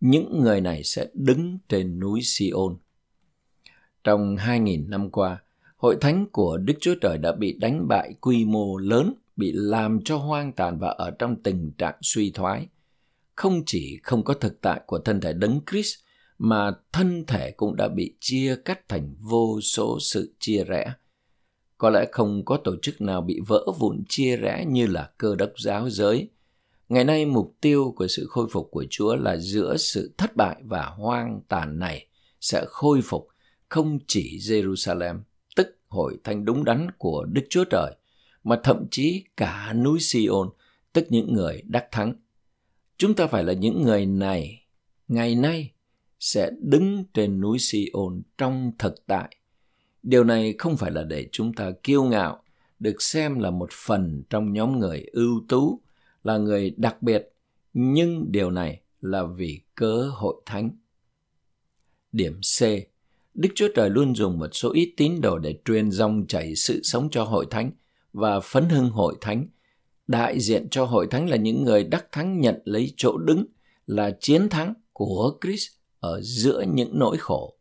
Những 0.00 0.40
người 0.40 0.60
này 0.60 0.84
sẽ 0.84 1.06
đứng 1.14 1.58
trên 1.68 2.00
núi 2.00 2.20
Sion. 2.22 2.76
Trong 4.04 4.36
2.000 4.36 4.88
năm 4.88 5.10
qua, 5.10 5.42
hội 5.76 5.96
thánh 6.00 6.26
của 6.32 6.56
Đức 6.56 6.74
Chúa 6.80 6.94
Trời 7.00 7.18
đã 7.18 7.32
bị 7.32 7.52
đánh 7.52 7.88
bại 7.88 8.14
quy 8.20 8.44
mô 8.44 8.76
lớn 8.76 9.14
bị 9.36 9.52
làm 9.54 10.00
cho 10.04 10.16
hoang 10.16 10.52
tàn 10.52 10.78
và 10.78 10.88
ở 10.88 11.10
trong 11.10 11.42
tình 11.42 11.72
trạng 11.78 11.94
suy 12.02 12.30
thoái. 12.30 12.66
Không 13.34 13.62
chỉ 13.66 14.00
không 14.02 14.24
có 14.24 14.34
thực 14.34 14.60
tại 14.60 14.80
của 14.86 14.98
thân 14.98 15.20
thể 15.20 15.32
đấng 15.32 15.60
Christ, 15.70 15.94
mà 16.38 16.72
thân 16.92 17.24
thể 17.26 17.50
cũng 17.50 17.76
đã 17.76 17.88
bị 17.88 18.16
chia 18.20 18.56
cắt 18.64 18.88
thành 18.88 19.14
vô 19.20 19.60
số 19.60 19.98
sự 20.00 20.34
chia 20.38 20.64
rẽ. 20.64 20.92
Có 21.78 21.90
lẽ 21.90 22.06
không 22.12 22.44
có 22.44 22.56
tổ 22.56 22.76
chức 22.82 23.00
nào 23.00 23.20
bị 23.20 23.40
vỡ 23.46 23.66
vụn 23.78 24.04
chia 24.08 24.36
rẽ 24.36 24.64
như 24.68 24.86
là 24.86 25.10
cơ 25.18 25.36
đốc 25.36 25.50
giáo 25.58 25.90
giới. 25.90 26.28
Ngày 26.88 27.04
nay 27.04 27.26
mục 27.26 27.54
tiêu 27.60 27.94
của 27.96 28.06
sự 28.06 28.26
khôi 28.28 28.46
phục 28.50 28.68
của 28.70 28.84
Chúa 28.90 29.16
là 29.16 29.36
giữa 29.36 29.76
sự 29.76 30.14
thất 30.18 30.36
bại 30.36 30.56
và 30.64 30.86
hoang 30.86 31.40
tàn 31.48 31.78
này 31.78 32.06
sẽ 32.40 32.64
khôi 32.68 33.00
phục 33.04 33.28
không 33.68 33.98
chỉ 34.06 34.38
Jerusalem, 34.38 35.20
tức 35.56 35.78
hội 35.88 36.18
thánh 36.24 36.44
đúng 36.44 36.64
đắn 36.64 36.90
của 36.98 37.24
Đức 37.24 37.42
Chúa 37.50 37.64
Trời, 37.64 37.96
mà 38.44 38.60
thậm 38.62 38.86
chí 38.90 39.24
cả 39.36 39.72
núi 39.72 39.98
Sion, 40.00 40.50
tức 40.92 41.06
những 41.08 41.32
người 41.32 41.62
đắc 41.66 41.86
thắng. 41.92 42.14
Chúng 42.96 43.14
ta 43.14 43.26
phải 43.26 43.44
là 43.44 43.52
những 43.52 43.82
người 43.82 44.06
này, 44.06 44.64
ngày 45.08 45.34
nay 45.34 45.70
sẽ 46.20 46.50
đứng 46.60 47.04
trên 47.14 47.40
núi 47.40 47.58
Sion 47.58 48.22
trong 48.38 48.72
thực 48.78 49.06
tại. 49.06 49.36
Điều 50.02 50.24
này 50.24 50.54
không 50.58 50.76
phải 50.76 50.90
là 50.90 51.02
để 51.02 51.28
chúng 51.32 51.52
ta 51.52 51.70
kiêu 51.82 52.04
ngạo, 52.04 52.42
được 52.78 53.02
xem 53.02 53.38
là 53.38 53.50
một 53.50 53.70
phần 53.72 54.22
trong 54.30 54.52
nhóm 54.52 54.78
người 54.78 55.06
ưu 55.12 55.44
tú, 55.48 55.80
là 56.24 56.38
người 56.38 56.70
đặc 56.76 57.02
biệt, 57.02 57.32
nhưng 57.74 58.32
điều 58.32 58.50
này 58.50 58.80
là 59.00 59.24
vì 59.24 59.60
cớ 59.74 60.10
hội 60.12 60.34
thánh. 60.46 60.70
Điểm 62.12 62.40
C. 62.40 62.62
Đức 63.34 63.48
Chúa 63.54 63.68
Trời 63.74 63.90
luôn 63.90 64.14
dùng 64.14 64.38
một 64.38 64.48
số 64.52 64.72
ít 64.72 64.94
tín 64.96 65.20
đồ 65.20 65.38
để 65.38 65.58
truyền 65.64 65.90
dòng 65.90 66.26
chảy 66.28 66.54
sự 66.54 66.80
sống 66.82 67.08
cho 67.10 67.24
hội 67.24 67.46
thánh– 67.50 67.70
và 68.14 68.40
phấn 68.40 68.68
hưng 68.68 68.90
hội 68.90 69.14
thánh. 69.20 69.46
Đại 70.06 70.40
diện 70.40 70.68
cho 70.70 70.84
hội 70.84 71.06
thánh 71.10 71.28
là 71.28 71.36
những 71.36 71.64
người 71.64 71.84
đắc 71.84 72.06
thắng 72.12 72.40
nhận 72.40 72.62
lấy 72.64 72.92
chỗ 72.96 73.16
đứng 73.16 73.46
là 73.86 74.16
chiến 74.20 74.48
thắng 74.48 74.74
của 74.92 75.38
Christ 75.42 75.68
ở 76.00 76.20
giữa 76.22 76.64
những 76.74 76.98
nỗi 76.98 77.16
khổ. 77.16 77.58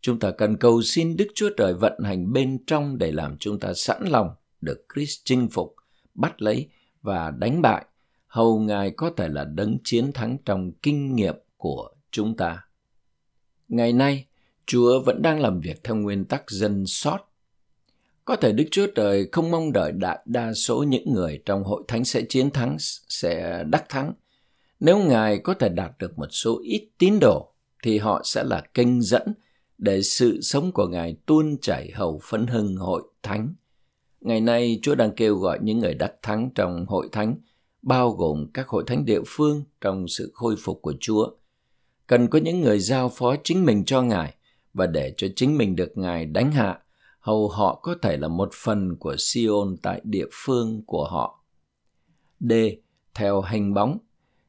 Chúng 0.00 0.18
ta 0.18 0.30
cần 0.30 0.56
cầu 0.56 0.82
xin 0.82 1.16
Đức 1.16 1.26
Chúa 1.34 1.50
Trời 1.56 1.74
vận 1.74 2.02
hành 2.04 2.32
bên 2.32 2.64
trong 2.66 2.98
để 2.98 3.12
làm 3.12 3.36
chúng 3.38 3.60
ta 3.60 3.74
sẵn 3.74 4.06
lòng 4.06 4.30
được 4.60 4.86
Christ 4.94 5.20
chinh 5.24 5.48
phục, 5.48 5.74
bắt 6.14 6.42
lấy 6.42 6.68
và 7.02 7.30
đánh 7.30 7.62
bại, 7.62 7.84
hầu 8.26 8.60
Ngài 8.60 8.90
có 8.90 9.10
thể 9.16 9.28
là 9.28 9.44
đấng 9.44 9.78
chiến 9.84 10.12
thắng 10.12 10.36
trong 10.44 10.72
kinh 10.72 11.16
nghiệm 11.16 11.34
của 11.56 11.90
chúng 12.10 12.36
ta. 12.36 12.64
Ngày 13.68 13.92
nay, 13.92 14.26
Chúa 14.66 15.02
vẫn 15.02 15.22
đang 15.22 15.40
làm 15.40 15.60
việc 15.60 15.84
theo 15.84 15.96
nguyên 15.96 16.24
tắc 16.24 16.50
dân 16.50 16.86
sót 16.86 17.31
có 18.24 18.36
thể 18.36 18.52
Đức 18.52 18.64
Chúa 18.70 18.86
Trời 18.94 19.28
không 19.32 19.50
mong 19.50 19.72
đợi 19.72 19.92
đại 19.92 20.18
đa 20.24 20.52
số 20.52 20.82
những 20.82 21.12
người 21.12 21.42
trong 21.46 21.64
hội 21.64 21.82
thánh 21.88 22.04
sẽ 22.04 22.22
chiến 22.28 22.50
thắng, 22.50 22.76
sẽ 23.08 23.64
đắc 23.64 23.88
thắng. 23.88 24.12
Nếu 24.80 24.98
Ngài 24.98 25.38
có 25.38 25.54
thể 25.54 25.68
đạt 25.68 25.90
được 25.98 26.18
một 26.18 26.28
số 26.30 26.60
ít 26.64 26.88
tín 26.98 27.18
đồ, 27.20 27.52
thì 27.82 27.98
họ 27.98 28.22
sẽ 28.24 28.44
là 28.44 28.60
kênh 28.74 29.02
dẫn 29.02 29.34
để 29.78 30.02
sự 30.02 30.40
sống 30.40 30.72
của 30.72 30.86
Ngài 30.86 31.16
tuôn 31.26 31.56
chảy 31.60 31.90
hầu 31.94 32.20
phấn 32.22 32.46
hưng 32.46 32.76
hội 32.76 33.02
thánh. 33.22 33.54
Ngày 34.20 34.40
nay, 34.40 34.78
Chúa 34.82 34.94
đang 34.94 35.10
kêu 35.10 35.36
gọi 35.36 35.58
những 35.62 35.78
người 35.78 35.94
đắc 35.94 36.12
thắng 36.22 36.50
trong 36.54 36.86
hội 36.86 37.08
thánh, 37.12 37.36
bao 37.82 38.10
gồm 38.10 38.46
các 38.54 38.68
hội 38.68 38.84
thánh 38.86 39.04
địa 39.04 39.20
phương 39.26 39.64
trong 39.80 40.08
sự 40.08 40.30
khôi 40.34 40.56
phục 40.58 40.82
của 40.82 40.94
Chúa. 41.00 41.30
Cần 42.06 42.28
có 42.28 42.38
những 42.38 42.60
người 42.60 42.78
giao 42.78 43.08
phó 43.08 43.36
chính 43.44 43.64
mình 43.64 43.84
cho 43.84 44.02
Ngài 44.02 44.34
và 44.74 44.86
để 44.86 45.14
cho 45.16 45.28
chính 45.36 45.58
mình 45.58 45.76
được 45.76 45.98
Ngài 45.98 46.26
đánh 46.26 46.52
hạ 46.52 46.81
hầu 47.22 47.48
họ 47.48 47.80
có 47.82 47.94
thể 48.02 48.16
là 48.16 48.28
một 48.28 48.50
phần 48.52 48.96
của 48.96 49.16
Sion 49.18 49.76
tại 49.82 50.00
địa 50.04 50.26
phương 50.32 50.82
của 50.86 51.04
họ. 51.04 51.44
D. 52.40 52.52
Theo 53.14 53.40
hành 53.40 53.74
bóng, 53.74 53.98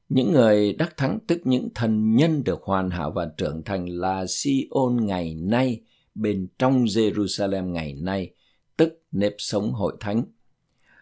những 0.10 0.32
người 0.32 0.74
đắc 0.74 0.98
thắng 0.98 1.20
tức 1.28 1.42
những 1.44 1.70
thần 1.76 2.16
nhân 2.16 2.44
được 2.44 2.62
hoàn 2.64 2.90
hảo 2.90 3.12
và 3.12 3.32
trưởng 3.38 3.64
thành 3.64 3.86
là 3.86 4.26
Sion 4.28 5.06
ngày 5.06 5.36
nay 5.36 5.82
bên 6.16 6.48
trong 6.60 6.86
Jerusalem 6.86 7.72
ngày 7.72 7.94
nay, 7.94 8.34
tức 8.78 9.02
nếp 9.12 9.34
sống 9.38 9.72
hội 9.72 9.94
thánh. 10.00 10.24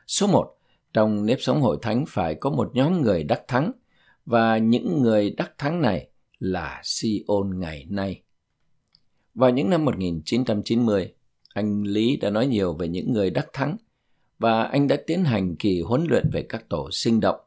Số 0.08 0.28
1. 0.28 0.58
Trong 0.94 1.26
nếp 1.26 1.38
sống 1.42 1.62
hội 1.62 1.78
thánh 1.82 2.06
phải 2.08 2.36
có 2.36 2.50
một 2.50 2.72
nhóm 2.74 3.02
người 3.02 3.24
đắc 3.24 3.42
thắng 3.48 3.72
và 4.26 4.58
những 4.58 5.02
người 5.02 5.30
đắc 5.30 5.52
thắng 5.58 5.82
này 5.82 6.10
là 6.40 6.82
Sion 6.84 7.60
ngày 7.60 7.86
nay. 7.90 8.22
Vào 9.34 9.50
những 9.50 9.70
năm 9.70 9.86
1990, 9.86 11.14
anh 11.54 11.84
Lý 11.84 12.18
đã 12.18 12.30
nói 12.30 12.48
nhiều 12.48 12.74
về 12.74 12.88
những 12.88 13.14
người 13.14 13.30
đắc 13.30 13.48
thắng 13.54 13.78
và 14.40 14.64
anh 14.64 14.88
đã 14.88 14.98
tiến 15.08 15.24
hành 15.24 15.56
kỳ 15.56 15.82
huấn 15.82 16.06
luyện 16.10 16.30
về 16.34 16.46
các 16.50 16.70
tổ 16.70 16.90
sinh 16.92 17.20
động. 17.20 17.40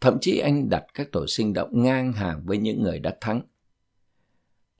Thậm 0.00 0.18
chí 0.20 0.38
anh 0.38 0.68
đặt 0.68 0.84
các 0.94 1.12
tổ 1.12 1.26
sinh 1.26 1.52
động 1.52 1.82
ngang 1.82 2.12
hàng 2.12 2.42
với 2.44 2.58
những 2.58 2.82
người 2.82 2.98
đắc 2.98 3.16
thắng. 3.20 3.40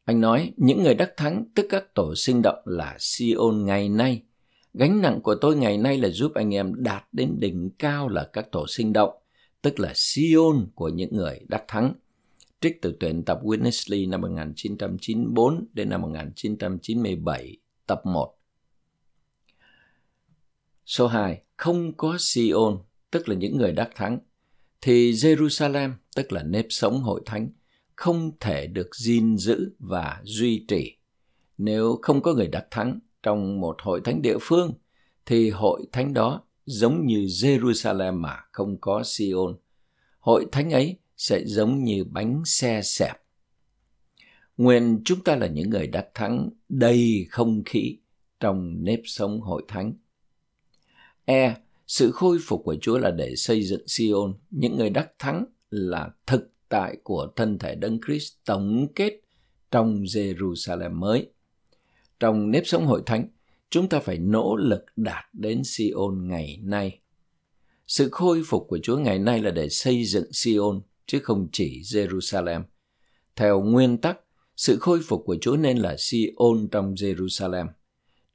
Anh 0.04 0.20
nói 0.20 0.52
những 0.56 0.82
người 0.82 0.94
đắc 0.94 1.10
thắng 1.16 1.44
tức 1.54 1.66
các 1.70 1.94
tổ 1.94 2.14
sinh 2.16 2.42
động 2.42 2.58
là 2.64 2.96
Sion 2.98 3.64
ngày 3.64 3.88
nay. 3.88 4.22
Gánh 4.74 5.02
nặng 5.02 5.20
của 5.22 5.34
tôi 5.34 5.56
ngày 5.56 5.78
nay 5.78 5.98
là 5.98 6.08
giúp 6.08 6.32
anh 6.34 6.54
em 6.54 6.74
đạt 6.74 7.04
đến 7.12 7.36
đỉnh 7.38 7.70
cao 7.78 8.08
là 8.08 8.28
các 8.32 8.52
tổ 8.52 8.66
sinh 8.68 8.92
động, 8.92 9.14
tức 9.62 9.80
là 9.80 9.92
Sion 9.94 10.66
của 10.74 10.88
những 10.88 11.16
người 11.16 11.40
đắc 11.48 11.64
thắng. 11.68 11.94
Trích 12.60 12.82
từ 12.82 12.96
tuyển 13.00 13.24
tập 13.24 13.40
Winnesley 13.42 14.08
năm 14.08 14.20
1994 14.20 15.66
đến 15.72 15.88
năm 15.88 16.02
1997, 16.02 17.56
tập 17.86 18.00
1. 18.04 18.35
Số 20.86 21.06
2. 21.06 21.42
Không 21.56 21.96
có 21.96 22.16
Sion, 22.18 22.78
tức 23.10 23.28
là 23.28 23.34
những 23.34 23.56
người 23.56 23.72
đắc 23.72 23.90
thắng, 23.94 24.18
thì 24.80 25.12
Jerusalem, 25.12 25.92
tức 26.16 26.32
là 26.32 26.42
nếp 26.42 26.66
sống 26.68 27.00
hội 27.00 27.20
thánh, 27.26 27.48
không 27.96 28.30
thể 28.40 28.66
được 28.66 28.96
gìn 28.96 29.36
giữ 29.36 29.70
và 29.78 30.20
duy 30.24 30.64
trì. 30.68 30.96
Nếu 31.58 31.98
không 32.02 32.22
có 32.22 32.34
người 32.34 32.48
đắc 32.48 32.66
thắng 32.70 32.98
trong 33.22 33.60
một 33.60 33.76
hội 33.82 34.00
thánh 34.04 34.22
địa 34.22 34.36
phương, 34.40 34.72
thì 35.26 35.50
hội 35.50 35.82
thánh 35.92 36.14
đó 36.14 36.42
giống 36.66 37.06
như 37.06 37.18
Jerusalem 37.18 38.20
mà 38.20 38.36
không 38.52 38.80
có 38.80 39.02
Sion. 39.04 39.56
hội 40.18 40.46
thánh 40.52 40.70
ấy 40.70 40.96
sẽ 41.16 41.44
giống 41.44 41.84
như 41.84 42.04
bánh 42.04 42.42
xe 42.44 42.82
xẹp. 42.82 43.16
Nguyện 44.56 45.00
chúng 45.04 45.24
ta 45.24 45.36
là 45.36 45.46
những 45.46 45.70
người 45.70 45.86
đắc 45.86 46.06
thắng 46.14 46.50
đầy 46.68 47.26
không 47.30 47.62
khí 47.64 47.98
trong 48.40 48.84
nếp 48.84 49.00
sống 49.04 49.40
hội 49.40 49.62
thánh. 49.68 49.92
E. 51.26 51.54
Sự 51.86 52.10
khôi 52.10 52.38
phục 52.42 52.62
của 52.64 52.76
Chúa 52.80 52.98
là 52.98 53.10
để 53.10 53.36
xây 53.36 53.62
dựng 53.62 53.86
Sion. 53.86 54.34
Những 54.50 54.76
người 54.76 54.90
đắc 54.90 55.08
thắng 55.18 55.44
là 55.70 56.10
thực 56.26 56.50
tại 56.68 56.96
của 57.02 57.28
thân 57.36 57.58
thể 57.58 57.74
Đấng 57.74 58.00
Christ 58.06 58.32
tổng 58.44 58.86
kết 58.94 59.20
trong 59.70 60.02
Jerusalem 60.02 60.92
mới. 60.92 61.26
Trong 62.20 62.50
nếp 62.50 62.66
sống 62.66 62.86
hội 62.86 63.02
thánh, 63.06 63.28
chúng 63.70 63.88
ta 63.88 64.00
phải 64.00 64.18
nỗ 64.18 64.56
lực 64.56 64.84
đạt 64.96 65.24
đến 65.32 65.62
Sion 65.64 66.28
ngày 66.28 66.60
nay. 66.62 67.00
Sự 67.86 68.08
khôi 68.12 68.42
phục 68.46 68.66
của 68.68 68.78
Chúa 68.82 68.98
ngày 68.98 69.18
nay 69.18 69.42
là 69.42 69.50
để 69.50 69.68
xây 69.68 70.04
dựng 70.04 70.32
Sion, 70.32 70.80
chứ 71.06 71.18
không 71.22 71.48
chỉ 71.52 71.80
Jerusalem. 71.80 72.62
Theo 73.36 73.60
nguyên 73.60 73.98
tắc, 73.98 74.20
sự 74.56 74.76
khôi 74.76 75.00
phục 75.06 75.22
của 75.26 75.36
Chúa 75.40 75.56
nên 75.56 75.78
là 75.78 75.96
Sion 75.98 76.68
trong 76.70 76.94
Jerusalem. 76.94 77.66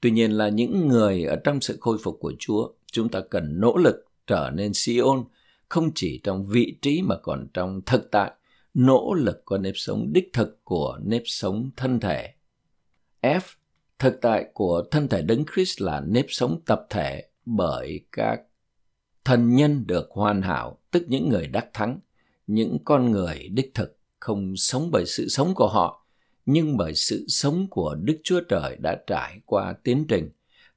Tuy 0.02 0.12
nhiên 0.12 0.32
là 0.32 0.50
những 0.50 0.88
người 0.88 1.24
ở 1.24 1.36
trong 1.36 1.62
sự 1.62 1.78
khôi 1.80 1.98
phục 2.04 2.18
của 2.20 2.34
Chúa, 2.40 2.70
chúng 2.92 3.10
ta 3.10 3.22
cần 3.30 3.60
nỗ 3.60 3.78
lực 3.78 4.06
trở 4.28 4.50
nên 4.54 4.74
Sion, 4.74 5.24
không 5.70 5.92
chỉ 5.96 6.20
trong 6.24 6.46
vị 6.46 6.78
trí 6.82 7.02
mà 7.02 7.16
còn 7.18 7.48
trong 7.54 7.82
thực 7.86 8.12
tại, 8.12 8.32
nỗ 8.74 9.14
lực 9.14 9.42
có 9.46 9.58
nếp 9.58 9.74
sống 9.76 10.14
đích 10.14 10.30
thực 10.34 10.64
của 10.64 11.00
nếp 11.04 11.22
sống 11.26 11.70
thân 11.76 12.00
thể. 12.00 12.34
F. 13.22 13.42
Thực 14.00 14.22
tại 14.22 14.46
của 14.54 14.84
thân 14.92 15.08
thể 15.08 15.22
Đấng 15.22 15.46
Christ 15.54 15.82
là 15.82 16.02
nếp 16.08 16.26
sống 16.30 16.62
tập 16.66 16.86
thể 16.90 17.24
bởi 17.46 18.00
các 18.12 18.42
thần 19.26 19.56
nhân 19.56 19.88
được 19.88 20.10
hoàn 20.12 20.42
hảo, 20.42 20.80
tức 20.92 21.04
những 21.08 21.30
người 21.30 21.48
đắc 21.48 21.68
thắng, 21.74 22.00
những 22.48 22.78
con 22.86 23.12
người 23.12 23.50
đích 23.54 23.74
thực 23.74 23.98
không 24.20 24.56
sống 24.56 24.90
bởi 24.92 25.06
sự 25.06 25.28
sống 25.28 25.54
của 25.56 25.68
họ, 25.68 26.06
nhưng 26.46 26.78
bởi 26.78 26.96
sự 26.96 27.26
sống 27.28 27.68
của 27.70 27.96
Đức 27.96 28.18
Chúa 28.24 28.42
Trời 28.50 28.78
đã 28.80 29.04
trải 29.08 29.40
qua 29.46 29.74
tiến 29.84 30.06
trình. 30.08 30.30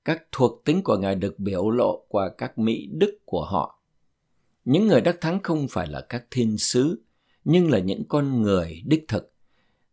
Các 0.05 0.23
thuộc 0.33 0.65
tính 0.65 0.83
của 0.83 0.97
Ngài 0.97 1.15
được 1.15 1.39
biểu 1.39 1.71
lộ 1.71 2.05
qua 2.09 2.31
các 2.39 2.59
mỹ 2.59 2.89
đức 2.93 3.19
của 3.25 3.45
họ. 3.45 3.81
Những 4.65 4.87
người 4.87 5.01
đắc 5.01 5.17
thắng 5.21 5.43
không 5.43 5.69
phải 5.69 5.87
là 5.87 6.01
các 6.01 6.25
thiên 6.31 6.59
sứ, 6.59 7.03
nhưng 7.45 7.71
là 7.71 7.79
những 7.79 8.05
con 8.09 8.43
người 8.43 8.83
đích 8.87 9.05
thực. 9.09 9.33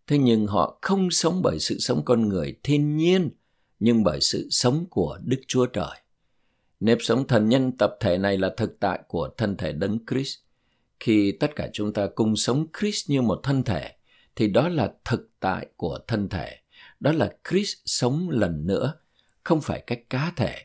Thế 0.07 0.17
nhưng 0.17 0.47
họ 0.47 0.79
không 0.81 1.11
sống 1.11 1.41
bởi 1.43 1.59
sự 1.59 1.79
sống 1.79 2.01
con 2.05 2.29
người 2.29 2.55
thiên 2.63 2.97
nhiên, 2.97 3.29
nhưng 3.79 4.03
bởi 4.03 4.21
sự 4.21 4.47
sống 4.51 4.85
của 4.89 5.19
Đức 5.23 5.41
Chúa 5.47 5.65
Trời. 5.65 5.97
Nếp 6.79 6.97
sống 7.01 7.27
thần 7.27 7.49
nhân 7.49 7.71
tập 7.77 7.97
thể 7.99 8.17
này 8.17 8.37
là 8.37 8.53
thực 8.57 8.79
tại 8.79 8.99
của 9.07 9.29
thân 9.37 9.57
thể 9.57 9.73
Đấng 9.73 9.99
Christ. 10.09 10.37
Khi 10.99 11.31
tất 11.31 11.55
cả 11.55 11.69
chúng 11.73 11.93
ta 11.93 12.07
cùng 12.15 12.35
sống 12.35 12.67
Christ 12.79 13.09
như 13.09 13.21
một 13.21 13.39
thân 13.43 13.63
thể, 13.63 13.91
thì 14.35 14.47
đó 14.47 14.69
là 14.69 14.93
thực 15.05 15.29
tại 15.39 15.67
của 15.75 15.99
thân 16.07 16.29
thể. 16.29 16.57
Đó 16.99 17.11
là 17.11 17.33
Christ 17.49 17.77
sống 17.85 18.29
lần 18.29 18.67
nữa, 18.67 18.93
không 19.43 19.61
phải 19.61 19.83
cách 19.87 20.01
cá 20.09 20.33
thể, 20.35 20.55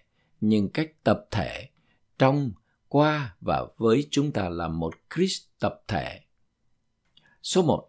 nhưng 0.40 0.68
cách 0.68 0.90
tập 1.04 1.26
thể, 1.30 1.68
trong, 2.18 2.52
qua 2.88 3.36
và 3.40 3.66
với 3.76 4.08
chúng 4.10 4.32
ta 4.32 4.48
là 4.48 4.68
một 4.68 4.94
Christ 5.14 5.42
tập 5.58 5.82
thể. 5.88 6.20
Số 7.42 7.62
1. 7.62 7.88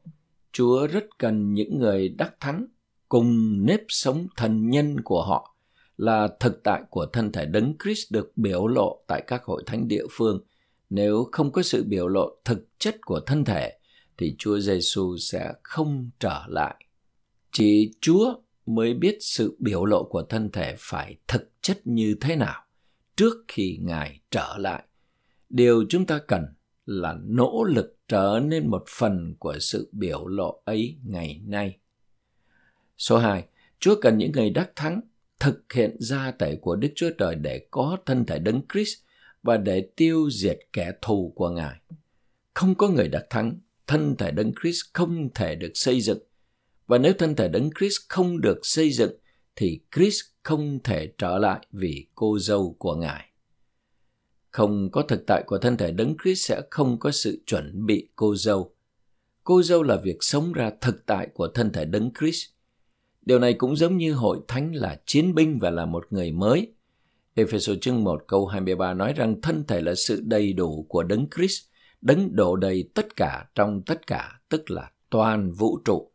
Chúa 0.52 0.88
rất 0.88 1.06
cần 1.18 1.54
những 1.54 1.80
người 1.80 2.10
đắc 2.10 2.40
thắng 2.40 2.66
cùng 3.10 3.66
nếp 3.66 3.82
sống 3.88 4.28
thần 4.38 4.70
nhân 4.70 5.02
của 5.04 5.24
họ 5.24 5.56
là 5.98 6.28
thực 6.40 6.64
tại 6.64 6.82
của 6.90 7.06
thân 7.06 7.32
thể 7.32 7.46
đấng 7.46 7.74
Christ 7.84 8.12
được 8.12 8.32
biểu 8.36 8.68
lộ 8.68 9.04
tại 9.08 9.24
các 9.28 9.44
hội 9.44 9.64
thánh 9.66 9.88
địa 9.88 10.06
phương. 10.12 10.44
Nếu 10.90 11.30
không 11.32 11.52
có 11.52 11.62
sự 11.62 11.84
biểu 11.88 12.08
lộ 12.08 12.30
thực 12.46 12.68
chất 12.80 12.96
của 13.02 13.20
thân 13.20 13.46
thể, 13.46 13.80
thì 14.18 14.36
Chúa 14.38 14.60
Giêsu 14.60 15.18
sẽ 15.18 15.54
không 15.64 16.10
trở 16.20 16.44
lại. 16.48 16.76
Chỉ 17.52 17.92
Chúa 18.02 18.34
mới 18.68 18.94
biết 18.94 19.18
sự 19.20 19.56
biểu 19.60 19.86
lộ 19.86 20.04
của 20.04 20.22
thân 20.22 20.52
thể 20.52 20.76
phải 20.78 21.16
thực 21.28 21.52
chất 21.62 21.88
như 21.88 22.16
thế 22.22 22.36
nào 22.36 22.64
trước 23.16 23.34
khi 23.48 23.80
Ngài 23.82 24.20
trở 24.32 24.58
lại. 24.58 24.84
Điều 25.50 25.86
chúng 25.90 26.06
ta 26.06 26.20
cần 26.28 26.46
là 26.86 27.16
nỗ 27.24 27.64
lực 27.64 27.98
trở 28.08 28.40
nên 28.44 28.68
một 28.68 28.84
phần 28.88 29.36
của 29.40 29.60
sự 29.60 29.90
biểu 29.92 30.28
lộ 30.28 30.62
ấy 30.66 30.98
ngày 31.04 31.42
nay. 31.46 31.78
Số 32.98 33.18
2. 33.18 33.46
Chúa 33.80 33.96
cần 34.02 34.18
những 34.18 34.32
người 34.32 34.50
đắc 34.50 34.72
thắng 34.76 35.02
thực 35.40 35.74
hiện 35.74 35.96
gia 36.00 36.32
tể 36.32 36.56
của 36.56 36.76
Đức 36.76 36.90
Chúa 36.96 37.10
Trời 37.18 37.36
để 37.36 37.68
có 37.72 37.98
thân 38.06 38.26
thể 38.26 38.40
đấng 38.40 38.62
Christ 38.74 38.98
và 39.44 39.58
để 39.58 39.90
tiêu 39.96 40.30
diệt 40.32 40.60
kẻ 40.74 40.92
thù 41.02 41.34
của 41.36 41.50
Ngài. 41.50 41.76
Không 42.54 42.76
có 42.76 42.90
người 42.90 43.08
đắc 43.08 43.26
thắng, 43.30 43.60
thân 43.88 44.16
thể 44.16 44.32
đấng 44.32 44.52
Christ 44.62 44.82
không 44.94 45.30
thể 45.36 45.56
được 45.56 45.72
xây 45.74 46.02
dựng. 46.02 46.20
Và 46.88 46.98
nếu 46.98 47.14
thân 47.14 47.36
thể 47.36 47.48
đấng 47.48 47.70
Christ 47.80 47.98
không 48.10 48.42
được 48.42 48.60
xây 48.64 48.92
dựng, 48.92 49.12
thì 49.56 49.80
Christ 49.96 50.22
không 50.44 50.80
thể 50.84 51.12
trở 51.18 51.38
lại 51.38 51.68
vì 51.72 52.08
cô 52.16 52.40
dâu 52.40 52.76
của 52.80 52.96
Ngài. 52.96 53.30
Không 54.52 54.92
có 54.92 55.02
thực 55.02 55.24
tại 55.28 55.44
của 55.48 55.58
thân 55.58 55.78
thể 55.78 55.92
đấng 55.92 56.16
Christ 56.24 56.50
sẽ 56.50 56.62
không 56.70 57.00
có 57.00 57.12
sự 57.12 57.44
chuẩn 57.46 57.86
bị 57.86 58.10
cô 58.16 58.36
dâu. 58.36 58.74
Cô 59.44 59.64
dâu 59.64 59.84
là 59.84 59.96
việc 59.96 60.18
sống 60.20 60.54
ra 60.54 60.72
thực 60.82 61.06
tại 61.06 61.28
của 61.34 61.48
thân 61.48 61.72
thể 61.72 61.86
đấng 61.86 62.12
Christ. 62.20 62.46
Điều 63.22 63.40
này 63.40 63.54
cũng 63.54 63.76
giống 63.76 63.98
như 63.98 64.14
hội 64.14 64.40
thánh 64.48 64.76
là 64.76 65.02
chiến 65.06 65.36
binh 65.36 65.60
và 65.60 65.70
là 65.70 65.86
một 65.86 66.06
người 66.10 66.32
mới. 66.32 66.74
Ephesos 67.36 67.78
chương 67.82 68.04
1 68.04 68.24
câu 68.28 68.46
23 68.48 68.94
nói 68.94 69.14
rằng 69.14 69.42
thân 69.42 69.64
thể 69.68 69.82
là 69.82 69.96
sự 69.96 70.22
đầy 70.26 70.54
đủ 70.54 70.86
của 70.90 71.04
đấng 71.04 71.28
Christ, 71.36 71.66
đấng 72.02 72.36
độ 72.36 72.56
đầy 72.56 72.90
tất 72.94 73.16
cả 73.16 73.46
trong 73.56 73.82
tất 73.86 74.08
cả, 74.08 74.40
tức 74.50 74.72
là 74.72 74.92
toàn 75.10 75.52
vũ 75.52 75.80
trụ. 75.86 76.12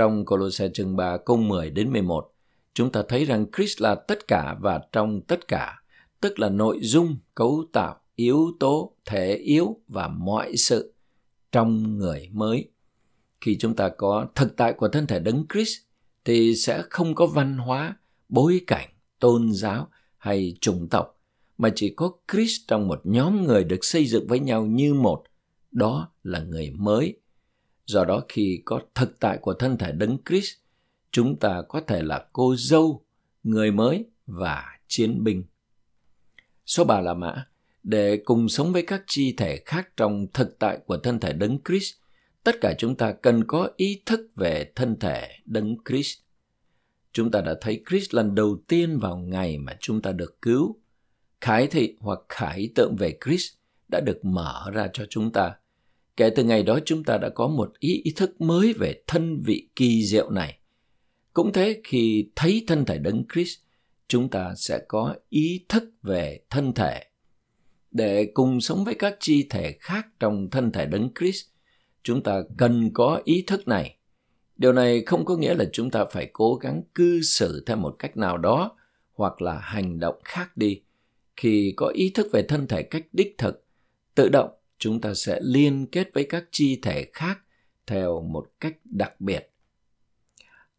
Trong 0.00 0.24
Colossae 0.24 0.68
chương 0.74 0.96
3 0.96 1.16
câu 1.16 1.36
10 1.36 1.70
đến 1.70 1.92
11, 1.92 2.32
chúng 2.74 2.92
ta 2.92 3.02
thấy 3.08 3.24
rằng 3.24 3.46
Christ 3.56 3.80
là 3.80 3.94
tất 3.94 4.28
cả 4.28 4.56
và 4.60 4.80
trong 4.92 5.20
tất 5.20 5.48
cả, 5.48 5.82
tức 6.20 6.38
là 6.38 6.48
nội 6.48 6.78
dung, 6.82 7.16
cấu 7.34 7.64
tạo, 7.72 8.00
yếu 8.16 8.52
tố, 8.60 8.96
thể 9.04 9.34
yếu 9.34 9.76
và 9.88 10.08
mọi 10.08 10.56
sự 10.56 10.94
trong 11.52 11.98
người 11.98 12.28
mới. 12.32 12.70
Khi 13.40 13.56
chúng 13.58 13.76
ta 13.76 13.88
có 13.88 14.26
thực 14.34 14.56
tại 14.56 14.72
của 14.72 14.88
thân 14.88 15.06
thể 15.06 15.18
đấng 15.18 15.44
Christ, 15.52 15.78
thì 16.24 16.56
sẽ 16.56 16.82
không 16.90 17.14
có 17.14 17.26
văn 17.26 17.58
hóa, 17.58 17.96
bối 18.28 18.60
cảnh, 18.66 18.88
tôn 19.18 19.52
giáo 19.52 19.88
hay 20.18 20.56
chủng 20.60 20.88
tộc, 20.88 21.20
mà 21.58 21.72
chỉ 21.74 21.94
có 21.96 22.12
Christ 22.32 22.60
trong 22.68 22.88
một 22.88 23.00
nhóm 23.04 23.46
người 23.46 23.64
được 23.64 23.84
xây 23.84 24.06
dựng 24.06 24.26
với 24.26 24.40
nhau 24.40 24.66
như 24.66 24.94
một, 24.94 25.24
đó 25.70 26.12
là 26.22 26.40
người 26.40 26.70
mới. 26.70 27.19
Do 27.90 28.04
đó 28.04 28.22
khi 28.28 28.62
có 28.64 28.80
thực 28.94 29.20
tại 29.20 29.38
của 29.38 29.54
thân 29.54 29.78
thể 29.78 29.92
đấng 29.92 30.18
Christ, 30.28 30.54
chúng 31.10 31.36
ta 31.36 31.62
có 31.68 31.80
thể 31.80 32.02
là 32.02 32.26
cô 32.32 32.54
dâu, 32.56 33.04
người 33.42 33.72
mới 33.72 34.04
và 34.26 34.64
chiến 34.88 35.24
binh. 35.24 35.44
Số 36.66 36.84
3 36.84 37.00
là 37.00 37.14
mã, 37.14 37.46
để 37.82 38.16
cùng 38.24 38.48
sống 38.48 38.72
với 38.72 38.82
các 38.86 39.02
chi 39.06 39.34
thể 39.36 39.62
khác 39.66 39.88
trong 39.96 40.26
thực 40.34 40.58
tại 40.58 40.78
của 40.86 40.96
thân 40.96 41.20
thể 41.20 41.32
đấng 41.32 41.58
Christ, 41.68 41.94
tất 42.44 42.56
cả 42.60 42.74
chúng 42.78 42.94
ta 42.94 43.12
cần 43.12 43.44
có 43.44 43.70
ý 43.76 44.02
thức 44.06 44.20
về 44.36 44.72
thân 44.74 44.98
thể 44.98 45.28
đấng 45.44 45.76
Christ. 45.88 46.18
Chúng 47.12 47.30
ta 47.30 47.40
đã 47.40 47.54
thấy 47.60 47.82
Christ 47.88 48.14
lần 48.14 48.34
đầu 48.34 48.58
tiên 48.68 48.98
vào 48.98 49.16
ngày 49.16 49.58
mà 49.58 49.76
chúng 49.80 50.02
ta 50.02 50.12
được 50.12 50.42
cứu. 50.42 50.80
Khải 51.40 51.66
thị 51.66 51.96
hoặc 52.00 52.18
khải 52.28 52.70
tượng 52.74 52.96
về 52.98 53.18
Christ 53.24 53.54
đã 53.88 54.00
được 54.00 54.24
mở 54.24 54.70
ra 54.72 54.88
cho 54.92 55.04
chúng 55.10 55.32
ta. 55.32 55.59
Kể 56.20 56.30
từ 56.30 56.44
ngày 56.44 56.62
đó 56.62 56.78
chúng 56.84 57.04
ta 57.04 57.18
đã 57.18 57.28
có 57.28 57.48
một 57.48 57.72
ý, 57.78 58.00
ý 58.04 58.12
thức 58.16 58.40
mới 58.40 58.72
về 58.72 59.02
thân 59.06 59.42
vị 59.44 59.68
kỳ 59.76 60.04
diệu 60.06 60.30
này. 60.30 60.58
Cũng 61.32 61.52
thế 61.52 61.80
khi 61.84 62.30
thấy 62.36 62.64
thân 62.66 62.84
thể 62.84 62.98
đấng 62.98 63.24
Christ, 63.32 63.58
chúng 64.08 64.28
ta 64.28 64.54
sẽ 64.56 64.78
có 64.88 65.14
ý 65.28 65.64
thức 65.68 65.84
về 66.02 66.40
thân 66.50 66.72
thể. 66.72 67.04
Để 67.90 68.30
cùng 68.34 68.60
sống 68.60 68.84
với 68.84 68.94
các 68.94 69.16
chi 69.20 69.46
thể 69.50 69.76
khác 69.80 70.06
trong 70.20 70.50
thân 70.50 70.72
thể 70.72 70.86
đấng 70.86 71.10
Christ, 71.18 71.46
chúng 72.02 72.22
ta 72.22 72.42
cần 72.58 72.90
có 72.94 73.22
ý 73.24 73.44
thức 73.46 73.68
này. 73.68 73.96
Điều 74.56 74.72
này 74.72 75.02
không 75.04 75.24
có 75.24 75.36
nghĩa 75.36 75.54
là 75.54 75.64
chúng 75.72 75.90
ta 75.90 76.04
phải 76.04 76.30
cố 76.32 76.54
gắng 76.54 76.82
cư 76.94 77.20
xử 77.22 77.62
theo 77.66 77.76
một 77.76 77.96
cách 77.98 78.16
nào 78.16 78.38
đó 78.38 78.76
hoặc 79.12 79.42
là 79.42 79.58
hành 79.58 80.00
động 80.00 80.20
khác 80.24 80.56
đi. 80.56 80.82
Khi 81.36 81.72
có 81.76 81.86
ý 81.86 82.10
thức 82.14 82.26
về 82.32 82.42
thân 82.42 82.66
thể 82.66 82.82
cách 82.82 83.06
đích 83.12 83.34
thực, 83.38 83.64
tự 84.14 84.28
động 84.28 84.50
chúng 84.80 85.00
ta 85.00 85.14
sẽ 85.14 85.38
liên 85.42 85.86
kết 85.86 86.10
với 86.14 86.24
các 86.24 86.44
chi 86.50 86.78
thể 86.82 87.10
khác 87.12 87.38
theo 87.86 88.22
một 88.22 88.46
cách 88.60 88.76
đặc 88.84 89.20
biệt. 89.20 89.50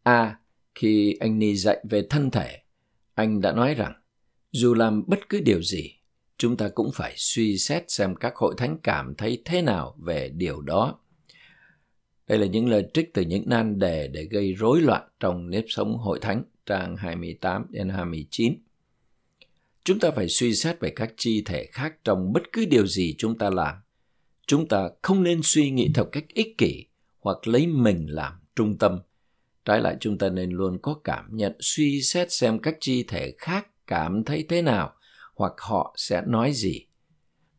A. 0.02 0.38
khi 0.74 1.16
anh 1.20 1.38
Ni 1.38 1.54
dạy 1.54 1.84
về 1.90 2.06
thân 2.10 2.30
thể, 2.30 2.58
anh 3.14 3.40
đã 3.40 3.52
nói 3.52 3.74
rằng 3.74 3.92
dù 4.50 4.74
làm 4.74 5.04
bất 5.06 5.28
cứ 5.28 5.40
điều 5.40 5.62
gì, 5.62 5.94
chúng 6.38 6.56
ta 6.56 6.68
cũng 6.68 6.90
phải 6.94 7.14
suy 7.16 7.58
xét 7.58 7.84
xem 7.88 8.14
các 8.14 8.36
hội 8.36 8.54
thánh 8.58 8.78
cảm 8.82 9.14
thấy 9.14 9.42
thế 9.44 9.62
nào 9.62 9.96
về 9.98 10.28
điều 10.28 10.60
đó. 10.60 10.98
Đây 12.26 12.38
là 12.38 12.46
những 12.46 12.68
lời 12.68 12.84
trích 12.94 13.14
từ 13.14 13.22
những 13.22 13.42
nan 13.46 13.78
đề 13.78 14.08
để 14.08 14.24
gây 14.24 14.52
rối 14.52 14.80
loạn 14.80 15.08
trong 15.20 15.50
nếp 15.50 15.64
sống 15.68 15.98
hội 15.98 16.18
thánh, 16.22 16.44
trang 16.66 16.96
28 16.96 17.66
đến 17.70 17.88
29. 17.88 18.54
Chúng 19.84 19.98
ta 19.98 20.10
phải 20.10 20.28
suy 20.28 20.54
xét 20.54 20.80
về 20.80 20.92
các 20.96 21.14
chi 21.16 21.42
thể 21.46 21.66
khác 21.72 21.94
trong 22.04 22.32
bất 22.32 22.42
cứ 22.52 22.64
điều 22.64 22.86
gì 22.86 23.14
chúng 23.18 23.38
ta 23.38 23.50
làm 23.50 23.74
chúng 24.46 24.68
ta 24.68 24.88
không 25.02 25.22
nên 25.22 25.40
suy 25.42 25.70
nghĩ 25.70 25.90
theo 25.94 26.04
cách 26.04 26.24
ích 26.28 26.58
kỷ 26.58 26.86
hoặc 27.20 27.48
lấy 27.48 27.66
mình 27.66 28.06
làm 28.08 28.32
trung 28.56 28.78
tâm. 28.78 29.00
Trái 29.64 29.80
lại, 29.80 29.96
chúng 30.00 30.18
ta 30.18 30.28
nên 30.28 30.50
luôn 30.50 30.78
có 30.82 30.94
cảm 31.04 31.36
nhận, 31.36 31.56
suy 31.60 32.02
xét 32.02 32.32
xem 32.32 32.58
các 32.58 32.76
chi 32.80 33.04
thể 33.08 33.34
khác 33.38 33.68
cảm 33.86 34.24
thấy 34.24 34.46
thế 34.48 34.62
nào 34.62 34.92
hoặc 35.34 35.52
họ 35.58 35.94
sẽ 35.98 36.22
nói 36.26 36.52
gì. 36.52 36.86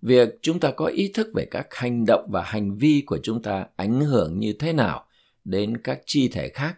Việc 0.02 0.30
chúng 0.41 0.60
ta 0.60 0.72
có 0.72 0.86
ý 0.86 1.12
thức 1.13 1.28
về 1.36 1.46
các 1.46 1.67
hành 1.72 2.06
động 2.06 2.30
và 2.32 2.43
hành 2.43 2.78
vi 2.78 3.04
của 3.06 3.17
chúng 3.24 3.41
ta 3.41 3.65
ảnh 3.76 4.02
hưởng 4.02 4.39
như 4.39 4.54
thế 4.54 4.74
nào 4.74 5.06
đến 5.46 5.78
các 5.78 6.00
chi 6.06 6.28
thể 6.28 6.50
khác 6.50 6.78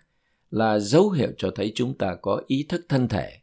là 0.52 0.80
dấu 0.80 1.10
hiệu 1.10 1.32
cho 1.38 1.52
thấy 1.56 1.72
chúng 1.76 1.98
ta 1.98 2.16
có 2.22 2.42
ý 2.48 2.66
thức 2.70 2.86
thân 2.90 3.08
thể. 3.08 3.40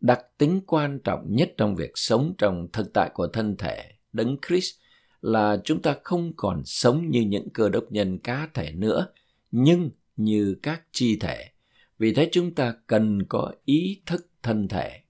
Đặc 0.00 0.20
tính 0.38 0.60
quan 0.66 0.98
trọng 1.04 1.26
nhất 1.28 1.54
trong 1.56 1.74
việc 1.74 1.90
sống 1.94 2.34
trong 2.38 2.68
thực 2.72 2.92
tại 2.94 3.10
của 3.14 3.28
thân 3.32 3.56
thể, 3.56 3.84
đấng 4.12 4.36
Christ 4.48 4.74
là 5.22 5.60
chúng 5.64 5.82
ta 5.82 5.96
không 6.04 6.32
còn 6.36 6.62
sống 6.64 7.10
như 7.10 7.20
những 7.20 7.50
cơ 7.50 7.68
đốc 7.68 7.92
nhân 7.92 8.18
cá 8.18 8.48
thể 8.54 8.72
nữa, 8.72 9.06
nhưng 9.50 9.90
như 10.16 10.56
các 10.62 10.82
chi 10.92 11.16
thể. 11.16 11.50
Vì 11.98 12.14
thế 12.14 12.28
chúng 12.32 12.54
ta 12.54 12.74
cần 12.86 13.22
có 13.22 13.52
ý 13.64 14.02
thức 14.06 14.28
thân 14.42 14.68
thể. 14.68 15.00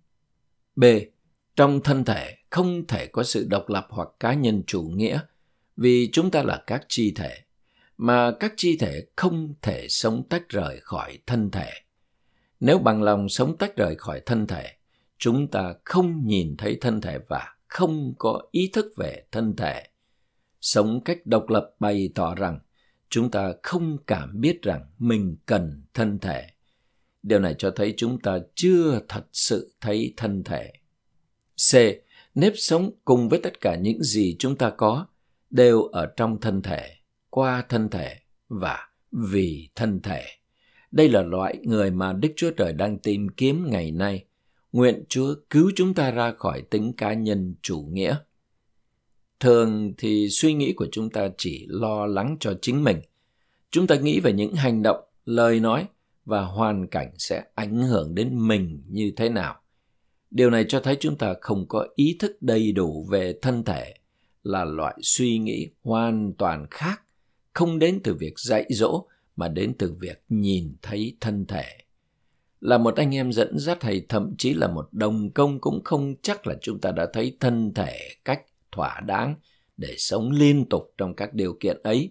B. 0.76 0.84
Trong 1.56 1.80
thân 1.80 2.04
thể 2.04 2.36
không 2.50 2.86
thể 2.86 3.06
có 3.06 3.22
sự 3.22 3.46
độc 3.50 3.68
lập 3.68 3.86
hoặc 3.90 4.08
cá 4.20 4.34
nhân 4.34 4.62
chủ 4.66 4.82
nghĩa 4.82 5.20
vì 5.76 6.08
chúng 6.12 6.30
ta 6.30 6.42
là 6.42 6.62
các 6.66 6.84
chi 6.88 7.12
thể 7.16 7.38
mà 7.96 8.32
các 8.40 8.52
chi 8.56 8.76
thể 8.76 9.06
không 9.16 9.54
thể 9.62 9.86
sống 9.88 10.22
tách 10.28 10.48
rời 10.48 10.80
khỏi 10.80 11.18
thân 11.26 11.50
thể. 11.50 11.70
Nếu 12.60 12.78
bằng 12.78 13.02
lòng 13.02 13.28
sống 13.28 13.56
tách 13.56 13.76
rời 13.76 13.94
khỏi 13.96 14.20
thân 14.26 14.46
thể, 14.46 14.72
chúng 15.18 15.48
ta 15.48 15.74
không 15.84 16.26
nhìn 16.26 16.56
thấy 16.56 16.78
thân 16.80 17.00
thể 17.00 17.18
và 17.28 17.54
không 17.68 18.14
có 18.18 18.42
ý 18.50 18.70
thức 18.72 18.92
về 18.96 19.24
thân 19.32 19.56
thể. 19.56 19.88
Sống 20.60 21.00
cách 21.04 21.26
độc 21.26 21.48
lập 21.48 21.70
bày 21.80 22.10
tỏ 22.14 22.34
rằng 22.34 22.58
chúng 23.10 23.30
ta 23.30 23.52
không 23.62 23.96
cảm 24.06 24.40
biết 24.40 24.62
rằng 24.62 24.84
mình 24.98 25.36
cần 25.46 25.82
thân 25.94 26.18
thể. 26.18 26.46
Điều 27.22 27.38
này 27.38 27.54
cho 27.58 27.70
thấy 27.70 27.94
chúng 27.96 28.20
ta 28.20 28.38
chưa 28.54 29.00
thật 29.08 29.26
sự 29.32 29.74
thấy 29.80 30.14
thân 30.16 30.44
thể. 30.44 30.72
C. 31.72 31.74
Nếp 32.34 32.52
sống 32.56 32.90
cùng 33.04 33.28
với 33.28 33.40
tất 33.42 33.60
cả 33.60 33.76
những 33.76 34.02
gì 34.02 34.36
chúng 34.38 34.56
ta 34.56 34.70
có 34.70 35.06
đều 35.50 35.82
ở 35.82 36.06
trong 36.16 36.40
thân 36.40 36.62
thể, 36.62 36.90
qua 37.30 37.64
thân 37.68 37.88
thể 37.88 38.16
và 38.48 38.88
vì 39.12 39.68
thân 39.74 40.00
thể. 40.02 40.24
Đây 40.90 41.08
là 41.08 41.22
loại 41.22 41.58
người 41.62 41.90
mà 41.90 42.12
Đức 42.12 42.28
Chúa 42.36 42.50
Trời 42.50 42.72
đang 42.72 42.98
tìm 42.98 43.28
kiếm 43.28 43.70
ngày 43.70 43.90
nay. 43.90 44.24
Nguyện 44.72 45.04
Chúa 45.08 45.34
cứu 45.50 45.70
chúng 45.76 45.94
ta 45.94 46.10
ra 46.10 46.32
khỏi 46.32 46.62
tính 46.62 46.92
cá 46.92 47.12
nhân 47.12 47.54
chủ 47.62 47.88
nghĩa. 47.92 48.16
Thường 49.40 49.94
thì 49.98 50.28
suy 50.30 50.54
nghĩ 50.54 50.72
của 50.72 50.86
chúng 50.92 51.10
ta 51.10 51.28
chỉ 51.38 51.66
lo 51.68 52.06
lắng 52.06 52.36
cho 52.40 52.54
chính 52.62 52.84
mình. 52.84 53.00
Chúng 53.70 53.86
ta 53.86 53.96
nghĩ 53.96 54.20
về 54.20 54.32
những 54.32 54.54
hành 54.54 54.82
động, 54.82 55.04
lời 55.24 55.60
nói 55.60 55.86
và 56.24 56.42
hoàn 56.42 56.86
cảnh 56.86 57.10
sẽ 57.18 57.44
ảnh 57.54 57.82
hưởng 57.82 58.14
đến 58.14 58.48
mình 58.48 58.82
như 58.88 59.12
thế 59.16 59.28
nào. 59.28 59.60
Điều 60.30 60.50
này 60.50 60.64
cho 60.68 60.80
thấy 60.80 60.96
chúng 61.00 61.16
ta 61.16 61.34
không 61.40 61.68
có 61.68 61.86
ý 61.94 62.16
thức 62.18 62.36
đầy 62.40 62.72
đủ 62.72 63.06
về 63.10 63.38
thân 63.42 63.64
thể, 63.64 63.94
là 64.42 64.64
loại 64.64 64.96
suy 65.02 65.38
nghĩ 65.38 65.68
hoàn 65.82 66.32
toàn 66.32 66.66
khác 66.70 67.02
không 67.52 67.78
đến 67.78 68.00
từ 68.04 68.14
việc 68.14 68.38
dạy 68.38 68.66
dỗ 68.68 69.04
mà 69.36 69.48
đến 69.48 69.74
từ 69.78 69.92
việc 70.00 70.22
nhìn 70.28 70.74
thấy 70.82 71.16
thân 71.20 71.46
thể. 71.46 71.64
Là 72.60 72.78
một 72.78 72.96
anh 72.96 73.14
em 73.14 73.32
dẫn 73.32 73.58
dắt 73.58 73.82
hay 73.82 74.02
thậm 74.08 74.34
chí 74.38 74.54
là 74.54 74.68
một 74.68 74.88
đồng 74.92 75.30
công 75.30 75.60
cũng 75.60 75.84
không 75.84 76.14
chắc 76.22 76.46
là 76.46 76.54
chúng 76.60 76.80
ta 76.80 76.92
đã 76.92 77.06
thấy 77.12 77.36
thân 77.40 77.74
thể 77.74 78.08
cách 78.24 78.42
thỏa 78.78 79.00
đáng 79.00 79.34
để 79.76 79.94
sống 79.98 80.30
liên 80.30 80.64
tục 80.68 80.94
trong 80.98 81.14
các 81.14 81.34
điều 81.34 81.56
kiện 81.60 81.76
ấy. 81.82 82.10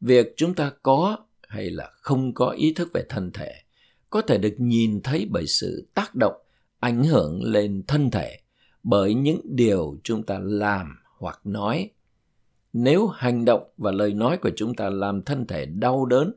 Việc 0.00 0.34
chúng 0.36 0.54
ta 0.54 0.72
có 0.82 1.16
hay 1.48 1.70
là 1.70 1.90
không 1.96 2.34
có 2.34 2.50
ý 2.50 2.72
thức 2.72 2.88
về 2.94 3.04
thân 3.08 3.30
thể 3.34 3.52
có 4.10 4.22
thể 4.22 4.38
được 4.38 4.54
nhìn 4.58 5.00
thấy 5.02 5.26
bởi 5.30 5.46
sự 5.46 5.88
tác 5.94 6.14
động 6.14 6.34
ảnh 6.80 7.04
hưởng 7.04 7.42
lên 7.42 7.82
thân 7.88 8.10
thể 8.10 8.38
bởi 8.82 9.14
những 9.14 9.40
điều 9.44 9.96
chúng 10.04 10.22
ta 10.22 10.38
làm 10.42 10.96
hoặc 11.18 11.40
nói 11.44 11.90
nếu 12.72 13.06
hành 13.06 13.44
động 13.44 13.62
và 13.76 13.92
lời 13.92 14.14
nói 14.14 14.36
của 14.36 14.50
chúng 14.56 14.74
ta 14.74 14.90
làm 14.90 15.22
thân 15.22 15.46
thể 15.46 15.66
đau 15.66 16.06
đớn, 16.06 16.32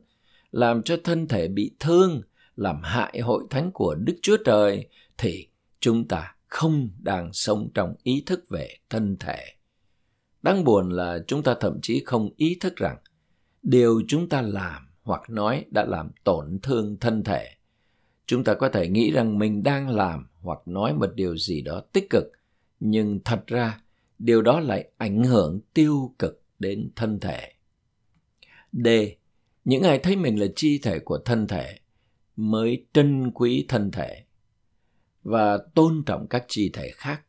làm 0.50 0.82
cho 0.82 0.96
thân 1.04 1.28
thể 1.28 1.48
bị 1.48 1.74
thương, 1.80 2.22
làm 2.56 2.82
hại 2.82 3.20
hội 3.20 3.44
thánh 3.50 3.70
của 3.74 3.94
Đức 3.94 4.14
Chúa 4.22 4.36
Trời, 4.44 4.88
thì 5.18 5.48
chúng 5.80 6.08
ta 6.08 6.34
không 6.50 6.90
đang 6.98 7.32
sống 7.32 7.70
trong 7.74 7.94
ý 8.02 8.22
thức 8.26 8.44
về 8.48 8.76
thân 8.90 9.16
thể. 9.20 9.44
Đáng 10.42 10.64
buồn 10.64 10.90
là 10.90 11.18
chúng 11.26 11.42
ta 11.42 11.54
thậm 11.60 11.78
chí 11.82 12.02
không 12.04 12.30
ý 12.36 12.56
thức 12.60 12.76
rằng 12.76 12.96
điều 13.62 14.02
chúng 14.08 14.28
ta 14.28 14.42
làm 14.42 14.86
hoặc 15.02 15.30
nói 15.30 15.64
đã 15.70 15.84
làm 15.84 16.10
tổn 16.24 16.58
thương 16.62 16.96
thân 17.00 17.24
thể. 17.24 17.48
Chúng 18.26 18.44
ta 18.44 18.54
có 18.54 18.68
thể 18.68 18.88
nghĩ 18.88 19.10
rằng 19.10 19.38
mình 19.38 19.62
đang 19.62 19.88
làm 19.88 20.26
hoặc 20.40 20.58
nói 20.66 20.94
một 20.94 21.14
điều 21.14 21.36
gì 21.36 21.62
đó 21.62 21.82
tích 21.92 22.10
cực, 22.10 22.24
nhưng 22.80 23.20
thật 23.24 23.46
ra 23.46 23.80
điều 24.18 24.42
đó 24.42 24.60
lại 24.60 24.90
ảnh 24.96 25.24
hưởng 25.24 25.60
tiêu 25.74 26.14
cực 26.18 26.42
đến 26.58 26.90
thân 26.96 27.20
thể. 27.20 27.52
D. 28.72 28.88
Những 29.64 29.82
ai 29.82 29.98
thấy 29.98 30.16
mình 30.16 30.40
là 30.40 30.46
chi 30.56 30.78
thể 30.82 30.98
của 30.98 31.18
thân 31.18 31.46
thể 31.46 31.78
mới 32.36 32.86
trân 32.92 33.30
quý 33.30 33.64
thân 33.68 33.90
thể 33.90 34.24
và 35.22 35.58
tôn 35.74 36.02
trọng 36.06 36.26
các 36.28 36.44
chi 36.48 36.70
thể 36.72 36.90
khác. 36.94 37.22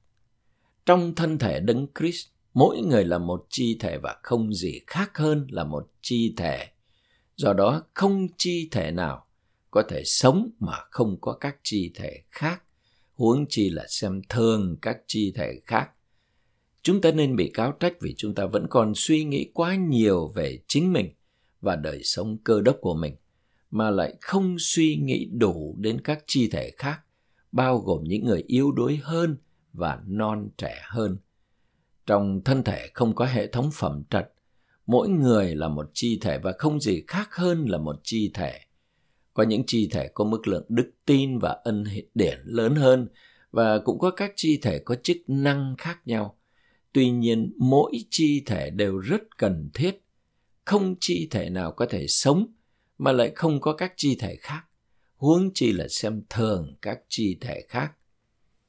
Trong 0.86 1.16
thân 1.16 1.38
thể 1.38 1.60
Đấng 1.60 1.88
Christ, 2.00 2.28
mỗi 2.54 2.82
người 2.82 3.06
là 3.06 3.18
một 3.18 3.46
chi 3.50 3.78
thể 3.80 3.98
và 3.98 4.18
không 4.24 4.54
gì 4.54 4.80
khác 4.88 5.18
hơn 5.18 5.48
là 5.50 5.64
một 5.64 5.92
chi 6.02 6.34
thể. 6.38 6.68
Do 7.36 7.54
đó, 7.54 7.84
không 7.94 8.28
chi 8.38 8.68
thể 8.72 8.92
nào 8.92 9.28
có 9.72 9.84
thể 9.90 10.04
sống 10.06 10.52
mà 10.60 10.78
không 10.92 11.22
có 11.22 11.34
các 11.34 11.58
chi 11.64 11.92
thể 11.96 12.24
khác, 12.30 12.64
huống 13.14 13.46
chi 13.50 13.70
là 13.70 13.86
xem 13.88 14.22
thường 14.30 14.78
các 14.82 14.98
chi 15.08 15.34
thể 15.36 15.60
khác 15.66 15.90
chúng 16.84 17.02
ta 17.02 17.12
nên 17.12 17.36
bị 17.36 17.52
cáo 17.54 17.72
trách 17.80 17.94
vì 18.02 18.14
chúng 18.18 18.36
ta 18.36 18.46
vẫn 18.46 18.68
còn 18.70 18.94
suy 18.96 19.24
nghĩ 19.24 19.52
quá 19.54 19.76
nhiều 19.76 20.28
về 20.28 20.60
chính 20.68 20.94
mình 20.94 21.14
và 21.62 21.76
đời 21.76 22.04
sống 22.04 22.38
cơ 22.44 22.62
đốc 22.62 22.78
của 22.82 22.94
mình 22.94 23.16
mà 23.72 23.90
lại 23.90 24.14
không 24.22 24.56
suy 24.60 24.96
nghĩ 24.96 25.30
đủ 25.32 25.76
đến 25.80 26.02
các 26.02 26.24
chi 26.28 26.48
thể 26.48 26.72
khác 26.78 27.00
bao 27.52 27.78
gồm 27.78 28.04
những 28.04 28.26
người 28.26 28.44
yếu 28.48 28.72
đuối 28.72 29.00
hơn 29.04 29.38
và 29.74 30.02
non 30.08 30.50
trẻ 30.58 30.76
hơn. 30.84 31.18
Trong 32.06 32.42
thân 32.46 32.64
thể 32.64 32.90
không 32.94 33.16
có 33.16 33.26
hệ 33.26 33.48
thống 33.48 33.70
phẩm 33.74 34.04
trật, 34.10 34.34
mỗi 34.86 35.10
người 35.10 35.56
là 35.56 35.68
một 35.68 35.90
chi 35.94 36.20
thể 36.22 36.38
và 36.38 36.54
không 36.58 36.80
gì 36.80 37.04
khác 37.08 37.36
hơn 37.36 37.66
là 37.66 37.78
một 37.78 37.96
chi 38.04 38.32
thể. 38.34 38.60
Có 39.34 39.44
những 39.44 39.64
chi 39.68 39.90
thể 39.92 40.08
có 40.14 40.26
mức 40.26 40.48
lượng 40.48 40.66
đức 40.70 40.92
tin 41.06 41.40
và 41.40 41.58
ân 41.64 41.84
điển 42.14 42.40
lớn 42.46 42.76
hơn 42.76 43.08
và 43.52 43.80
cũng 43.80 44.00
có 44.00 44.12
các 44.12 44.34
chi 44.36 44.60
thể 44.62 44.80
có 44.80 44.96
chức 45.04 45.18
năng 45.28 45.76
khác 45.78 46.00
nhau. 46.06 46.38
Tuy 46.94 47.10
nhiên, 47.10 47.54
mỗi 47.58 47.92
chi 48.10 48.44
thể 48.46 48.70
đều 48.70 48.98
rất 48.98 49.38
cần 49.38 49.70
thiết. 49.74 50.04
Không 50.66 50.96
chi 51.00 51.28
thể 51.32 51.50
nào 51.50 51.72
có 51.72 51.86
thể 51.90 52.06
sống 52.08 52.54
mà 52.98 53.12
lại 53.12 53.32
không 53.36 53.62
có 53.62 53.74
các 53.74 53.94
chi 53.96 54.18
thể 54.20 54.36
khác 54.36 54.64
huống 55.22 55.52
chi 55.54 55.72
là 55.72 55.88
xem 55.88 56.22
thường 56.30 56.76
các 56.82 57.00
chi 57.08 57.38
thể 57.42 57.66
khác 57.68 57.92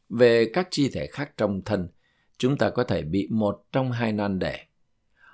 về 0.08 0.50
các 0.52 0.68
chi 0.70 0.88
thể 0.88 1.06
khác 1.06 1.30
trong 1.36 1.62
thân, 1.64 1.88
chúng 2.38 2.58
ta 2.58 2.70
có 2.70 2.84
thể 2.84 3.02
bị 3.02 3.28
một 3.30 3.64
trong 3.72 3.92
hai 3.92 4.12
nan 4.12 4.38
đề 4.38 4.58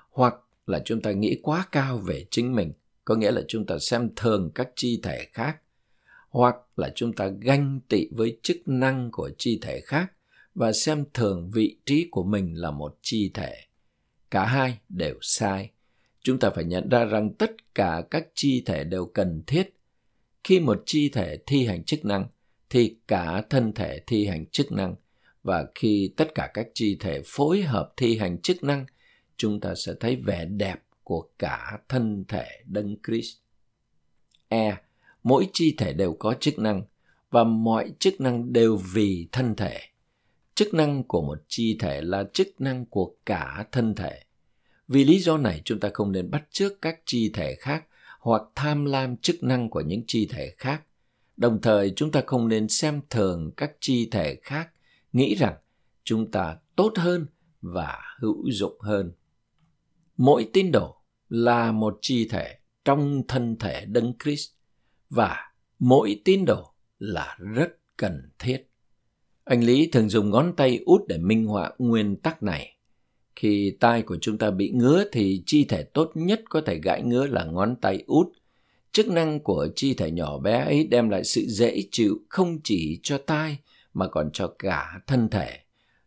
hoặc 0.09 0.35
là 0.65 0.81
chúng 0.85 1.01
ta 1.01 1.11
nghĩ 1.11 1.39
quá 1.43 1.67
cao 1.71 1.97
về 1.97 2.25
chính 2.31 2.55
mình, 2.55 2.73
có 3.05 3.15
nghĩa 3.15 3.31
là 3.31 3.41
chúng 3.47 3.65
ta 3.65 3.79
xem 3.79 4.09
thường 4.15 4.51
các 4.55 4.69
chi 4.75 4.99
thể 5.03 5.27
khác 5.33 5.57
hoặc 6.29 6.55
là 6.75 6.91
chúng 6.95 7.13
ta 7.13 7.27
ganh 7.27 7.79
tị 7.89 8.07
với 8.11 8.39
chức 8.43 8.57
năng 8.65 9.11
của 9.11 9.29
chi 9.37 9.59
thể 9.61 9.81
khác 9.81 10.11
và 10.55 10.71
xem 10.71 11.05
thường 11.13 11.51
vị 11.53 11.77
trí 11.85 12.07
của 12.11 12.23
mình 12.23 12.53
là 12.55 12.71
một 12.71 12.97
chi 13.01 13.31
thể. 13.33 13.55
Cả 14.31 14.45
hai 14.45 14.77
đều 14.89 15.15
sai. 15.21 15.71
Chúng 16.23 16.39
ta 16.39 16.49
phải 16.49 16.63
nhận 16.63 16.89
ra 16.89 17.05
rằng 17.05 17.33
tất 17.33 17.75
cả 17.75 18.03
các 18.11 18.27
chi 18.33 18.63
thể 18.65 18.83
đều 18.83 19.05
cần 19.05 19.43
thiết. 19.47 19.78
Khi 20.49 20.59
một 20.59 20.83
chi 20.85 21.09
thể 21.09 21.37
thi 21.47 21.65
hành 21.65 21.83
chức 21.83 22.05
năng, 22.05 22.25
thì 22.69 22.95
cả 23.07 23.41
thân 23.49 23.73
thể 23.73 23.99
thi 24.07 24.27
hành 24.27 24.45
chức 24.45 24.71
năng. 24.71 24.95
Và 25.43 25.65
khi 25.75 26.13
tất 26.17 26.35
cả 26.35 26.51
các 26.53 26.67
chi 26.73 26.97
thể 26.99 27.21
phối 27.25 27.61
hợp 27.61 27.93
thi 27.97 28.17
hành 28.17 28.41
chức 28.41 28.63
năng, 28.63 28.85
chúng 29.37 29.59
ta 29.59 29.73
sẽ 29.85 29.93
thấy 29.99 30.15
vẻ 30.15 30.45
đẹp 30.45 30.75
của 31.03 31.29
cả 31.39 31.77
thân 31.89 32.25
thể 32.27 32.45
Đấng 32.65 32.95
Christ. 33.07 33.37
E. 34.47 34.77
Mỗi 35.23 35.47
chi 35.53 35.75
thể 35.77 35.93
đều 35.93 36.13
có 36.13 36.33
chức 36.39 36.59
năng 36.59 36.83
và 37.31 37.43
mọi 37.43 37.91
chức 37.99 38.21
năng 38.21 38.53
đều 38.53 38.77
vì 38.93 39.27
thân 39.31 39.55
thể 39.55 39.79
chức 40.55 40.73
năng 40.73 41.03
của 41.03 41.21
một 41.21 41.37
chi 41.47 41.77
thể 41.79 42.01
là 42.01 42.23
chức 42.33 42.61
năng 42.61 42.85
của 42.85 43.15
cả 43.25 43.65
thân 43.71 43.95
thể 43.95 44.23
vì 44.87 45.03
lý 45.03 45.19
do 45.19 45.37
này 45.37 45.61
chúng 45.65 45.79
ta 45.79 45.89
không 45.93 46.11
nên 46.11 46.31
bắt 46.31 46.43
chước 46.51 46.81
các 46.81 46.99
chi 47.05 47.31
thể 47.33 47.55
khác 47.55 47.85
hoặc 48.19 48.41
tham 48.55 48.85
lam 48.85 49.17
chức 49.17 49.43
năng 49.43 49.69
của 49.69 49.81
những 49.81 50.03
chi 50.07 50.27
thể 50.31 50.53
khác 50.57 50.83
đồng 51.39 51.61
thời, 51.61 51.93
chúng 51.95 52.11
ta 52.11 52.21
không 52.27 52.47
nên 52.47 52.67
xem 52.67 53.01
thường 53.09 53.51
các 53.57 53.71
chi 53.79 54.09
thể 54.11 54.39
khác, 54.43 54.69
nghĩ 55.13 55.35
rằng 55.35 55.55
chúng 56.03 56.31
ta 56.31 56.57
tốt 56.75 56.93
hơn 56.97 57.25
và 57.61 57.99
hữu 58.19 58.43
dụng 58.51 58.79
hơn 58.79 59.11
mỗi 60.17 60.49
tín 60.53 60.71
đồ 60.71 60.95
là 61.29 61.71
một 61.71 61.97
chi 62.01 62.27
thể 62.27 62.59
trong 62.85 63.23
thân 63.27 63.55
thể 63.59 63.85
Đấng 63.85 64.13
Christ 64.23 64.51
và 65.09 65.53
mỗi 65.79 66.21
tín 66.25 66.45
đồ 66.45 66.73
là 66.99 67.37
rất 67.39 67.69
cần 67.97 68.31
thiết. 68.39 68.69
Anh 69.43 69.63
Lý 69.63 69.89
thường 69.91 70.09
dùng 70.09 70.29
ngón 70.29 70.55
tay 70.55 70.79
út 70.85 71.01
để 71.07 71.17
minh 71.17 71.45
họa 71.45 71.71
nguyên 71.77 72.15
tắc 72.15 72.43
này. 72.43 72.78
Khi 73.39 73.75
tai 73.79 74.01
của 74.01 74.17
chúng 74.21 74.37
ta 74.37 74.51
bị 74.51 74.71
ngứa 74.73 75.03
thì 75.11 75.43
chi 75.45 75.65
thể 75.65 75.83
tốt 75.83 76.11
nhất 76.15 76.41
có 76.49 76.61
thể 76.61 76.79
gãi 76.83 77.01
ngứa 77.01 77.27
là 77.27 77.43
ngón 77.43 77.75
tay 77.75 78.03
út. 78.07 78.27
Chức 78.91 79.07
năng 79.07 79.39
của 79.39 79.67
chi 79.75 79.93
thể 79.93 80.11
nhỏ 80.11 80.37
bé 80.37 80.59
ấy 80.59 80.87
đem 80.87 81.09
lại 81.09 81.23
sự 81.23 81.45
dễ 81.47 81.83
chịu 81.91 82.19
không 82.29 82.59
chỉ 82.63 82.99
cho 83.03 83.17
tai 83.17 83.57
mà 83.93 84.07
còn 84.07 84.29
cho 84.33 84.47
cả 84.59 85.01
thân 85.07 85.29
thể. 85.29 85.59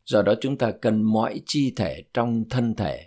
Do 0.04 0.22
đó 0.22 0.34
chúng 0.40 0.58
ta 0.58 0.70
cần 0.70 1.02
mọi 1.02 1.40
chi 1.46 1.72
thể 1.76 2.04
trong 2.14 2.44
thân 2.50 2.74
thể. 2.74 3.04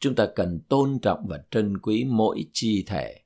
Chúng 0.00 0.14
ta 0.14 0.26
cần 0.36 0.60
tôn 0.68 0.98
trọng 1.02 1.26
và 1.28 1.40
trân 1.50 1.78
quý 1.78 2.04
mỗi 2.04 2.44
chi 2.52 2.84
thể. 2.86 3.20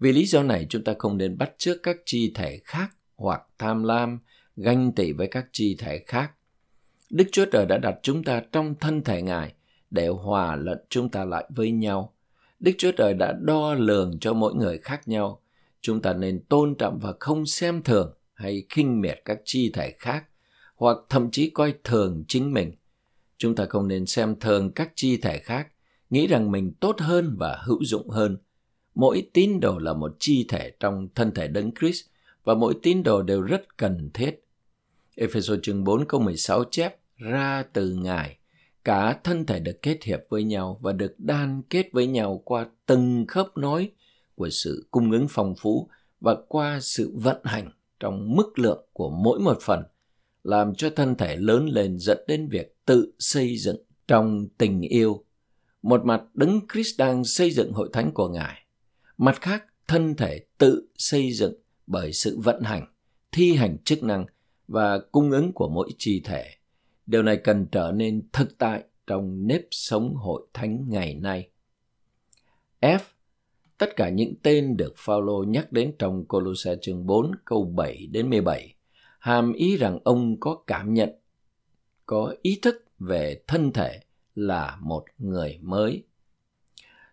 Vì 0.00 0.12
lý 0.12 0.24
do 0.24 0.42
này 0.42 0.66
chúng 0.68 0.84
ta 0.84 0.94
không 0.98 1.18
nên 1.18 1.38
bắt 1.38 1.52
chước 1.58 1.82
các 1.82 1.96
chi 2.04 2.32
thể 2.34 2.60
khác 2.64 2.96
hoặc 3.16 3.42
tham 3.58 3.82
lam, 3.82 4.18
ganh 4.56 4.92
tị 4.92 5.12
với 5.12 5.26
các 5.26 5.46
chi 5.52 5.76
thể 5.78 5.98
khác. 6.06 6.32
Đức 7.10 7.24
Chúa 7.32 7.44
Trời 7.52 7.66
đã 7.66 7.78
đặt 7.78 7.94
chúng 8.02 8.24
ta 8.24 8.42
trong 8.52 8.74
thân 8.80 9.02
thể 9.04 9.22
Ngài 9.22 9.54
để 9.92 10.08
hòa 10.08 10.56
lẫn 10.56 10.78
chúng 10.88 11.08
ta 11.08 11.24
lại 11.24 11.44
với 11.48 11.70
nhau. 11.70 12.12
Đức 12.60 12.72
Chúa 12.78 12.92
Trời 12.92 13.14
đã 13.14 13.32
đo 13.32 13.74
lường 13.74 14.18
cho 14.18 14.32
mỗi 14.32 14.54
người 14.54 14.78
khác 14.78 15.08
nhau. 15.08 15.40
Chúng 15.80 16.02
ta 16.02 16.12
nên 16.12 16.44
tôn 16.48 16.74
trọng 16.74 16.98
và 16.98 17.14
không 17.20 17.46
xem 17.46 17.82
thường 17.82 18.14
hay 18.34 18.64
khinh 18.68 19.00
miệt 19.00 19.22
các 19.24 19.40
chi 19.44 19.70
thể 19.74 19.94
khác 19.98 20.24
hoặc 20.76 20.98
thậm 21.08 21.30
chí 21.30 21.50
coi 21.50 21.74
thường 21.84 22.24
chính 22.28 22.52
mình. 22.52 22.72
Chúng 23.38 23.54
ta 23.54 23.66
không 23.68 23.88
nên 23.88 24.06
xem 24.06 24.36
thường 24.40 24.72
các 24.72 24.92
chi 24.94 25.16
thể 25.16 25.38
khác, 25.38 25.68
nghĩ 26.10 26.26
rằng 26.26 26.50
mình 26.50 26.72
tốt 26.80 27.00
hơn 27.00 27.36
và 27.38 27.62
hữu 27.64 27.84
dụng 27.84 28.08
hơn. 28.08 28.36
Mỗi 28.94 29.30
tín 29.32 29.60
đồ 29.60 29.78
là 29.78 29.92
một 29.92 30.16
chi 30.18 30.44
thể 30.48 30.72
trong 30.80 31.08
thân 31.14 31.34
thể 31.34 31.48
Đấng 31.48 31.70
Christ 31.80 32.04
và 32.44 32.54
mỗi 32.54 32.74
tín 32.82 33.02
đồ 33.02 33.22
đều 33.22 33.42
rất 33.42 33.76
cần 33.76 34.10
thiết. 34.14 34.44
Ephesos 35.16 35.58
chương 35.62 35.84
4 35.84 36.06
câu 36.06 36.20
16 36.20 36.64
chép 36.70 36.96
ra 37.16 37.64
từ 37.72 37.92
Ngài, 37.92 38.36
cả 38.84 39.20
thân 39.24 39.46
thể 39.46 39.60
được 39.60 39.82
kết 39.82 40.04
hiệp 40.04 40.20
với 40.28 40.44
nhau 40.44 40.78
và 40.82 40.92
được 40.92 41.14
đan 41.18 41.62
kết 41.70 41.88
với 41.92 42.06
nhau 42.06 42.42
qua 42.44 42.66
từng 42.86 43.26
khớp 43.28 43.56
nối 43.56 43.90
của 44.34 44.50
sự 44.50 44.86
cung 44.90 45.10
ứng 45.10 45.26
phong 45.30 45.54
phú 45.58 45.88
và 46.20 46.36
qua 46.48 46.78
sự 46.80 47.12
vận 47.14 47.40
hành 47.44 47.70
trong 48.00 48.36
mức 48.36 48.58
lượng 48.58 48.86
của 48.92 49.10
mỗi 49.10 49.38
một 49.38 49.58
phần 49.62 49.82
làm 50.44 50.74
cho 50.74 50.90
thân 50.96 51.14
thể 51.14 51.36
lớn 51.36 51.66
lên 51.66 51.98
dẫn 51.98 52.18
đến 52.28 52.48
việc 52.48 52.76
tự 52.86 53.12
xây 53.18 53.56
dựng 53.56 53.76
trong 54.08 54.46
tình 54.58 54.80
yêu. 54.80 55.24
Một 55.82 56.04
mặt 56.04 56.22
Đấng 56.34 56.60
Christ 56.72 56.98
đang 56.98 57.24
xây 57.24 57.50
dựng 57.50 57.72
hội 57.72 57.88
thánh 57.92 58.12
của 58.12 58.28
Ngài, 58.28 58.66
mặt 59.18 59.40
khác 59.40 59.64
thân 59.88 60.14
thể 60.14 60.44
tự 60.58 60.88
xây 60.98 61.32
dựng 61.32 61.54
bởi 61.86 62.12
sự 62.12 62.38
vận 62.38 62.62
hành, 62.62 62.86
thi 63.32 63.54
hành 63.54 63.76
chức 63.84 64.02
năng 64.02 64.26
và 64.68 64.98
cung 64.98 65.30
ứng 65.30 65.52
của 65.52 65.68
mỗi 65.68 65.88
chi 65.98 66.20
thể. 66.24 66.50
Điều 67.06 67.22
này 67.22 67.36
cần 67.36 67.66
trở 67.72 67.92
nên 67.94 68.28
thực 68.32 68.58
tại 68.58 68.84
trong 69.06 69.46
nếp 69.46 69.62
sống 69.70 70.14
hội 70.14 70.46
thánh 70.54 70.84
ngày 70.88 71.14
nay. 71.14 71.48
F. 72.80 72.98
Tất 73.78 73.96
cả 73.96 74.08
những 74.08 74.34
tên 74.42 74.76
được 74.76 74.94
Phaolô 74.96 75.44
nhắc 75.44 75.72
đến 75.72 75.94
trong 75.98 76.24
Colosse 76.24 76.76
chương 76.82 77.06
4 77.06 77.32
câu 77.44 77.64
7 77.64 78.06
đến 78.06 78.30
17 78.30 78.74
hàm 79.22 79.52
ý 79.52 79.76
rằng 79.76 79.98
ông 80.04 80.40
có 80.40 80.62
cảm 80.66 80.94
nhận, 80.94 81.10
có 82.06 82.34
ý 82.42 82.58
thức 82.62 82.84
về 82.98 83.42
thân 83.46 83.72
thể 83.72 84.00
là 84.34 84.78
một 84.80 85.04
người 85.18 85.58
mới. 85.62 86.04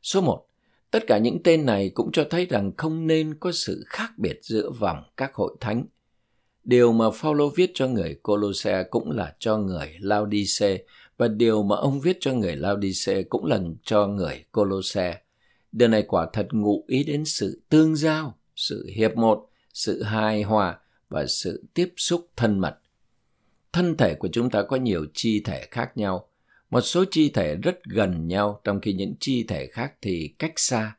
Số 0.01 0.21
1. 0.21 0.45
Tất 0.91 1.03
cả 1.07 1.17
những 1.17 1.43
tên 1.43 1.65
này 1.65 1.89
cũng 1.89 2.11
cho 2.11 2.27
thấy 2.29 2.45
rằng 2.45 2.71
không 2.77 3.07
nên 3.07 3.33
có 3.39 3.51
sự 3.51 3.83
khác 3.87 4.11
biệt 4.17 4.39
giữa 4.41 4.71
vòng 4.79 5.03
các 5.17 5.33
hội 5.33 5.55
thánh. 5.59 5.85
Điều 6.63 6.91
mà 6.93 7.05
Phaolô 7.13 7.49
viết 7.49 7.71
cho 7.73 7.87
người 7.87 8.19
Colosse 8.23 8.83
cũng 8.83 9.11
là 9.11 9.35
cho 9.39 9.57
người 9.57 9.95
Laodice 9.99 10.83
và 11.17 11.27
điều 11.27 11.63
mà 11.63 11.75
ông 11.75 11.99
viết 11.99 12.17
cho 12.19 12.33
người 12.33 12.55
Laodice 12.55 13.23
cũng 13.23 13.45
là 13.45 13.59
cho 13.83 14.07
người 14.07 14.43
Colosse. 14.51 15.21
Điều 15.71 15.87
này 15.87 16.03
quả 16.07 16.27
thật 16.33 16.47
ngụ 16.51 16.83
ý 16.87 17.03
đến 17.03 17.25
sự 17.25 17.61
tương 17.69 17.95
giao, 17.95 18.37
sự 18.55 18.87
hiệp 18.95 19.15
một, 19.15 19.49
sự 19.73 20.03
hài 20.03 20.43
hòa 20.43 20.79
và 21.09 21.25
sự 21.25 21.63
tiếp 21.73 21.93
xúc 21.97 22.27
thân 22.35 22.59
mật. 22.59 22.79
Thân 23.73 23.97
thể 23.97 24.13
của 24.13 24.29
chúng 24.31 24.49
ta 24.49 24.63
có 24.63 24.75
nhiều 24.75 25.05
chi 25.13 25.41
thể 25.45 25.67
khác 25.71 25.97
nhau. 25.97 26.27
Một 26.69 26.81
số 26.81 27.05
chi 27.11 27.29
thể 27.29 27.55
rất 27.55 27.83
gần 27.83 28.27
nhau 28.27 28.61
trong 28.63 28.81
khi 28.81 28.93
những 28.93 29.13
chi 29.19 29.43
thể 29.43 29.67
khác 29.67 29.93
thì 30.01 30.33
cách 30.39 30.53
xa. 30.55 30.95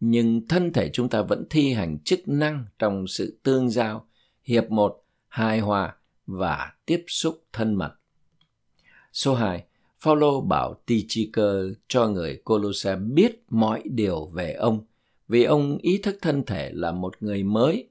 Nhưng 0.00 0.48
thân 0.48 0.72
thể 0.72 0.90
chúng 0.92 1.08
ta 1.08 1.22
vẫn 1.22 1.44
thi 1.50 1.72
hành 1.72 1.98
chức 1.98 2.28
năng 2.28 2.64
trong 2.78 3.06
sự 3.06 3.38
tương 3.42 3.70
giao, 3.70 4.08
hiệp 4.44 4.70
một, 4.70 5.04
hài 5.28 5.60
hòa 5.60 5.96
và 6.26 6.72
tiếp 6.86 7.04
xúc 7.08 7.42
thân 7.52 7.74
mật. 7.74 7.92
Số 9.12 9.34
2. 9.34 9.64
Phaolô 10.00 10.40
bảo 10.40 10.74
Tychicus 10.86 11.76
cho 11.88 12.08
người 12.08 12.40
Colosse 12.44 12.96
biết 12.96 13.42
mọi 13.48 13.82
điều 13.84 14.26
về 14.26 14.52
ông, 14.52 14.86
vì 15.28 15.44
ông 15.44 15.78
ý 15.78 15.98
thức 15.98 16.18
thân 16.22 16.44
thể 16.46 16.70
là 16.74 16.92
một 16.92 17.14
người 17.20 17.42
mới 17.42 17.88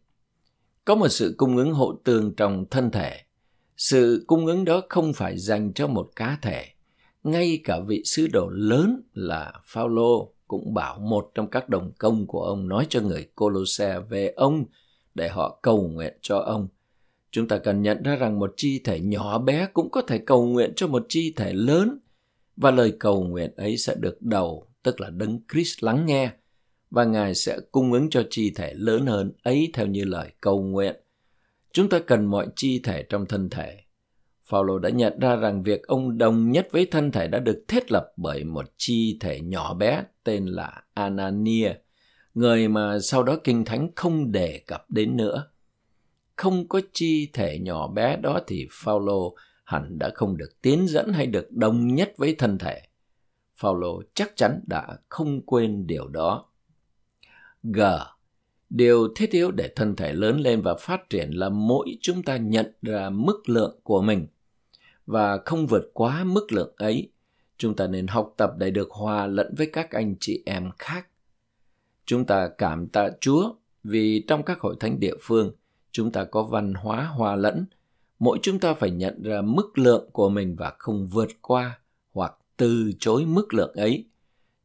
có 0.86 0.95
một 0.95 1.08
sự 1.08 1.36
cung 1.38 1.58
ứng 1.58 1.74
hộ 1.74 1.95
tương 2.04 2.36
trong 2.36 2.66
thân 2.72 2.91
thể. 2.91 3.22
Sự 3.78 4.24
cung 4.28 4.45
ứng 4.45 4.66
đó 4.66 4.82
không 4.89 5.14
phải 5.14 5.38
dành 5.38 5.74
cho 5.74 5.88
một 5.88 6.12
cá 6.16 6.38
thể. 6.41 6.66
Ngay 7.24 7.62
cả 7.64 7.80
vị 7.80 8.02
sứ 8.06 8.28
đồ 8.28 8.49
lớn 8.49 9.02
là 9.14 9.54
Phaolô 9.66 10.34
cũng 10.47 10.74
bảo 10.74 10.99
một 10.99 11.32
trong 11.36 11.47
các 11.47 11.70
đồng 11.70 11.91
công 11.97 12.28
của 12.28 12.41
ông 12.43 12.68
nói 12.68 12.88
cho 12.89 13.02
người 13.02 13.28
Colosse 13.36 13.99
về 13.99 14.28
ông 14.28 14.66
để 15.16 15.30
họ 15.30 15.59
cầu 15.62 15.88
nguyện 15.88 16.18
cho 16.22 16.38
ông. 16.38 16.68
Chúng 17.32 17.47
ta 17.47 17.57
cần 17.57 17.82
nhận 17.82 18.03
ra 18.03 18.16
rằng 18.16 18.39
một 18.39 18.53
chi 18.57 18.82
thể 18.84 18.99
nhỏ 18.99 19.39
bé 19.39 19.68
cũng 19.74 19.89
có 19.89 20.01
thể 20.01 20.18
cầu 20.18 20.45
nguyện 20.45 20.74
cho 20.76 20.88
một 20.88 21.05
chi 21.09 21.34
thể 21.36 21.53
lớn 21.53 21.99
và 22.57 22.72
lời 22.72 22.93
cầu 22.99 23.24
nguyện 23.24 23.51
ấy 23.55 23.78
sẽ 23.78 23.95
được 23.99 24.22
đầu, 24.22 24.68
tức 24.84 25.01
là 25.01 25.09
đấng 25.09 25.39
Christ 25.51 25.84
lắng 25.84 26.05
nghe 26.05 26.32
và 26.91 27.03
Ngài 27.03 27.36
sẽ 27.36 27.59
cung 27.72 27.93
ứng 27.93 28.09
cho 28.09 28.24
chi 28.30 28.51
thể 28.55 28.74
lớn 28.74 29.05
hơn 29.05 29.32
ấy 29.43 29.70
theo 29.74 29.86
như 29.88 30.03
lời 30.03 30.32
cầu 30.41 30.62
nguyện. 30.62 30.95
Chúng 31.74 31.89
ta 31.89 31.99
cần 31.99 32.26
mọi 32.26 32.47
chi 32.55 32.80
thể 32.80 33.03
trong 33.03 33.26
thân 33.26 33.49
thể. 33.49 33.78
Phaolô 34.45 34.80
đã 34.80 34.89
nhận 34.89 35.20
ra 35.20 35.36
rằng 35.36 35.64
việc 35.64 35.88
ông 35.88 36.18
đồng 36.18 36.51
nhất 36.51 36.68
với 36.72 36.86
thân 36.86 37.12
thể 37.12 37.28
đã 37.28 37.39
được 37.39 37.64
thiết 37.68 37.91
lập 37.91 38.14
bởi 38.18 38.43
một 38.43 38.66
chi 38.78 39.18
thể 39.20 39.39
nhỏ 39.39 39.74
bé 39.74 40.03
tên 40.24 40.45
là 40.45 40.84
Anania, 40.93 41.74
người 42.34 42.67
mà 42.67 42.99
sau 42.99 43.23
đó 43.23 43.38
Kinh 43.43 43.65
Thánh 43.65 43.89
không 43.95 44.32
đề 44.32 44.61
cập 44.67 44.91
đến 44.91 45.17
nữa. 45.17 45.47
Không 46.36 46.67
có 46.67 46.82
chi 46.93 47.29
thể 47.34 47.59
nhỏ 47.59 47.88
bé 47.88 48.17
đó 48.17 48.39
thì 48.47 48.67
Phaolô 48.71 49.36
hẳn 49.63 49.99
đã 49.99 50.09
không 50.13 50.38
được 50.38 50.61
tiến 50.61 50.88
dẫn 50.88 51.13
hay 51.13 51.27
được 51.27 51.51
đồng 51.51 51.95
nhất 51.95 52.13
với 52.17 52.36
thân 52.36 52.57
thể. 52.57 52.82
Phaolô 53.55 54.01
chắc 54.13 54.36
chắn 54.36 54.59
đã 54.67 54.97
không 55.09 55.41
quên 55.41 55.88
điều 55.88 56.07
đó. 56.07 56.45
G. 57.63 57.82
Điều 58.69 59.07
thiết 59.15 59.32
yếu 59.32 59.51
để 59.51 59.73
thân 59.75 59.95
thể 59.95 60.13
lớn 60.13 60.39
lên 60.39 60.61
và 60.61 60.75
phát 60.75 61.09
triển 61.09 61.32
là 61.32 61.49
mỗi 61.49 61.97
chúng 62.01 62.23
ta 62.23 62.38
nhận 62.38 62.73
ra 62.82 63.09
mức 63.09 63.49
lượng 63.49 63.79
của 63.84 64.01
mình 64.01 64.27
và 65.05 65.38
không 65.45 65.67
vượt 65.67 65.91
quá 65.93 66.23
mức 66.23 66.51
lượng 66.51 66.73
ấy. 66.77 67.11
Chúng 67.57 67.75
ta 67.75 67.88
nên 67.88 68.07
học 68.07 68.34
tập 68.38 68.51
để 68.57 68.71
được 68.71 68.91
hòa 68.91 69.27
lẫn 69.27 69.55
với 69.57 69.69
các 69.73 69.91
anh 69.91 70.15
chị 70.19 70.43
em 70.45 70.71
khác. 70.79 71.07
Chúng 72.06 72.26
ta 72.26 72.49
cảm 72.58 72.88
tạ 72.88 73.10
Chúa 73.22 73.54
vì 73.84 74.24
trong 74.28 74.43
các 74.43 74.60
hội 74.60 74.76
thánh 74.80 74.99
địa 74.99 75.16
phương, 75.22 75.52
chúng 75.91 76.12
ta 76.12 76.24
có 76.24 76.43
văn 76.43 76.74
hóa 76.74 77.06
hòa 77.06 77.36
lẫn. 77.36 77.66
Mỗi 78.20 78.39
chúng 78.41 78.60
ta 78.60 78.74
phải 78.74 78.91
nhận 78.91 79.22
ra 79.24 79.41
mức 79.41 79.78
lượng 79.78 80.10
của 80.14 80.30
mình 80.30 80.56
và 80.56 80.74
không 80.80 81.08
vượt 81.08 81.30
qua 81.41 81.80
hoặc 82.14 82.34
từ 82.58 82.91
chối 82.99 83.26
mức 83.26 83.54
lượng 83.54 83.74
ấy 83.76 84.06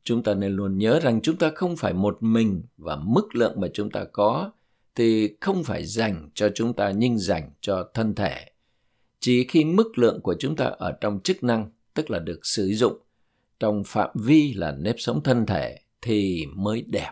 chúng 0.07 0.23
ta 0.23 0.35
nên 0.35 0.53
luôn 0.53 0.79
nhớ 0.79 1.01
rằng 1.03 1.21
chúng 1.23 1.37
ta 1.37 1.51
không 1.55 1.77
phải 1.77 1.93
một 1.93 2.19
mình 2.21 2.63
và 2.77 2.97
mức 2.97 3.35
lượng 3.35 3.61
mà 3.61 3.69
chúng 3.75 3.91
ta 3.91 4.05
có 4.13 4.53
thì 4.95 5.37
không 5.41 5.65
phải 5.65 5.85
dành 5.85 6.31
cho 6.35 6.49
chúng 6.55 6.73
ta 6.73 6.91
nhưng 6.91 7.19
dành 7.19 7.51
cho 7.61 7.91
thân 7.95 8.15
thể. 8.15 8.51
Chỉ 9.21 9.45
khi 9.45 9.65
mức 9.65 9.99
lượng 9.99 10.21
của 10.21 10.35
chúng 10.39 10.57
ta 10.57 10.65
ở 10.65 10.93
trong 11.01 11.21
chức 11.21 11.45
năng, 11.45 11.71
tức 11.95 12.11
là 12.11 12.19
được 12.19 12.41
sử 12.43 12.67
dụng 12.67 12.99
trong 13.61 13.83
phạm 13.87 14.11
vi 14.15 14.55
là 14.55 14.73
nếp 14.73 14.95
sống 14.99 15.23
thân 15.23 15.47
thể 15.47 15.79
thì 16.03 16.47
mới 16.55 16.83
đẹp. 16.83 17.11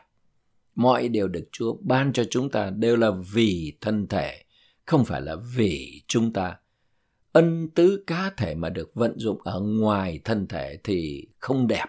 Mọi 0.74 1.08
điều 1.08 1.28
được 1.28 1.48
Chúa 1.52 1.76
ban 1.80 2.12
cho 2.12 2.24
chúng 2.30 2.50
ta 2.50 2.70
đều 2.70 2.96
là 2.96 3.10
vì 3.32 3.76
thân 3.80 4.06
thể, 4.06 4.44
không 4.86 5.04
phải 5.04 5.20
là 5.20 5.36
vì 5.56 6.02
chúng 6.06 6.32
ta. 6.32 6.56
Ân 7.32 7.68
tứ 7.74 8.04
cá 8.06 8.30
thể 8.36 8.54
mà 8.54 8.68
được 8.68 8.94
vận 8.94 9.18
dụng 9.18 9.42
ở 9.42 9.60
ngoài 9.60 10.20
thân 10.24 10.46
thể 10.46 10.78
thì 10.84 11.28
không 11.38 11.66
đẹp 11.66 11.86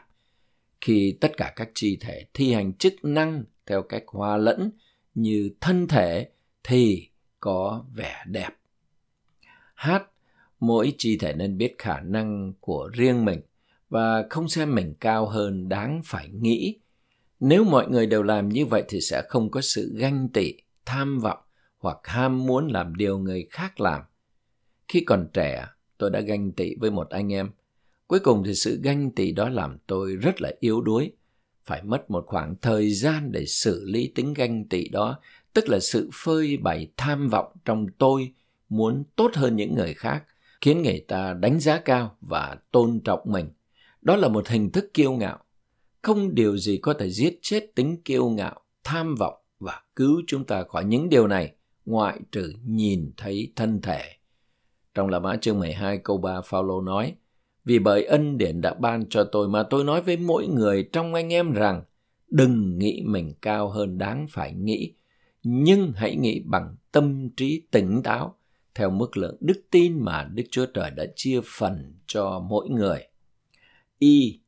khi 0.81 1.17
tất 1.21 1.37
cả 1.37 1.53
các 1.55 1.69
chi 1.73 1.97
thể 2.01 2.25
thi 2.33 2.53
hành 2.53 2.73
chức 2.73 2.93
năng 3.03 3.43
theo 3.65 3.81
cách 3.81 4.03
hòa 4.07 4.37
lẫn 4.37 4.71
như 5.13 5.49
thân 5.61 5.87
thể 5.87 6.29
thì 6.63 7.09
có 7.39 7.85
vẻ 7.93 8.23
đẹp. 8.27 8.49
H. 9.75 9.89
Mỗi 10.59 10.93
chi 10.97 11.17
thể 11.17 11.33
nên 11.33 11.57
biết 11.57 11.75
khả 11.77 11.99
năng 11.99 12.53
của 12.59 12.89
riêng 12.93 13.25
mình 13.25 13.41
và 13.89 14.25
không 14.29 14.49
xem 14.49 14.75
mình 14.75 14.93
cao 14.99 15.25
hơn 15.25 15.69
đáng 15.69 16.01
phải 16.05 16.29
nghĩ. 16.29 16.79
Nếu 17.47 17.63
mọi 17.63 17.87
người 17.89 18.07
đều 18.07 18.23
làm 18.23 18.49
như 18.49 18.65
vậy 18.65 18.83
thì 18.87 19.01
sẽ 19.01 19.21
không 19.29 19.51
có 19.51 19.61
sự 19.61 19.93
ganh 19.95 20.29
tị, 20.29 20.53
tham 20.85 21.19
vọng 21.19 21.37
hoặc 21.77 21.97
ham 22.03 22.45
muốn 22.45 22.67
làm 22.67 22.95
điều 22.95 23.17
người 23.17 23.47
khác 23.49 23.79
làm. 23.79 24.01
Khi 24.87 25.01
còn 25.01 25.27
trẻ, 25.33 25.67
tôi 25.97 26.09
đã 26.09 26.19
ganh 26.19 26.51
tị 26.51 26.75
với 26.75 26.91
một 26.91 27.09
anh 27.09 27.33
em. 27.33 27.49
Cuối 28.07 28.19
cùng 28.19 28.43
thì 28.43 28.53
sự 28.53 28.79
ganh 28.83 29.11
tị 29.11 29.31
đó 29.31 29.49
làm 29.49 29.77
tôi 29.87 30.15
rất 30.15 30.41
là 30.41 30.51
yếu 30.59 30.81
đuối. 30.81 31.11
Phải 31.65 31.83
mất 31.83 32.11
một 32.11 32.23
khoảng 32.27 32.55
thời 32.61 32.93
gian 32.93 33.31
để 33.31 33.45
xử 33.45 33.85
lý 33.85 34.11
tính 34.15 34.33
ganh 34.33 34.65
tị 34.69 34.89
đó, 34.89 35.19
tức 35.53 35.69
là 35.69 35.79
sự 35.79 36.09
phơi 36.13 36.57
bày 36.57 36.87
tham 36.97 37.29
vọng 37.29 37.53
trong 37.65 37.87
tôi 37.97 38.33
muốn 38.69 39.03
tốt 39.15 39.31
hơn 39.35 39.55
những 39.55 39.75
người 39.75 39.93
khác, 39.93 40.23
khiến 40.61 40.81
người 40.81 41.05
ta 41.07 41.33
đánh 41.33 41.59
giá 41.59 41.77
cao 41.77 42.17
và 42.21 42.57
tôn 42.71 42.99
trọng 43.03 43.21
mình. 43.25 43.49
Đó 44.01 44.15
là 44.15 44.27
một 44.27 44.47
hình 44.47 44.71
thức 44.71 44.93
kiêu 44.93 45.11
ngạo. 45.11 45.44
Không 46.05 46.35
điều 46.35 46.57
gì 46.57 46.77
có 46.77 46.93
thể 46.93 47.09
giết 47.09 47.39
chết 47.41 47.75
tính 47.75 48.01
kiêu 48.05 48.29
ngạo, 48.29 48.59
tham 48.83 49.15
vọng 49.15 49.33
và 49.59 49.81
cứu 49.95 50.21
chúng 50.27 50.45
ta 50.45 50.63
khỏi 50.63 50.85
những 50.85 51.09
điều 51.09 51.27
này, 51.27 51.53
ngoại 51.85 52.19
trừ 52.31 52.53
nhìn 52.65 53.11
thấy 53.17 53.51
thân 53.55 53.81
thể. 53.81 54.01
Trong 54.93 55.09
là 55.09 55.19
mã 55.19 55.35
chương 55.35 55.59
12 55.59 55.97
câu 55.97 56.17
3 56.17 56.41
Phaolô 56.41 56.81
nói, 56.81 57.15
Vì 57.63 57.79
bởi 57.79 58.03
ân 58.03 58.37
điển 58.37 58.61
đã 58.61 58.73
ban 58.73 59.05
cho 59.09 59.23
tôi 59.23 59.49
mà 59.49 59.63
tôi 59.63 59.83
nói 59.83 60.01
với 60.01 60.17
mỗi 60.17 60.47
người 60.47 60.89
trong 60.91 61.13
anh 61.13 61.33
em 61.33 61.53
rằng, 61.53 61.83
đừng 62.29 62.77
nghĩ 62.79 63.01
mình 63.05 63.33
cao 63.41 63.69
hơn 63.69 63.97
đáng 63.97 64.25
phải 64.29 64.53
nghĩ, 64.53 64.93
nhưng 65.43 65.93
hãy 65.95 66.15
nghĩ 66.15 66.41
bằng 66.45 66.75
tâm 66.91 67.29
trí 67.29 67.61
tỉnh 67.71 68.01
táo, 68.03 68.35
theo 68.75 68.89
mức 68.89 69.17
lượng 69.17 69.37
đức 69.39 69.61
tin 69.71 69.99
mà 69.99 70.23
Đức 70.33 70.43
Chúa 70.51 70.65
Trời 70.65 70.91
đã 70.91 71.05
chia 71.15 71.39
phần 71.43 71.93
cho 72.07 72.39
mỗi 72.39 72.69
người. 72.69 73.07
Y, 73.99 74.39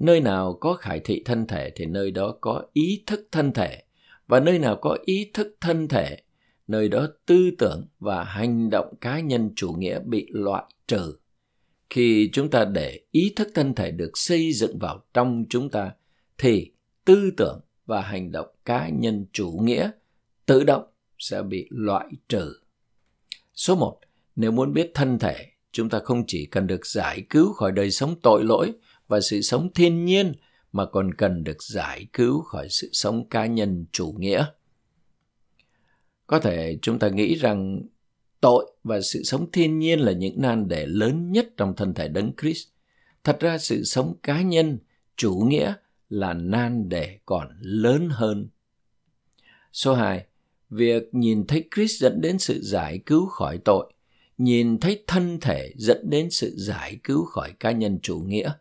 nơi 0.00 0.20
nào 0.20 0.58
có 0.60 0.74
khải 0.74 1.00
thị 1.00 1.22
thân 1.24 1.46
thể 1.46 1.70
thì 1.76 1.86
nơi 1.86 2.10
đó 2.10 2.34
có 2.40 2.62
ý 2.72 3.02
thức 3.06 3.28
thân 3.32 3.52
thể, 3.52 3.82
và 4.26 4.40
nơi 4.40 4.58
nào 4.58 4.76
có 4.76 4.98
ý 5.04 5.30
thức 5.34 5.56
thân 5.60 5.88
thể, 5.88 6.22
nơi 6.66 6.88
đó 6.88 7.08
tư 7.26 7.50
tưởng 7.58 7.86
và 7.98 8.24
hành 8.24 8.70
động 8.70 8.94
cá 9.00 9.20
nhân 9.20 9.50
chủ 9.56 9.72
nghĩa 9.72 9.98
bị 9.98 10.26
loại 10.30 10.64
trừ. 10.86 11.16
Khi 11.90 12.30
chúng 12.32 12.50
ta 12.50 12.64
để 12.64 13.00
ý 13.10 13.32
thức 13.36 13.48
thân 13.54 13.74
thể 13.74 13.90
được 13.90 14.10
xây 14.14 14.52
dựng 14.52 14.78
vào 14.78 15.04
trong 15.14 15.44
chúng 15.48 15.70
ta, 15.70 15.92
thì 16.38 16.70
tư 17.04 17.30
tưởng 17.36 17.60
và 17.86 18.00
hành 18.00 18.32
động 18.32 18.48
cá 18.64 18.88
nhân 18.88 19.26
chủ 19.32 19.58
nghĩa 19.62 19.90
tự 20.46 20.64
động 20.64 20.84
sẽ 21.18 21.42
bị 21.42 21.66
loại 21.70 22.06
trừ. 22.28 22.52
Số 23.54 23.74
1. 23.76 24.00
Nếu 24.36 24.50
muốn 24.50 24.72
biết 24.72 24.90
thân 24.94 25.18
thể, 25.18 25.46
chúng 25.72 25.88
ta 25.88 25.98
không 26.04 26.24
chỉ 26.26 26.46
cần 26.46 26.66
được 26.66 26.86
giải 26.86 27.22
cứu 27.30 27.52
khỏi 27.52 27.72
đời 27.72 27.90
sống 27.90 28.14
tội 28.22 28.44
lỗi 28.44 28.72
và 29.10 29.20
sự 29.20 29.40
sống 29.40 29.68
thiên 29.74 30.04
nhiên, 30.04 30.32
mà 30.72 30.86
còn 30.86 31.14
cần 31.14 31.44
được 31.44 31.62
giải 31.62 32.06
cứu 32.12 32.42
khỏi 32.42 32.68
sự 32.70 32.88
sống 32.92 33.28
cá 33.28 33.46
nhân 33.46 33.86
chủ 33.92 34.14
nghĩa. 34.18 34.44
Có 36.26 36.38
thể 36.38 36.78
chúng 36.82 36.98
ta 36.98 37.08
nghĩ 37.08 37.34
rằng 37.34 37.82
tội 38.40 38.72
và 38.84 39.00
sự 39.00 39.22
sống 39.22 39.50
thiên 39.52 39.78
nhiên 39.78 40.00
là 40.00 40.12
những 40.12 40.34
nan 40.40 40.68
đề 40.68 40.86
lớn 40.86 41.32
nhất 41.32 41.48
trong 41.56 41.76
thân 41.76 41.94
thể 41.94 42.08
đấng 42.08 42.32
Christ. 42.40 42.68
Thật 43.24 43.40
ra 43.40 43.58
sự 43.58 43.84
sống 43.84 44.14
cá 44.22 44.42
nhân, 44.42 44.78
chủ 45.16 45.34
nghĩa 45.34 45.74
là 46.08 46.34
nan 46.34 46.88
đề 46.88 47.18
còn 47.26 47.48
lớn 47.60 48.08
hơn. 48.12 48.48
Số 49.72 49.94
2. 49.94 50.24
Việc 50.70 51.08
nhìn 51.12 51.46
thấy 51.46 51.68
Christ 51.74 52.02
dẫn 52.02 52.20
đến 52.20 52.38
sự 52.38 52.60
giải 52.62 53.00
cứu 53.06 53.26
khỏi 53.26 53.58
tội, 53.64 53.92
nhìn 54.38 54.78
thấy 54.78 55.04
thân 55.06 55.40
thể 55.40 55.72
dẫn 55.76 56.10
đến 56.10 56.30
sự 56.30 56.54
giải 56.56 56.98
cứu 57.04 57.24
khỏi 57.24 57.52
cá 57.60 57.70
nhân 57.70 57.98
chủ 58.02 58.18
nghĩa. 58.18 58.52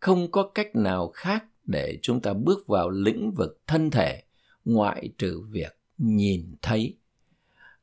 Không 0.00 0.30
có 0.30 0.50
cách 0.54 0.76
nào 0.76 1.08
khác 1.08 1.44
để 1.64 1.98
chúng 2.02 2.20
ta 2.20 2.32
bước 2.32 2.66
vào 2.66 2.90
lĩnh 2.90 3.32
vực 3.32 3.60
thân 3.66 3.90
thể 3.90 4.22
ngoại 4.64 5.10
trừ 5.18 5.40
việc 5.50 5.76
nhìn 5.98 6.54
thấy. 6.62 6.96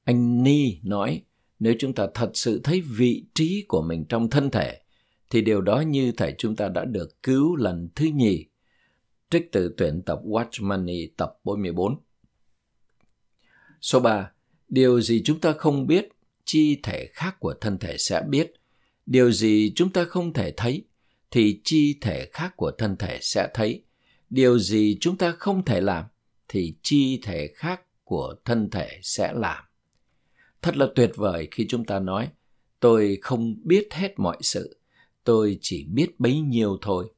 Anh 0.03 0.43
Ni 0.43 0.79
nói, 0.83 1.23
nếu 1.59 1.73
chúng 1.79 1.93
ta 1.93 2.07
thật 2.13 2.31
sự 2.33 2.61
thấy 2.63 2.81
vị 2.81 3.25
trí 3.33 3.65
của 3.67 3.81
mình 3.81 4.05
trong 4.09 4.29
thân 4.29 4.49
thể, 4.49 4.81
thì 5.29 5.41
điều 5.41 5.61
đó 5.61 5.79
như 5.79 6.11
thể 6.11 6.35
chúng 6.37 6.55
ta 6.55 6.69
đã 6.69 6.85
được 6.85 7.23
cứu 7.23 7.55
lần 7.55 7.89
thứ 7.95 8.05
nhì. 8.05 8.45
Trích 9.29 9.51
từ 9.51 9.73
tuyển 9.77 10.01
tập 10.01 10.19
Watch 10.25 10.67
Money 10.67 11.07
tập 11.17 11.39
44. 11.43 11.99
Số 13.81 13.99
3. 13.99 14.31
Điều 14.69 15.01
gì 15.01 15.21
chúng 15.25 15.39
ta 15.39 15.53
không 15.53 15.87
biết, 15.87 16.09
chi 16.45 16.79
thể 16.83 17.09
khác 17.13 17.39
của 17.39 17.53
thân 17.61 17.77
thể 17.77 17.95
sẽ 17.97 18.21
biết. 18.29 18.53
Điều 19.05 19.31
gì 19.31 19.71
chúng 19.75 19.91
ta 19.91 20.03
không 20.03 20.33
thể 20.33 20.53
thấy, 20.57 20.83
thì 21.31 21.61
chi 21.63 21.97
thể 22.01 22.29
khác 22.31 22.53
của 22.57 22.71
thân 22.77 22.97
thể 22.97 23.17
sẽ 23.21 23.49
thấy. 23.53 23.83
Điều 24.29 24.59
gì 24.59 24.97
chúng 25.01 25.17
ta 25.17 25.31
không 25.31 25.65
thể 25.65 25.81
làm, 25.81 26.05
thì 26.49 26.75
chi 26.81 27.19
thể 27.23 27.47
khác 27.55 27.81
của 28.03 28.35
thân 28.45 28.69
thể 28.69 28.99
sẽ 29.03 29.33
làm. 29.33 29.63
Thật 30.61 30.77
là 30.77 30.87
tuyệt 30.95 31.11
vời 31.15 31.47
khi 31.51 31.65
chúng 31.69 31.85
ta 31.85 31.99
nói, 31.99 32.29
tôi 32.79 33.17
không 33.21 33.55
biết 33.63 33.87
hết 33.91 34.13
mọi 34.19 34.37
sự, 34.41 34.79
tôi 35.23 35.57
chỉ 35.61 35.85
biết 35.93 36.19
bấy 36.19 36.39
nhiêu 36.39 36.77
thôi. 36.81 37.09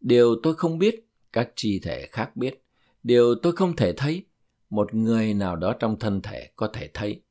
Điều 0.00 0.36
tôi 0.42 0.54
không 0.54 0.78
biết, 0.78 1.06
các 1.32 1.52
chi 1.56 1.80
thể 1.82 2.06
khác 2.06 2.36
biết. 2.36 2.64
Điều 3.02 3.34
tôi 3.42 3.52
không 3.52 3.76
thể 3.76 3.92
thấy, 3.92 4.24
một 4.70 4.94
người 4.94 5.34
nào 5.34 5.56
đó 5.56 5.72
trong 5.72 5.98
thân 5.98 6.22
thể 6.22 6.50
có 6.56 6.70
thể 6.72 6.90
thấy. 6.94 7.22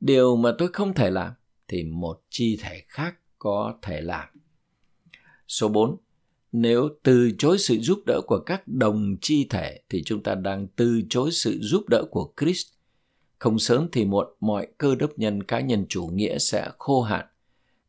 Điều 0.00 0.36
mà 0.36 0.54
tôi 0.58 0.68
không 0.72 0.94
thể 0.94 1.10
làm, 1.10 1.32
thì 1.68 1.82
một 1.84 2.22
chi 2.30 2.58
thể 2.62 2.82
khác 2.86 3.14
có 3.38 3.78
thể 3.82 4.00
làm. 4.00 4.28
Số 5.48 5.68
4. 5.68 5.96
Nếu 6.52 6.88
từ 7.02 7.30
chối 7.38 7.58
sự 7.58 7.78
giúp 7.80 7.98
đỡ 8.06 8.20
của 8.26 8.38
các 8.38 8.68
đồng 8.68 9.16
chi 9.20 9.46
thể 9.50 9.80
thì 9.88 10.02
chúng 10.02 10.22
ta 10.22 10.34
đang 10.34 10.66
từ 10.76 11.02
chối 11.10 11.30
sự 11.32 11.58
giúp 11.60 11.88
đỡ 11.88 12.04
của 12.10 12.32
Christ 12.40 12.66
không 13.38 13.58
sớm 13.58 13.88
thì 13.92 14.04
muộn 14.04 14.26
mọi 14.40 14.66
cơ 14.78 14.94
đốc 14.94 15.18
nhân 15.18 15.42
cá 15.42 15.60
nhân 15.60 15.86
chủ 15.88 16.06
nghĩa 16.06 16.38
sẽ 16.38 16.70
khô 16.78 17.02
hạn. 17.02 17.26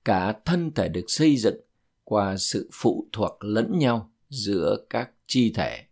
Cả 0.05 0.33
thân 0.45 0.71
thể 0.71 0.87
được 0.89 1.05
xây 1.07 1.37
dựng 1.37 1.57
qua 2.03 2.37
sự 2.37 2.69
phụ 2.73 3.07
thuộc 3.11 3.43
lẫn 3.43 3.79
nhau 3.79 4.11
giữa 4.29 4.85
các 4.89 5.11
chi 5.27 5.51
thể. 5.55 5.83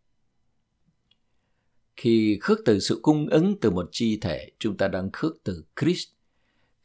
Khi 1.96 2.38
khước 2.42 2.60
từ 2.66 2.80
sự 2.80 3.00
cung 3.02 3.28
ứng 3.28 3.56
từ 3.62 3.72
một 3.72 3.90
chi 3.92 4.18
thể, 4.18 4.52
chúng 4.60 4.78
ta 4.78 4.88
đang 4.88 5.10
khước 5.14 5.44
từ 5.44 5.64
Christ. 5.82 6.08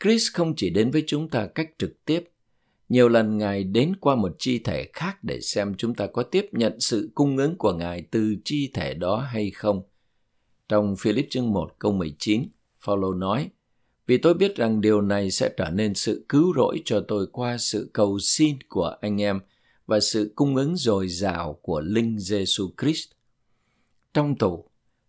Christ 0.05 0.33
không 0.35 0.55
chỉ 0.57 0.70
đến 0.70 0.91
với 0.91 1.05
chúng 1.07 1.28
ta 1.28 1.47
cách 1.47 1.70
trực 1.78 2.05
tiếp, 2.05 2.24
nhiều 2.91 3.09
lần 3.09 3.38
Ngài 3.38 3.64
đến 3.64 3.97
qua 4.01 4.14
một 4.14 4.36
chi 4.38 4.59
thể 4.59 4.91
khác 4.93 5.24
để 5.24 5.41
xem 5.41 5.74
chúng 5.78 5.95
ta 5.95 6.07
có 6.07 6.22
tiếp 6.22 6.47
nhận 6.53 6.80
sự 6.80 7.11
cung 7.14 7.36
ứng 7.36 7.59
của 7.59 7.72
Ngài 7.72 8.03
từ 8.11 8.36
chi 8.45 8.70
thể 8.74 8.95
đó 8.95 9.16
hay 9.16 9.51
không. 9.51 9.82
Trong 10.68 10.97
Philip 10.97 11.26
chương 11.30 11.53
1 11.53 11.70
câu 11.78 11.93
19, 11.93 12.49
Phaolô 12.80 13.14
nói, 13.14 13.51
vì 14.07 14.18
tôi 14.18 14.34
biết 14.34 14.57
rằng 14.57 14.80
điều 14.80 15.01
này 15.01 15.30
sẽ 15.30 15.51
trở 15.57 15.70
nên 15.70 15.95
sự 15.95 16.26
cứu 16.28 16.55
rỗi 16.57 16.82
cho 16.84 17.05
tôi 17.09 17.26
qua 17.32 17.59
sự 17.59 17.91
cầu 17.93 18.18
xin 18.18 18.59
của 18.68 18.97
anh 19.01 19.20
em 19.20 19.41
và 19.86 20.01
sự 20.01 20.32
cung 20.36 20.57
ứng 20.57 20.76
dồi 20.76 21.09
dào 21.09 21.59
của 21.62 21.80
Linh 21.80 22.18
Giêsu 22.18 22.70
Christ. 22.80 23.11
Trong 24.14 24.38
tù, 24.38 24.64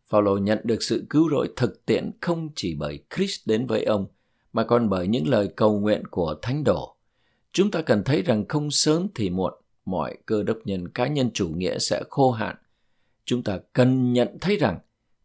Phaolô 0.07 0.37
nhận 0.37 0.59
được 0.63 0.83
sự 0.83 1.05
cứu 1.09 1.29
rỗi 1.29 1.49
thực 1.55 1.85
tiễn 1.85 2.11
không 2.21 2.49
chỉ 2.55 2.75
bởi 2.75 3.03
Christ 3.15 3.47
đến 3.47 3.65
với 3.65 3.83
ông, 3.83 4.05
mà 4.53 4.63
còn 4.63 4.89
bởi 4.89 5.07
những 5.07 5.27
lời 5.27 5.49
cầu 5.55 5.79
nguyện 5.79 6.07
của 6.07 6.35
Thánh 6.41 6.63
Đồ. 6.63 6.97
Chúng 7.53 7.71
ta 7.71 7.81
cần 7.81 8.03
thấy 8.03 8.21
rằng 8.21 8.45
không 8.47 8.71
sớm 8.71 9.07
thì 9.15 9.29
muộn, 9.29 9.53
mọi 9.85 10.17
cơ 10.25 10.43
đốc 10.43 10.57
nhân 10.65 10.87
cá 10.87 11.07
nhân 11.07 11.31
chủ 11.33 11.49
nghĩa 11.49 11.79
sẽ 11.79 12.03
khô 12.09 12.31
hạn. 12.31 12.55
Chúng 13.25 13.43
ta 13.43 13.59
cần 13.73 14.13
nhận 14.13 14.37
thấy 14.41 14.57
rằng 14.57 14.79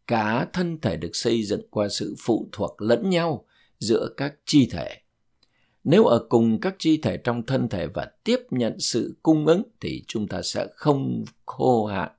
cả 0.06 0.46
thân 0.52 0.80
thể 0.80 0.96
được 0.96 1.10
xây 1.12 1.42
dựng 1.42 1.62
qua 1.70 1.88
sự 1.88 2.14
phụ 2.18 2.48
thuộc 2.52 2.82
lẫn 2.82 3.10
nhau 3.10 3.44
giữa 3.78 4.08
các 4.16 4.34
chi 4.44 4.68
thể. 4.70 5.00
Nếu 5.84 6.04
ở 6.04 6.26
cùng 6.28 6.60
các 6.60 6.74
chi 6.78 6.96
thể 6.96 7.16
trong 7.16 7.46
thân 7.46 7.68
thể 7.68 7.86
và 7.86 8.10
tiếp 8.24 8.40
nhận 8.50 8.80
sự 8.80 9.16
cung 9.22 9.46
ứng 9.46 9.62
thì 9.80 10.04
chúng 10.06 10.28
ta 10.28 10.42
sẽ 10.42 10.66
không 10.74 11.24
khô 11.46 11.86
hạn. 11.86 12.10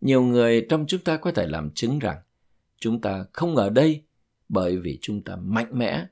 Nhiều 0.00 0.22
người 0.22 0.66
trong 0.68 0.84
chúng 0.88 1.00
ta 1.00 1.16
có 1.16 1.32
thể 1.32 1.46
làm 1.46 1.70
chứng 1.74 1.98
rằng 1.98 2.18
chúng 2.78 3.00
ta 3.00 3.24
không 3.32 3.56
ở 3.56 3.70
đây 3.70 4.02
bởi 4.48 4.76
vì 4.76 4.98
chúng 5.02 5.22
ta 5.22 5.36
mạnh 5.36 5.70
mẽ, 5.72 6.06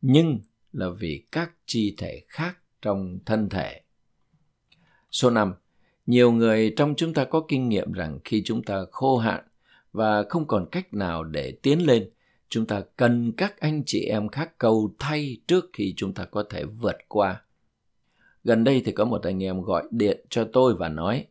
nhưng 0.00 0.40
là 0.72 0.86
vì 0.98 1.24
các 1.32 1.52
chi 1.66 1.94
thể 1.98 2.22
khác 2.28 2.58
trong 2.82 3.18
thân 3.26 3.48
thể. 3.48 3.80
Số 5.10 5.30
5. 5.30 5.54
Nhiều 6.06 6.32
người 6.32 6.72
trong 6.76 6.94
chúng 6.96 7.14
ta 7.14 7.24
có 7.24 7.44
kinh 7.48 7.68
nghiệm 7.68 7.92
rằng 7.92 8.18
khi 8.24 8.42
chúng 8.44 8.62
ta 8.62 8.84
khô 8.90 9.18
hạn 9.18 9.44
và 9.92 10.24
không 10.28 10.46
còn 10.46 10.66
cách 10.72 10.94
nào 10.94 11.24
để 11.24 11.58
tiến 11.62 11.86
lên, 11.86 12.10
chúng 12.48 12.66
ta 12.66 12.82
cần 12.96 13.32
các 13.32 13.60
anh 13.60 13.82
chị 13.86 14.04
em 14.04 14.28
khác 14.28 14.58
cầu 14.58 14.94
thay 14.98 15.36
trước 15.46 15.70
khi 15.72 15.94
chúng 15.96 16.14
ta 16.14 16.24
có 16.24 16.44
thể 16.50 16.64
vượt 16.64 16.96
qua 17.08 17.42
gần 18.44 18.64
đây 18.64 18.82
thì 18.84 18.92
có 18.92 19.04
một 19.04 19.22
anh 19.22 19.42
em 19.42 19.62
gọi 19.62 19.84
điện 19.90 20.20
cho 20.28 20.48
tôi 20.52 20.74
và 20.74 20.88
nói, 20.88 21.26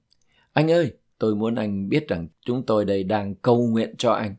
anh 0.54 0.72
ơi, 0.72 0.94
tôi 1.18 1.36
muốn 1.36 1.56
anh 1.56 1.90
biết 1.90 2.08
rằng 2.08 2.28
chúng 2.46 2.66
tôi 2.66 2.86
đây 2.86 3.04
đang 3.04 3.36
cầu 3.36 3.68
nguyện 3.68 3.96
cho 3.98 4.12
anh 4.12 4.36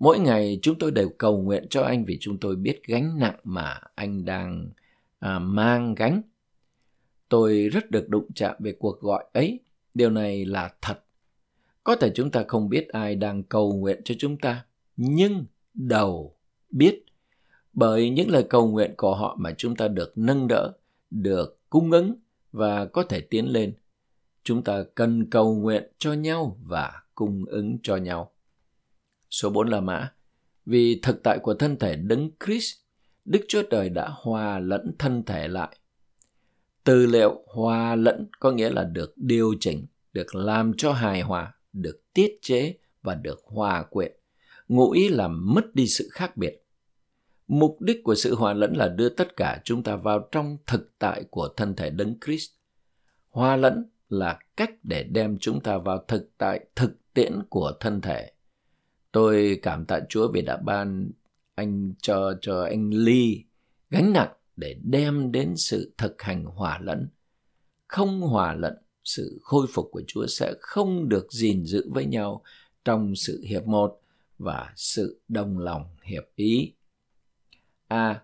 mỗi 0.00 0.18
ngày 0.18 0.58
chúng 0.62 0.78
tôi 0.78 0.90
đều 0.90 1.08
cầu 1.18 1.42
nguyện 1.42 1.66
cho 1.70 1.82
anh 1.82 2.04
vì 2.04 2.18
chúng 2.20 2.38
tôi 2.38 2.56
biết 2.56 2.80
gánh 2.86 3.18
nặng 3.18 3.36
mà 3.44 3.80
anh 3.94 4.24
đang 4.24 4.70
à, 5.18 5.38
mang 5.38 5.94
gánh 5.94 6.22
Tôi 7.30 7.68
rất 7.72 7.90
được 7.90 8.08
đụng 8.08 8.32
chạm 8.34 8.56
về 8.58 8.72
cuộc 8.72 9.00
gọi 9.00 9.24
ấy. 9.32 9.60
Điều 9.94 10.10
này 10.10 10.44
là 10.44 10.70
thật. 10.82 11.04
Có 11.84 11.96
thể 11.96 12.12
chúng 12.14 12.30
ta 12.30 12.44
không 12.48 12.68
biết 12.68 12.88
ai 12.88 13.14
đang 13.14 13.42
cầu 13.42 13.72
nguyện 13.72 14.00
cho 14.04 14.14
chúng 14.18 14.36
ta, 14.36 14.64
nhưng 14.96 15.44
đầu 15.74 16.36
biết 16.70 17.04
bởi 17.72 18.10
những 18.10 18.30
lời 18.30 18.46
cầu 18.50 18.68
nguyện 18.68 18.94
của 18.96 19.14
họ 19.14 19.36
mà 19.40 19.54
chúng 19.58 19.76
ta 19.76 19.88
được 19.88 20.12
nâng 20.16 20.48
đỡ, 20.48 20.72
được 21.10 21.60
cung 21.70 21.90
ứng 21.90 22.14
và 22.52 22.86
có 22.86 23.02
thể 23.02 23.20
tiến 23.20 23.52
lên. 23.52 23.72
Chúng 24.44 24.64
ta 24.64 24.84
cần 24.94 25.30
cầu 25.30 25.54
nguyện 25.54 25.92
cho 25.98 26.12
nhau 26.12 26.58
và 26.62 27.02
cung 27.14 27.44
ứng 27.44 27.78
cho 27.82 27.96
nhau. 27.96 28.30
Số 29.30 29.50
4 29.50 29.68
là 29.68 29.80
mã. 29.80 30.12
Vì 30.66 31.00
thực 31.02 31.22
tại 31.22 31.38
của 31.38 31.54
thân 31.54 31.78
thể 31.78 31.96
đấng 31.96 32.30
Christ, 32.44 32.76
Đức 33.24 33.40
Chúa 33.48 33.62
Trời 33.70 33.88
đã 33.88 34.08
hòa 34.12 34.58
lẫn 34.58 34.94
thân 34.98 35.22
thể 35.24 35.48
lại. 35.48 35.76
Từ 36.84 37.06
liệu 37.06 37.42
hòa 37.46 37.94
lẫn 37.94 38.26
có 38.40 38.52
nghĩa 38.52 38.70
là 38.70 38.84
được 38.84 39.12
điều 39.16 39.54
chỉnh, 39.60 39.86
được 40.12 40.34
làm 40.34 40.72
cho 40.76 40.92
hài 40.92 41.20
hòa, 41.20 41.54
được 41.72 42.02
tiết 42.14 42.38
chế 42.42 42.74
và 43.02 43.14
được 43.14 43.40
hòa 43.44 43.82
quyện. 43.82 44.12
Ngụ 44.68 44.90
ý 44.90 45.08
là 45.08 45.28
mất 45.28 45.74
đi 45.74 45.86
sự 45.86 46.08
khác 46.12 46.36
biệt. 46.36 46.64
Mục 47.48 47.80
đích 47.80 48.04
của 48.04 48.14
sự 48.14 48.34
hòa 48.34 48.52
lẫn 48.52 48.72
là 48.76 48.88
đưa 48.88 49.08
tất 49.08 49.36
cả 49.36 49.60
chúng 49.64 49.82
ta 49.82 49.96
vào 49.96 50.28
trong 50.32 50.56
thực 50.66 50.98
tại 50.98 51.24
của 51.30 51.48
thân 51.56 51.76
thể 51.76 51.90
đấng 51.90 52.14
Christ. 52.24 52.50
Hòa 53.30 53.56
lẫn 53.56 53.90
là 54.08 54.38
cách 54.56 54.70
để 54.82 55.02
đem 55.02 55.38
chúng 55.38 55.60
ta 55.60 55.78
vào 55.78 56.04
thực 56.08 56.30
tại 56.38 56.66
thực 56.76 57.14
tiễn 57.14 57.32
của 57.48 57.72
thân 57.80 58.00
thể. 58.00 58.32
Tôi 59.12 59.58
cảm 59.62 59.84
tạ 59.84 60.00
Chúa 60.08 60.32
vì 60.32 60.42
đã 60.42 60.56
ban 60.56 61.10
anh 61.54 61.94
cho 62.02 62.34
cho 62.40 62.62
anh 62.62 62.90
Ly 62.90 63.44
gánh 63.90 64.12
nặng 64.12 64.32
để 64.56 64.76
đem 64.82 65.32
đến 65.32 65.56
sự 65.56 65.92
thực 65.98 66.22
hành 66.22 66.44
hòa 66.44 66.78
lẫn. 66.82 67.08
Không 67.88 68.20
hòa 68.20 68.54
lẫn, 68.54 68.76
sự 69.04 69.38
khôi 69.42 69.66
phục 69.70 69.88
của 69.92 70.02
Chúa 70.06 70.26
sẽ 70.26 70.54
không 70.60 71.08
được 71.08 71.32
gìn 71.32 71.64
giữ 71.64 71.90
với 71.90 72.04
nhau 72.04 72.42
trong 72.84 73.16
sự 73.16 73.42
hiệp 73.42 73.66
một 73.66 74.00
và 74.38 74.72
sự 74.76 75.20
đồng 75.28 75.58
lòng 75.58 75.84
hiệp 76.02 76.24
ý. 76.34 76.72
A. 77.88 78.08
À, 78.08 78.22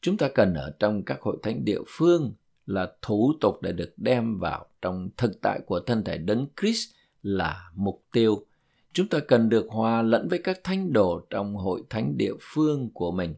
chúng 0.00 0.16
ta 0.16 0.28
cần 0.34 0.54
ở 0.54 0.72
trong 0.78 1.02
các 1.02 1.20
hội 1.20 1.36
thánh 1.42 1.64
địa 1.64 1.80
phương 1.86 2.32
là 2.66 2.92
thủ 3.02 3.32
tục 3.40 3.62
để 3.62 3.72
được 3.72 3.92
đem 3.96 4.38
vào 4.38 4.66
trong 4.82 5.08
thực 5.16 5.40
tại 5.42 5.60
của 5.66 5.80
thân 5.80 6.04
thể 6.04 6.18
đấng 6.18 6.46
Christ 6.60 6.90
là 7.22 7.70
mục 7.74 8.04
tiêu. 8.12 8.46
Chúng 8.92 9.08
ta 9.08 9.18
cần 9.28 9.48
được 9.48 9.66
hòa 9.68 10.02
lẫn 10.02 10.28
với 10.28 10.38
các 10.38 10.60
thánh 10.64 10.92
đồ 10.92 11.20
trong 11.30 11.56
hội 11.56 11.82
thánh 11.90 12.16
địa 12.16 12.32
phương 12.40 12.90
của 12.94 13.12
mình. 13.12 13.34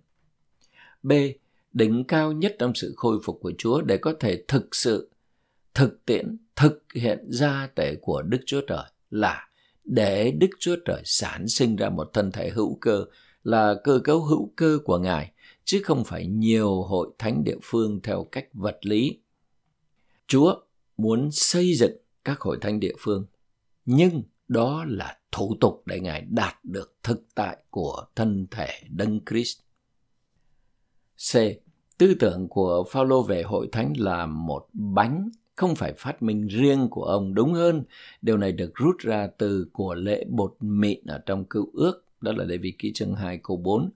B. 1.03 1.13
Đỉnh 1.73 2.05
cao 2.05 2.33
nhất 2.33 2.57
trong 2.59 2.75
sự 2.75 2.95
khôi 2.97 3.19
phục 3.25 3.39
của 3.43 3.53
Chúa 3.59 3.81
để 3.81 3.97
có 3.97 4.15
thể 4.21 4.45
thực 4.49 4.75
sự 4.75 5.11
thực 5.75 6.05
tiễn 6.07 6.37
thực 6.57 6.85
hiện 6.95 7.31
ra 7.31 7.69
tể 7.75 7.95
của 8.03 8.23
Đức 8.23 8.39
Chúa 8.47 8.61
Trời 8.61 8.85
là 9.11 9.49
để 9.85 10.31
Đức 10.31 10.51
Chúa 10.59 10.77
Trời 10.85 11.03
sản 11.05 11.49
sinh 11.49 11.77
ra 11.77 11.91
một 11.91 12.11
thân 12.13 12.33
thể 12.33 12.51
hữu 12.51 12.79
cơ 12.81 13.05
là 13.43 13.75
cơ 13.85 14.01
cấu 14.05 14.21
hữu 14.21 14.53
cơ 14.57 14.79
của 14.85 14.99
Ngài 14.99 15.33
chứ 15.65 15.81
không 15.85 16.05
phải 16.05 16.27
nhiều 16.27 16.83
hội 16.83 17.11
thánh 17.19 17.45
địa 17.45 17.59
phương 17.63 18.01
theo 18.03 18.25
cách 18.33 18.47
vật 18.53 18.79
lý. 18.83 19.19
Chúa 20.27 20.55
muốn 20.97 21.31
xây 21.33 21.75
dựng 21.75 21.97
các 22.25 22.41
hội 22.41 22.59
thánh 22.61 22.81
địa 22.81 22.95
phương, 22.99 23.27
nhưng 23.85 24.23
đó 24.49 24.85
là 24.89 25.19
thủ 25.33 25.57
tục 25.61 25.83
để 25.87 26.01
Ngài 26.01 26.21
đạt 26.21 26.65
được 26.65 26.97
thực 27.03 27.27
tại 27.35 27.57
của 27.71 28.05
thân 28.17 28.47
thể 28.51 28.69
Đấng 28.91 29.21
Christ. 29.31 29.59
C. 31.33 31.37
Tư 31.99 32.15
tưởng 32.21 32.49
của 32.49 32.85
Phaolô 32.91 33.23
về 33.23 33.43
hội 33.43 33.69
thánh 33.73 33.93
là 33.97 34.27
một 34.27 34.69
bánh, 34.73 35.31
không 35.57 35.75
phải 35.75 35.93
phát 35.93 36.23
minh 36.23 36.47
riêng 36.47 36.89
của 36.91 37.05
ông 37.05 37.35
đúng 37.35 37.53
hơn, 37.53 37.85
điều 38.23 38.37
này 38.37 38.53
được 38.53 38.75
rút 38.75 38.99
ra 38.99 39.29
từ 39.39 39.67
của 39.73 39.95
lễ 39.95 40.25
bột 40.29 40.57
mịn 40.61 41.07
ở 41.07 41.19
trong 41.27 41.45
cựu 41.45 41.71
ước, 41.73 42.05
đó 42.21 42.33
là 42.33 42.45
Lê 42.45 42.57
vị 42.57 42.75
ký 42.79 42.93
chương 42.95 43.15
2 43.15 43.41
câu 43.43 43.57
4 43.57 43.91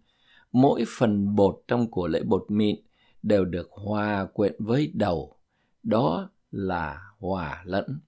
mỗi 0.52 0.84
phần 0.98 1.34
bột 1.34 1.62
trong 1.68 1.90
của 1.90 2.08
lễ 2.08 2.22
bột 2.22 2.44
mịn 2.48 2.76
đều 3.22 3.44
được 3.44 3.70
hòa 3.70 4.26
quyện 4.32 4.54
với 4.58 4.90
đầu, 4.94 5.36
đó 5.82 6.30
là 6.50 7.00
hòa 7.18 7.62
lẫn 7.64 8.00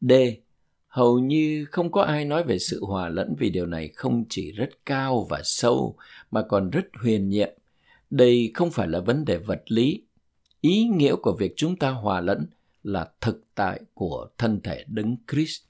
d 0.00 0.12
hầu 0.90 1.18
như 1.18 1.64
không 1.70 1.92
có 1.92 2.02
ai 2.02 2.24
nói 2.24 2.44
về 2.44 2.58
sự 2.58 2.84
hòa 2.84 3.08
lẫn 3.08 3.34
vì 3.38 3.50
điều 3.50 3.66
này 3.66 3.88
không 3.88 4.24
chỉ 4.28 4.52
rất 4.52 4.70
cao 4.86 5.26
và 5.30 5.40
sâu 5.44 5.96
mà 6.30 6.42
còn 6.42 6.70
rất 6.70 6.84
huyền 7.02 7.28
nhiệm 7.28 7.50
đây 8.10 8.50
không 8.54 8.70
phải 8.70 8.88
là 8.88 9.00
vấn 9.00 9.24
đề 9.24 9.36
vật 9.36 9.62
lý 9.66 10.02
ý 10.60 10.84
nghĩa 10.84 11.14
của 11.22 11.36
việc 11.38 11.52
chúng 11.56 11.76
ta 11.76 11.90
hòa 11.90 12.20
lẫn 12.20 12.46
là 12.82 13.10
thực 13.20 13.44
tại 13.54 13.80
của 13.94 14.28
thân 14.38 14.60
thể 14.60 14.84
đấng 14.88 15.16
Christ. 15.32 15.62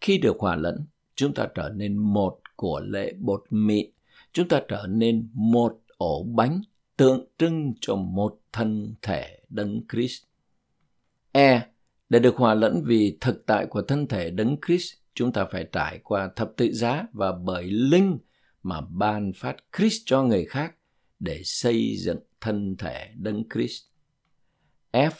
Khi 0.00 0.18
được 0.18 0.36
hòa 0.38 0.56
lẫn, 0.56 0.86
chúng 1.14 1.34
ta 1.34 1.48
trở 1.54 1.68
nên 1.68 1.96
một 1.96 2.40
của 2.56 2.80
lệ 2.80 3.14
bột 3.18 3.44
mịn, 3.50 3.90
chúng 4.32 4.48
ta 4.48 4.62
trở 4.68 4.86
nên 4.88 5.28
một 5.32 5.80
ổ 5.96 6.22
bánh 6.22 6.62
tượng 6.96 7.26
trưng 7.38 7.72
cho 7.80 7.96
một 7.96 8.40
thân 8.52 8.94
thể 9.02 9.38
đấng 9.48 9.80
Christ. 9.92 10.22
E. 11.32 11.68
Để 12.08 12.18
được 12.18 12.36
hòa 12.36 12.54
lẫn 12.54 12.82
vì 12.84 13.18
thực 13.20 13.46
tại 13.46 13.66
của 13.66 13.82
thân 13.82 14.06
thể 14.06 14.30
đấng 14.30 14.56
Christ, 14.66 14.94
chúng 15.14 15.32
ta 15.32 15.44
phải 15.44 15.68
trải 15.72 16.00
qua 16.04 16.30
thập 16.36 16.52
tự 16.56 16.72
giá 16.72 17.06
và 17.12 17.32
bởi 17.32 17.64
linh 17.64 18.18
mà 18.62 18.80
ban 18.80 19.32
phát 19.32 19.56
Christ 19.76 20.02
cho 20.06 20.22
người 20.22 20.44
khác 20.44 20.74
để 21.20 21.40
xây 21.44 21.96
dựng 21.96 22.18
thân 22.40 22.76
thể 22.76 23.10
đấng 23.16 23.44
Christ. 23.54 23.82
F. 24.92 25.10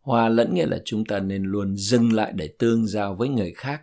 Hòa 0.00 0.28
lẫn 0.28 0.54
nghĩa 0.54 0.66
là 0.66 0.82
chúng 0.84 1.04
ta 1.04 1.20
nên 1.20 1.42
luôn 1.42 1.76
dừng 1.76 2.12
lại 2.12 2.32
để 2.34 2.48
tương 2.58 2.86
giao 2.86 3.14
với 3.14 3.28
người 3.28 3.52
khác. 3.56 3.82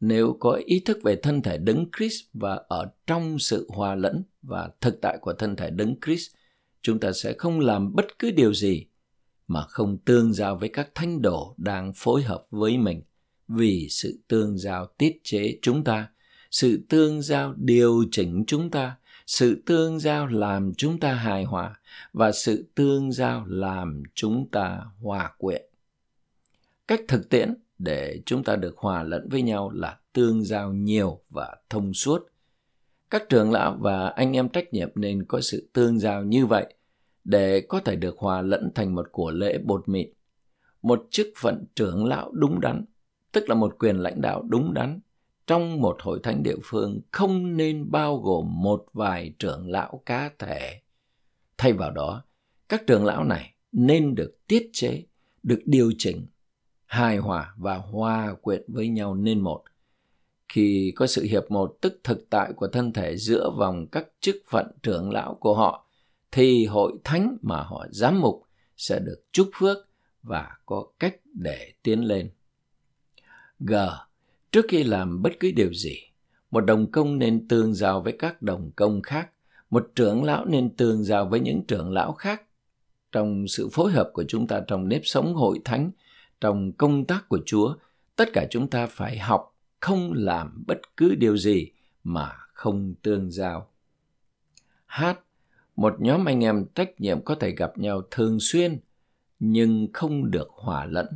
Nếu 0.00 0.36
có 0.40 0.60
ý 0.66 0.80
thức 0.80 0.98
về 1.04 1.16
thân 1.16 1.42
thể 1.42 1.58
đấng 1.58 1.86
Christ 1.98 2.20
và 2.32 2.62
ở 2.68 2.90
trong 3.06 3.38
sự 3.38 3.66
hòa 3.70 3.94
lẫn 3.94 4.22
và 4.42 4.70
thực 4.80 5.00
tại 5.00 5.18
của 5.20 5.32
thân 5.32 5.56
thể 5.56 5.70
đấng 5.70 5.94
Christ, 6.06 6.30
chúng 6.82 7.00
ta 7.00 7.12
sẽ 7.12 7.32
không 7.32 7.60
làm 7.60 7.94
bất 7.94 8.18
cứ 8.18 8.30
điều 8.30 8.54
gì 8.54 8.86
mà 9.48 9.62
không 9.62 9.98
tương 9.98 10.32
giao 10.32 10.56
với 10.56 10.68
các 10.68 10.88
thánh 10.94 11.22
đồ 11.22 11.54
đang 11.56 11.92
phối 11.96 12.22
hợp 12.22 12.44
với 12.50 12.78
mình. 12.78 13.02
Vì 13.48 13.88
sự 13.90 14.18
tương 14.28 14.58
giao 14.58 14.86
tiết 14.98 15.20
chế 15.22 15.58
chúng 15.62 15.84
ta, 15.84 16.08
sự 16.50 16.86
tương 16.88 17.22
giao 17.22 17.54
điều 17.56 18.04
chỉnh 18.10 18.44
chúng 18.46 18.70
ta 18.70 18.96
sự 19.26 19.62
tương 19.66 19.98
giao 19.98 20.26
làm 20.26 20.74
chúng 20.74 21.00
ta 21.00 21.14
hài 21.14 21.44
hòa 21.44 21.80
và 22.12 22.32
sự 22.32 22.66
tương 22.74 23.12
giao 23.12 23.44
làm 23.46 24.02
chúng 24.14 24.48
ta 24.50 24.80
hòa 25.00 25.32
quyện. 25.38 25.62
Cách 26.88 27.00
thực 27.08 27.28
tiễn 27.28 27.54
để 27.78 28.22
chúng 28.26 28.44
ta 28.44 28.56
được 28.56 28.76
hòa 28.76 29.02
lẫn 29.02 29.28
với 29.28 29.42
nhau 29.42 29.70
là 29.70 29.98
tương 30.12 30.44
giao 30.44 30.72
nhiều 30.72 31.20
và 31.30 31.56
thông 31.70 31.94
suốt. 31.94 32.26
Các 33.10 33.28
trưởng 33.28 33.52
lão 33.52 33.76
và 33.80 34.06
anh 34.08 34.36
em 34.36 34.48
trách 34.48 34.72
nhiệm 34.72 34.90
nên 34.94 35.24
có 35.24 35.40
sự 35.40 35.68
tương 35.72 35.98
giao 35.98 36.24
như 36.24 36.46
vậy 36.46 36.74
để 37.24 37.60
có 37.60 37.80
thể 37.80 37.96
được 37.96 38.18
hòa 38.18 38.42
lẫn 38.42 38.70
thành 38.74 38.94
một 38.94 39.12
của 39.12 39.30
lễ 39.30 39.58
bột 39.58 39.88
mịn 39.88 40.08
một 40.82 41.06
chức 41.10 41.26
phận 41.36 41.64
trưởng 41.74 42.04
lão 42.04 42.30
đúng 42.32 42.60
đắn 42.60 42.84
tức 43.32 43.48
là 43.48 43.54
một 43.54 43.78
quyền 43.78 43.96
lãnh 43.96 44.20
đạo 44.20 44.42
đúng 44.42 44.74
đắn 44.74 45.00
trong 45.46 45.80
một 45.80 45.96
hội 46.00 46.20
thánh 46.22 46.42
địa 46.42 46.56
phương 46.62 47.00
không 47.10 47.56
nên 47.56 47.90
bao 47.90 48.16
gồm 48.16 48.62
một 48.62 48.86
vài 48.92 49.34
trưởng 49.38 49.70
lão 49.70 50.02
cá 50.06 50.30
thể. 50.38 50.80
Thay 51.58 51.72
vào 51.72 51.90
đó, 51.90 52.24
các 52.68 52.82
trưởng 52.86 53.04
lão 53.04 53.24
này 53.24 53.54
nên 53.72 54.14
được 54.14 54.46
tiết 54.46 54.70
chế, 54.72 55.04
được 55.42 55.60
điều 55.64 55.92
chỉnh, 55.98 56.26
hài 56.86 57.16
hòa 57.16 57.54
và 57.56 57.76
hòa 57.76 58.34
quyện 58.42 58.62
với 58.68 58.88
nhau 58.88 59.14
nên 59.14 59.40
một. 59.40 59.62
Khi 60.48 60.92
có 60.96 61.06
sự 61.06 61.22
hiệp 61.22 61.50
một 61.50 61.76
tức 61.80 62.00
thực 62.04 62.30
tại 62.30 62.52
của 62.52 62.66
thân 62.66 62.92
thể 62.92 63.16
giữa 63.16 63.50
vòng 63.58 63.86
các 63.92 64.08
chức 64.20 64.36
phận 64.50 64.66
trưởng 64.82 65.10
lão 65.10 65.34
của 65.34 65.54
họ, 65.54 65.83
thì 66.34 66.66
hội 66.66 66.92
thánh 67.04 67.36
mà 67.42 67.62
họ 67.62 67.86
giám 67.90 68.20
mục 68.20 68.46
sẽ 68.76 68.98
được 68.98 69.24
chúc 69.32 69.50
phước 69.54 69.78
và 70.22 70.56
có 70.66 70.86
cách 70.98 71.16
để 71.32 71.72
tiến 71.82 72.04
lên. 72.04 72.30
G 73.60 73.74
Trước 74.52 74.64
khi 74.68 74.84
làm 74.84 75.22
bất 75.22 75.32
cứ 75.40 75.50
điều 75.56 75.74
gì, 75.74 75.96
một 76.50 76.60
đồng 76.60 76.90
công 76.90 77.18
nên 77.18 77.48
tương 77.48 77.74
giao 77.74 78.02
với 78.02 78.16
các 78.18 78.42
đồng 78.42 78.70
công 78.76 79.02
khác, 79.02 79.30
một 79.70 79.90
trưởng 79.94 80.24
lão 80.24 80.44
nên 80.44 80.76
tương 80.76 81.04
giao 81.04 81.28
với 81.28 81.40
những 81.40 81.64
trưởng 81.66 81.92
lão 81.92 82.12
khác. 82.12 82.42
Trong 83.12 83.48
sự 83.48 83.68
phối 83.72 83.92
hợp 83.92 84.10
của 84.12 84.24
chúng 84.28 84.46
ta 84.46 84.60
trong 84.66 84.88
nếp 84.88 85.00
sống 85.04 85.34
hội 85.34 85.60
thánh, 85.64 85.90
trong 86.40 86.72
công 86.72 87.04
tác 87.04 87.28
của 87.28 87.40
Chúa, 87.46 87.74
tất 88.16 88.28
cả 88.32 88.46
chúng 88.50 88.70
ta 88.70 88.86
phải 88.86 89.18
học 89.18 89.56
không 89.80 90.12
làm 90.12 90.64
bất 90.66 90.96
cứ 90.96 91.14
điều 91.14 91.36
gì 91.36 91.70
mà 92.04 92.32
không 92.52 92.94
tương 93.02 93.30
giao. 93.30 93.70
H. 94.86 95.04
Một 95.76 95.94
nhóm 95.98 96.24
anh 96.24 96.44
em 96.44 96.66
trách 96.74 97.00
nhiệm 97.00 97.24
có 97.24 97.34
thể 97.34 97.50
gặp 97.50 97.78
nhau 97.78 98.02
thường 98.10 98.38
xuyên, 98.40 98.78
nhưng 99.38 99.88
không 99.92 100.30
được 100.30 100.48
hòa 100.50 100.86
lẫn 100.86 101.06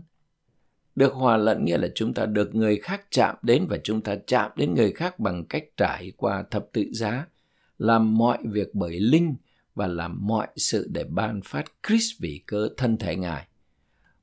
được 0.99 1.15
hòa 1.15 1.37
lẫn 1.37 1.65
nghĩa 1.65 1.79
là 1.79 1.89
chúng 1.95 2.15
ta 2.15 2.27
được 2.27 2.55
người 2.55 2.77
khác 2.77 3.03
chạm 3.11 3.37
đến 3.43 3.67
và 3.69 3.79
chúng 3.85 4.01
ta 4.01 4.17
chạm 4.27 4.51
đến 4.57 4.75
người 4.75 4.93
khác 4.93 5.19
bằng 5.19 5.45
cách 5.45 5.65
trải 5.77 6.13
qua 6.17 6.45
thập 6.51 6.67
tự 6.73 6.85
giá, 6.93 7.27
làm 7.79 8.19
mọi 8.19 8.39
việc 8.45 8.75
bởi 8.75 9.01
linh 9.01 9.35
và 9.75 9.87
làm 9.87 10.27
mọi 10.27 10.47
sự 10.57 10.89
để 10.91 11.05
ban 11.05 11.41
phát 11.45 11.65
Christ 11.87 12.21
vì 12.21 12.43
cơ 12.47 12.69
thân 12.77 12.97
thể 12.97 13.17
Ngài. 13.17 13.47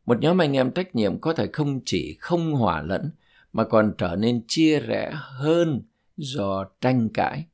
Một 0.06 0.22
nhóm 0.22 0.42
anh 0.42 0.54
em 0.54 0.72
trách 0.72 0.96
nhiệm 0.96 1.20
có 1.20 1.34
thể 1.34 1.48
không 1.54 1.80
chỉ 1.86 2.18
không 2.20 2.54
hòa 2.54 2.82
lẫn 2.82 3.12
mà 3.54 3.64
còn 3.64 3.94
trở 3.98 4.16
nên 4.16 4.42
chia 4.48 4.80
rẽ 4.80 5.12
hơn 5.14 5.82
do 6.18 6.66
tranh 6.82 7.10
cãi. 7.10 7.46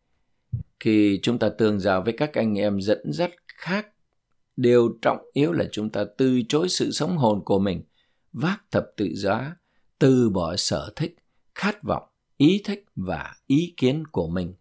Khi 0.81 1.19
chúng 1.23 1.39
ta 1.39 1.49
tương 1.49 1.79
giao 1.79 2.01
với 2.01 2.13
các 2.17 2.33
anh 2.33 2.59
em 2.59 2.81
dẫn 2.81 3.13
dắt 3.13 3.31
khác, 3.47 3.87
điều 4.57 4.97
trọng 5.01 5.17
yếu 5.33 5.51
là 5.51 5.65
chúng 5.71 5.89
ta 5.89 6.03
từ 6.17 6.41
chối 6.49 6.69
sự 6.69 6.91
sống 6.91 7.17
hồn 7.17 7.41
của 7.45 7.59
mình, 7.59 7.83
vác 8.33 8.61
thập 8.71 8.85
tự 8.97 9.09
giá, 9.15 9.55
từ 9.99 10.29
bỏ 10.29 10.55
sở 10.55 10.93
thích, 10.95 11.15
khát 11.55 11.83
vọng, 11.83 12.03
ý 12.37 12.61
thích 12.65 12.85
và 12.95 13.33
ý 13.47 13.73
kiến 13.77 14.03
của 14.07 14.27
mình. 14.27 14.53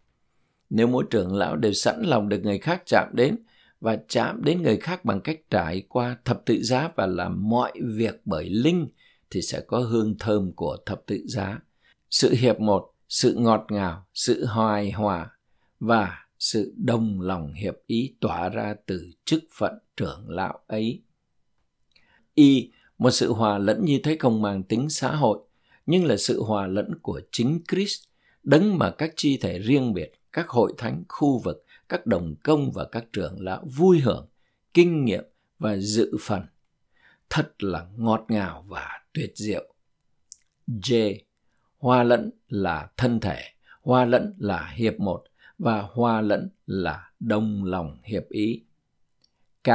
Nếu 0.69 0.87
mỗi 0.87 1.05
trưởng 1.09 1.35
lão 1.35 1.55
đều 1.55 1.73
sẵn 1.73 2.01
lòng 2.01 2.29
được 2.29 2.39
người 2.43 2.59
khác 2.59 2.83
chạm 2.85 3.09
đến 3.13 3.35
và 3.79 3.97
chạm 4.07 4.43
đến 4.43 4.61
người 4.61 4.77
khác 4.77 5.05
bằng 5.05 5.21
cách 5.21 5.39
trải 5.49 5.83
qua 5.89 6.17
thập 6.25 6.45
tự 6.45 6.63
giá 6.63 6.89
và 6.95 7.05
làm 7.05 7.49
mọi 7.49 7.71
việc 7.95 8.21
bởi 8.25 8.49
linh 8.49 8.87
thì 9.29 9.41
sẽ 9.41 9.61
có 9.67 9.79
hương 9.79 10.15
thơm 10.19 10.51
của 10.55 10.77
thập 10.85 11.01
tự 11.05 11.21
giá. 11.25 11.59
Sự 12.09 12.33
hiệp 12.33 12.59
một, 12.59 12.93
sự 13.09 13.35
ngọt 13.37 13.65
ngào, 13.69 14.07
sự 14.13 14.45
hoài 14.45 14.91
hòa 14.91 15.29
và 15.81 16.25
sự 16.39 16.73
đồng 16.77 17.21
lòng 17.21 17.53
hiệp 17.53 17.75
ý 17.87 18.15
tỏa 18.19 18.49
ra 18.49 18.75
từ 18.85 19.11
chức 19.25 19.43
phận 19.51 19.73
trưởng 19.97 20.29
lão 20.29 20.59
ấy. 20.67 21.03
Y, 22.33 22.71
một 22.97 23.11
sự 23.11 23.33
hòa 23.33 23.57
lẫn 23.57 23.85
như 23.85 23.99
thế 24.03 24.17
không 24.19 24.41
mang 24.41 24.63
tính 24.63 24.89
xã 24.89 25.15
hội, 25.15 25.39
nhưng 25.85 26.05
là 26.05 26.17
sự 26.17 26.43
hòa 26.43 26.67
lẫn 26.67 26.99
của 27.01 27.21
chính 27.31 27.61
Christ, 27.71 28.03
đấng 28.43 28.77
mà 28.77 28.91
các 28.91 29.13
chi 29.15 29.37
thể 29.37 29.59
riêng 29.59 29.93
biệt, 29.93 30.11
các 30.33 30.49
hội 30.49 30.73
thánh 30.77 31.03
khu 31.09 31.39
vực, 31.39 31.65
các 31.89 32.05
đồng 32.05 32.35
công 32.43 32.71
và 32.71 32.85
các 32.85 33.05
trưởng 33.13 33.39
lão 33.39 33.65
vui 33.75 33.99
hưởng, 33.99 34.29
kinh 34.73 35.05
nghiệm 35.05 35.23
và 35.59 35.77
dự 35.77 36.17
phần. 36.21 36.41
Thật 37.29 37.63
là 37.63 37.87
ngọt 37.97 38.25
ngào 38.27 38.65
và 38.67 39.01
tuyệt 39.13 39.31
diệu. 39.35 39.73
J. 40.67 41.17
Hòa 41.77 42.03
lẫn 42.03 42.31
là 42.47 42.89
thân 42.97 43.19
thể, 43.19 43.41
hòa 43.81 44.05
lẫn 44.05 44.33
là 44.37 44.73
hiệp 44.75 44.99
một 44.99 45.23
và 45.61 45.81
hòa 45.81 46.21
lẫn 46.21 46.49
là 46.65 47.11
đồng 47.19 47.63
lòng 47.63 47.97
hiệp 48.03 48.29
ý. 48.29 48.63
K. 49.63 49.69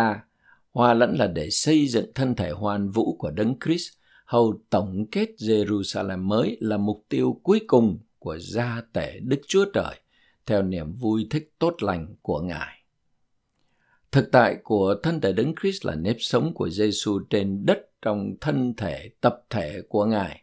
Hòa 0.73 0.95
lẫn 0.95 1.15
là 1.19 1.27
để 1.27 1.51
xây 1.51 1.87
dựng 1.87 2.11
thân 2.15 2.35
thể 2.35 2.51
hoàn 2.51 2.91
vũ 2.91 3.17
của 3.19 3.31
Đấng 3.31 3.55
Christ, 3.65 3.89
hầu 4.25 4.61
tổng 4.71 5.07
kết 5.13 5.29
Jerusalem 5.39 6.23
mới 6.23 6.57
là 6.61 6.77
mục 6.77 7.05
tiêu 7.09 7.41
cuối 7.43 7.61
cùng 7.67 7.99
của 8.19 8.39
gia 8.39 8.83
tể 8.93 9.21
Đức 9.23 9.41
Chúa 9.47 9.65
Trời, 9.75 10.01
theo 10.47 10.63
niềm 10.63 10.93
vui 10.93 11.27
thích 11.31 11.53
tốt 11.59 11.83
lành 11.83 12.15
của 12.23 12.41
Ngài. 12.41 12.83
Thực 14.13 14.29
tại 14.33 14.57
của 14.65 14.95
thân 15.03 15.21
thể 15.21 15.33
Đấng 15.33 15.55
Christ 15.61 15.87
là 15.87 15.95
nếp 15.95 16.17
sống 16.19 16.55
của 16.55 16.71
Giêsu 16.71 17.19
trên 17.31 17.67
đất 17.67 17.79
trong 18.03 18.35
thân 18.41 18.75
thể 18.77 19.11
tập 19.21 19.45
thể 19.51 19.83
của 19.89 20.05
Ngài, 20.05 20.43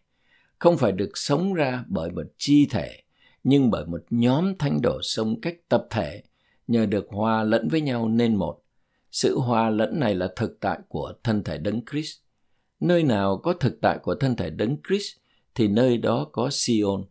không 0.59 0.77
phải 0.77 0.91
được 0.91 1.11
sống 1.17 1.53
ra 1.53 1.83
bởi 1.87 2.11
một 2.11 2.25
chi 2.37 2.67
thể, 2.71 3.02
nhưng 3.43 3.71
bởi 3.71 3.85
một 3.85 4.01
nhóm 4.09 4.57
thánh 4.57 4.81
đồ 4.81 4.99
sống 5.03 5.41
cách 5.41 5.55
tập 5.69 5.87
thể, 5.89 6.23
nhờ 6.67 6.85
được 6.85 7.05
hòa 7.09 7.43
lẫn 7.43 7.67
với 7.67 7.81
nhau 7.81 8.09
nên 8.09 8.35
một. 8.35 8.59
Sự 9.11 9.39
hòa 9.39 9.69
lẫn 9.69 9.99
này 9.99 10.15
là 10.15 10.29
thực 10.35 10.59
tại 10.59 10.79
của 10.87 11.13
thân 11.23 11.43
thể 11.43 11.57
Đấng 11.57 11.81
Christ. 11.91 12.19
Nơi 12.79 13.03
nào 13.03 13.37
có 13.37 13.53
thực 13.53 13.81
tại 13.81 13.97
của 13.97 14.15
thân 14.15 14.35
thể 14.35 14.49
Đấng 14.49 14.77
Christ 14.87 15.17
thì 15.55 15.67
nơi 15.67 15.97
đó 15.97 16.27
có 16.31 16.49
Sion, 16.51 17.03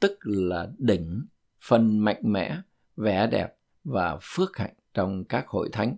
tức 0.00 0.18
là 0.22 0.68
đỉnh, 0.78 1.26
phần 1.58 1.98
mạnh 1.98 2.20
mẽ, 2.22 2.56
vẻ 2.96 3.26
đẹp 3.26 3.48
và 3.84 4.18
phước 4.22 4.56
hạnh 4.56 4.74
trong 4.94 5.24
các 5.24 5.48
hội 5.48 5.68
thánh. 5.72 5.96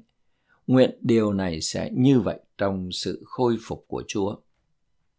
Nguyện 0.67 0.99
điều 1.01 1.33
này 1.33 1.61
sẽ 1.61 1.91
như 1.93 2.21
vậy 2.21 2.41
trong 2.59 2.93
sự 2.93 3.23
khôi 3.27 3.57
phục 3.63 3.85
của 3.89 4.03
Chúa. 4.09 4.37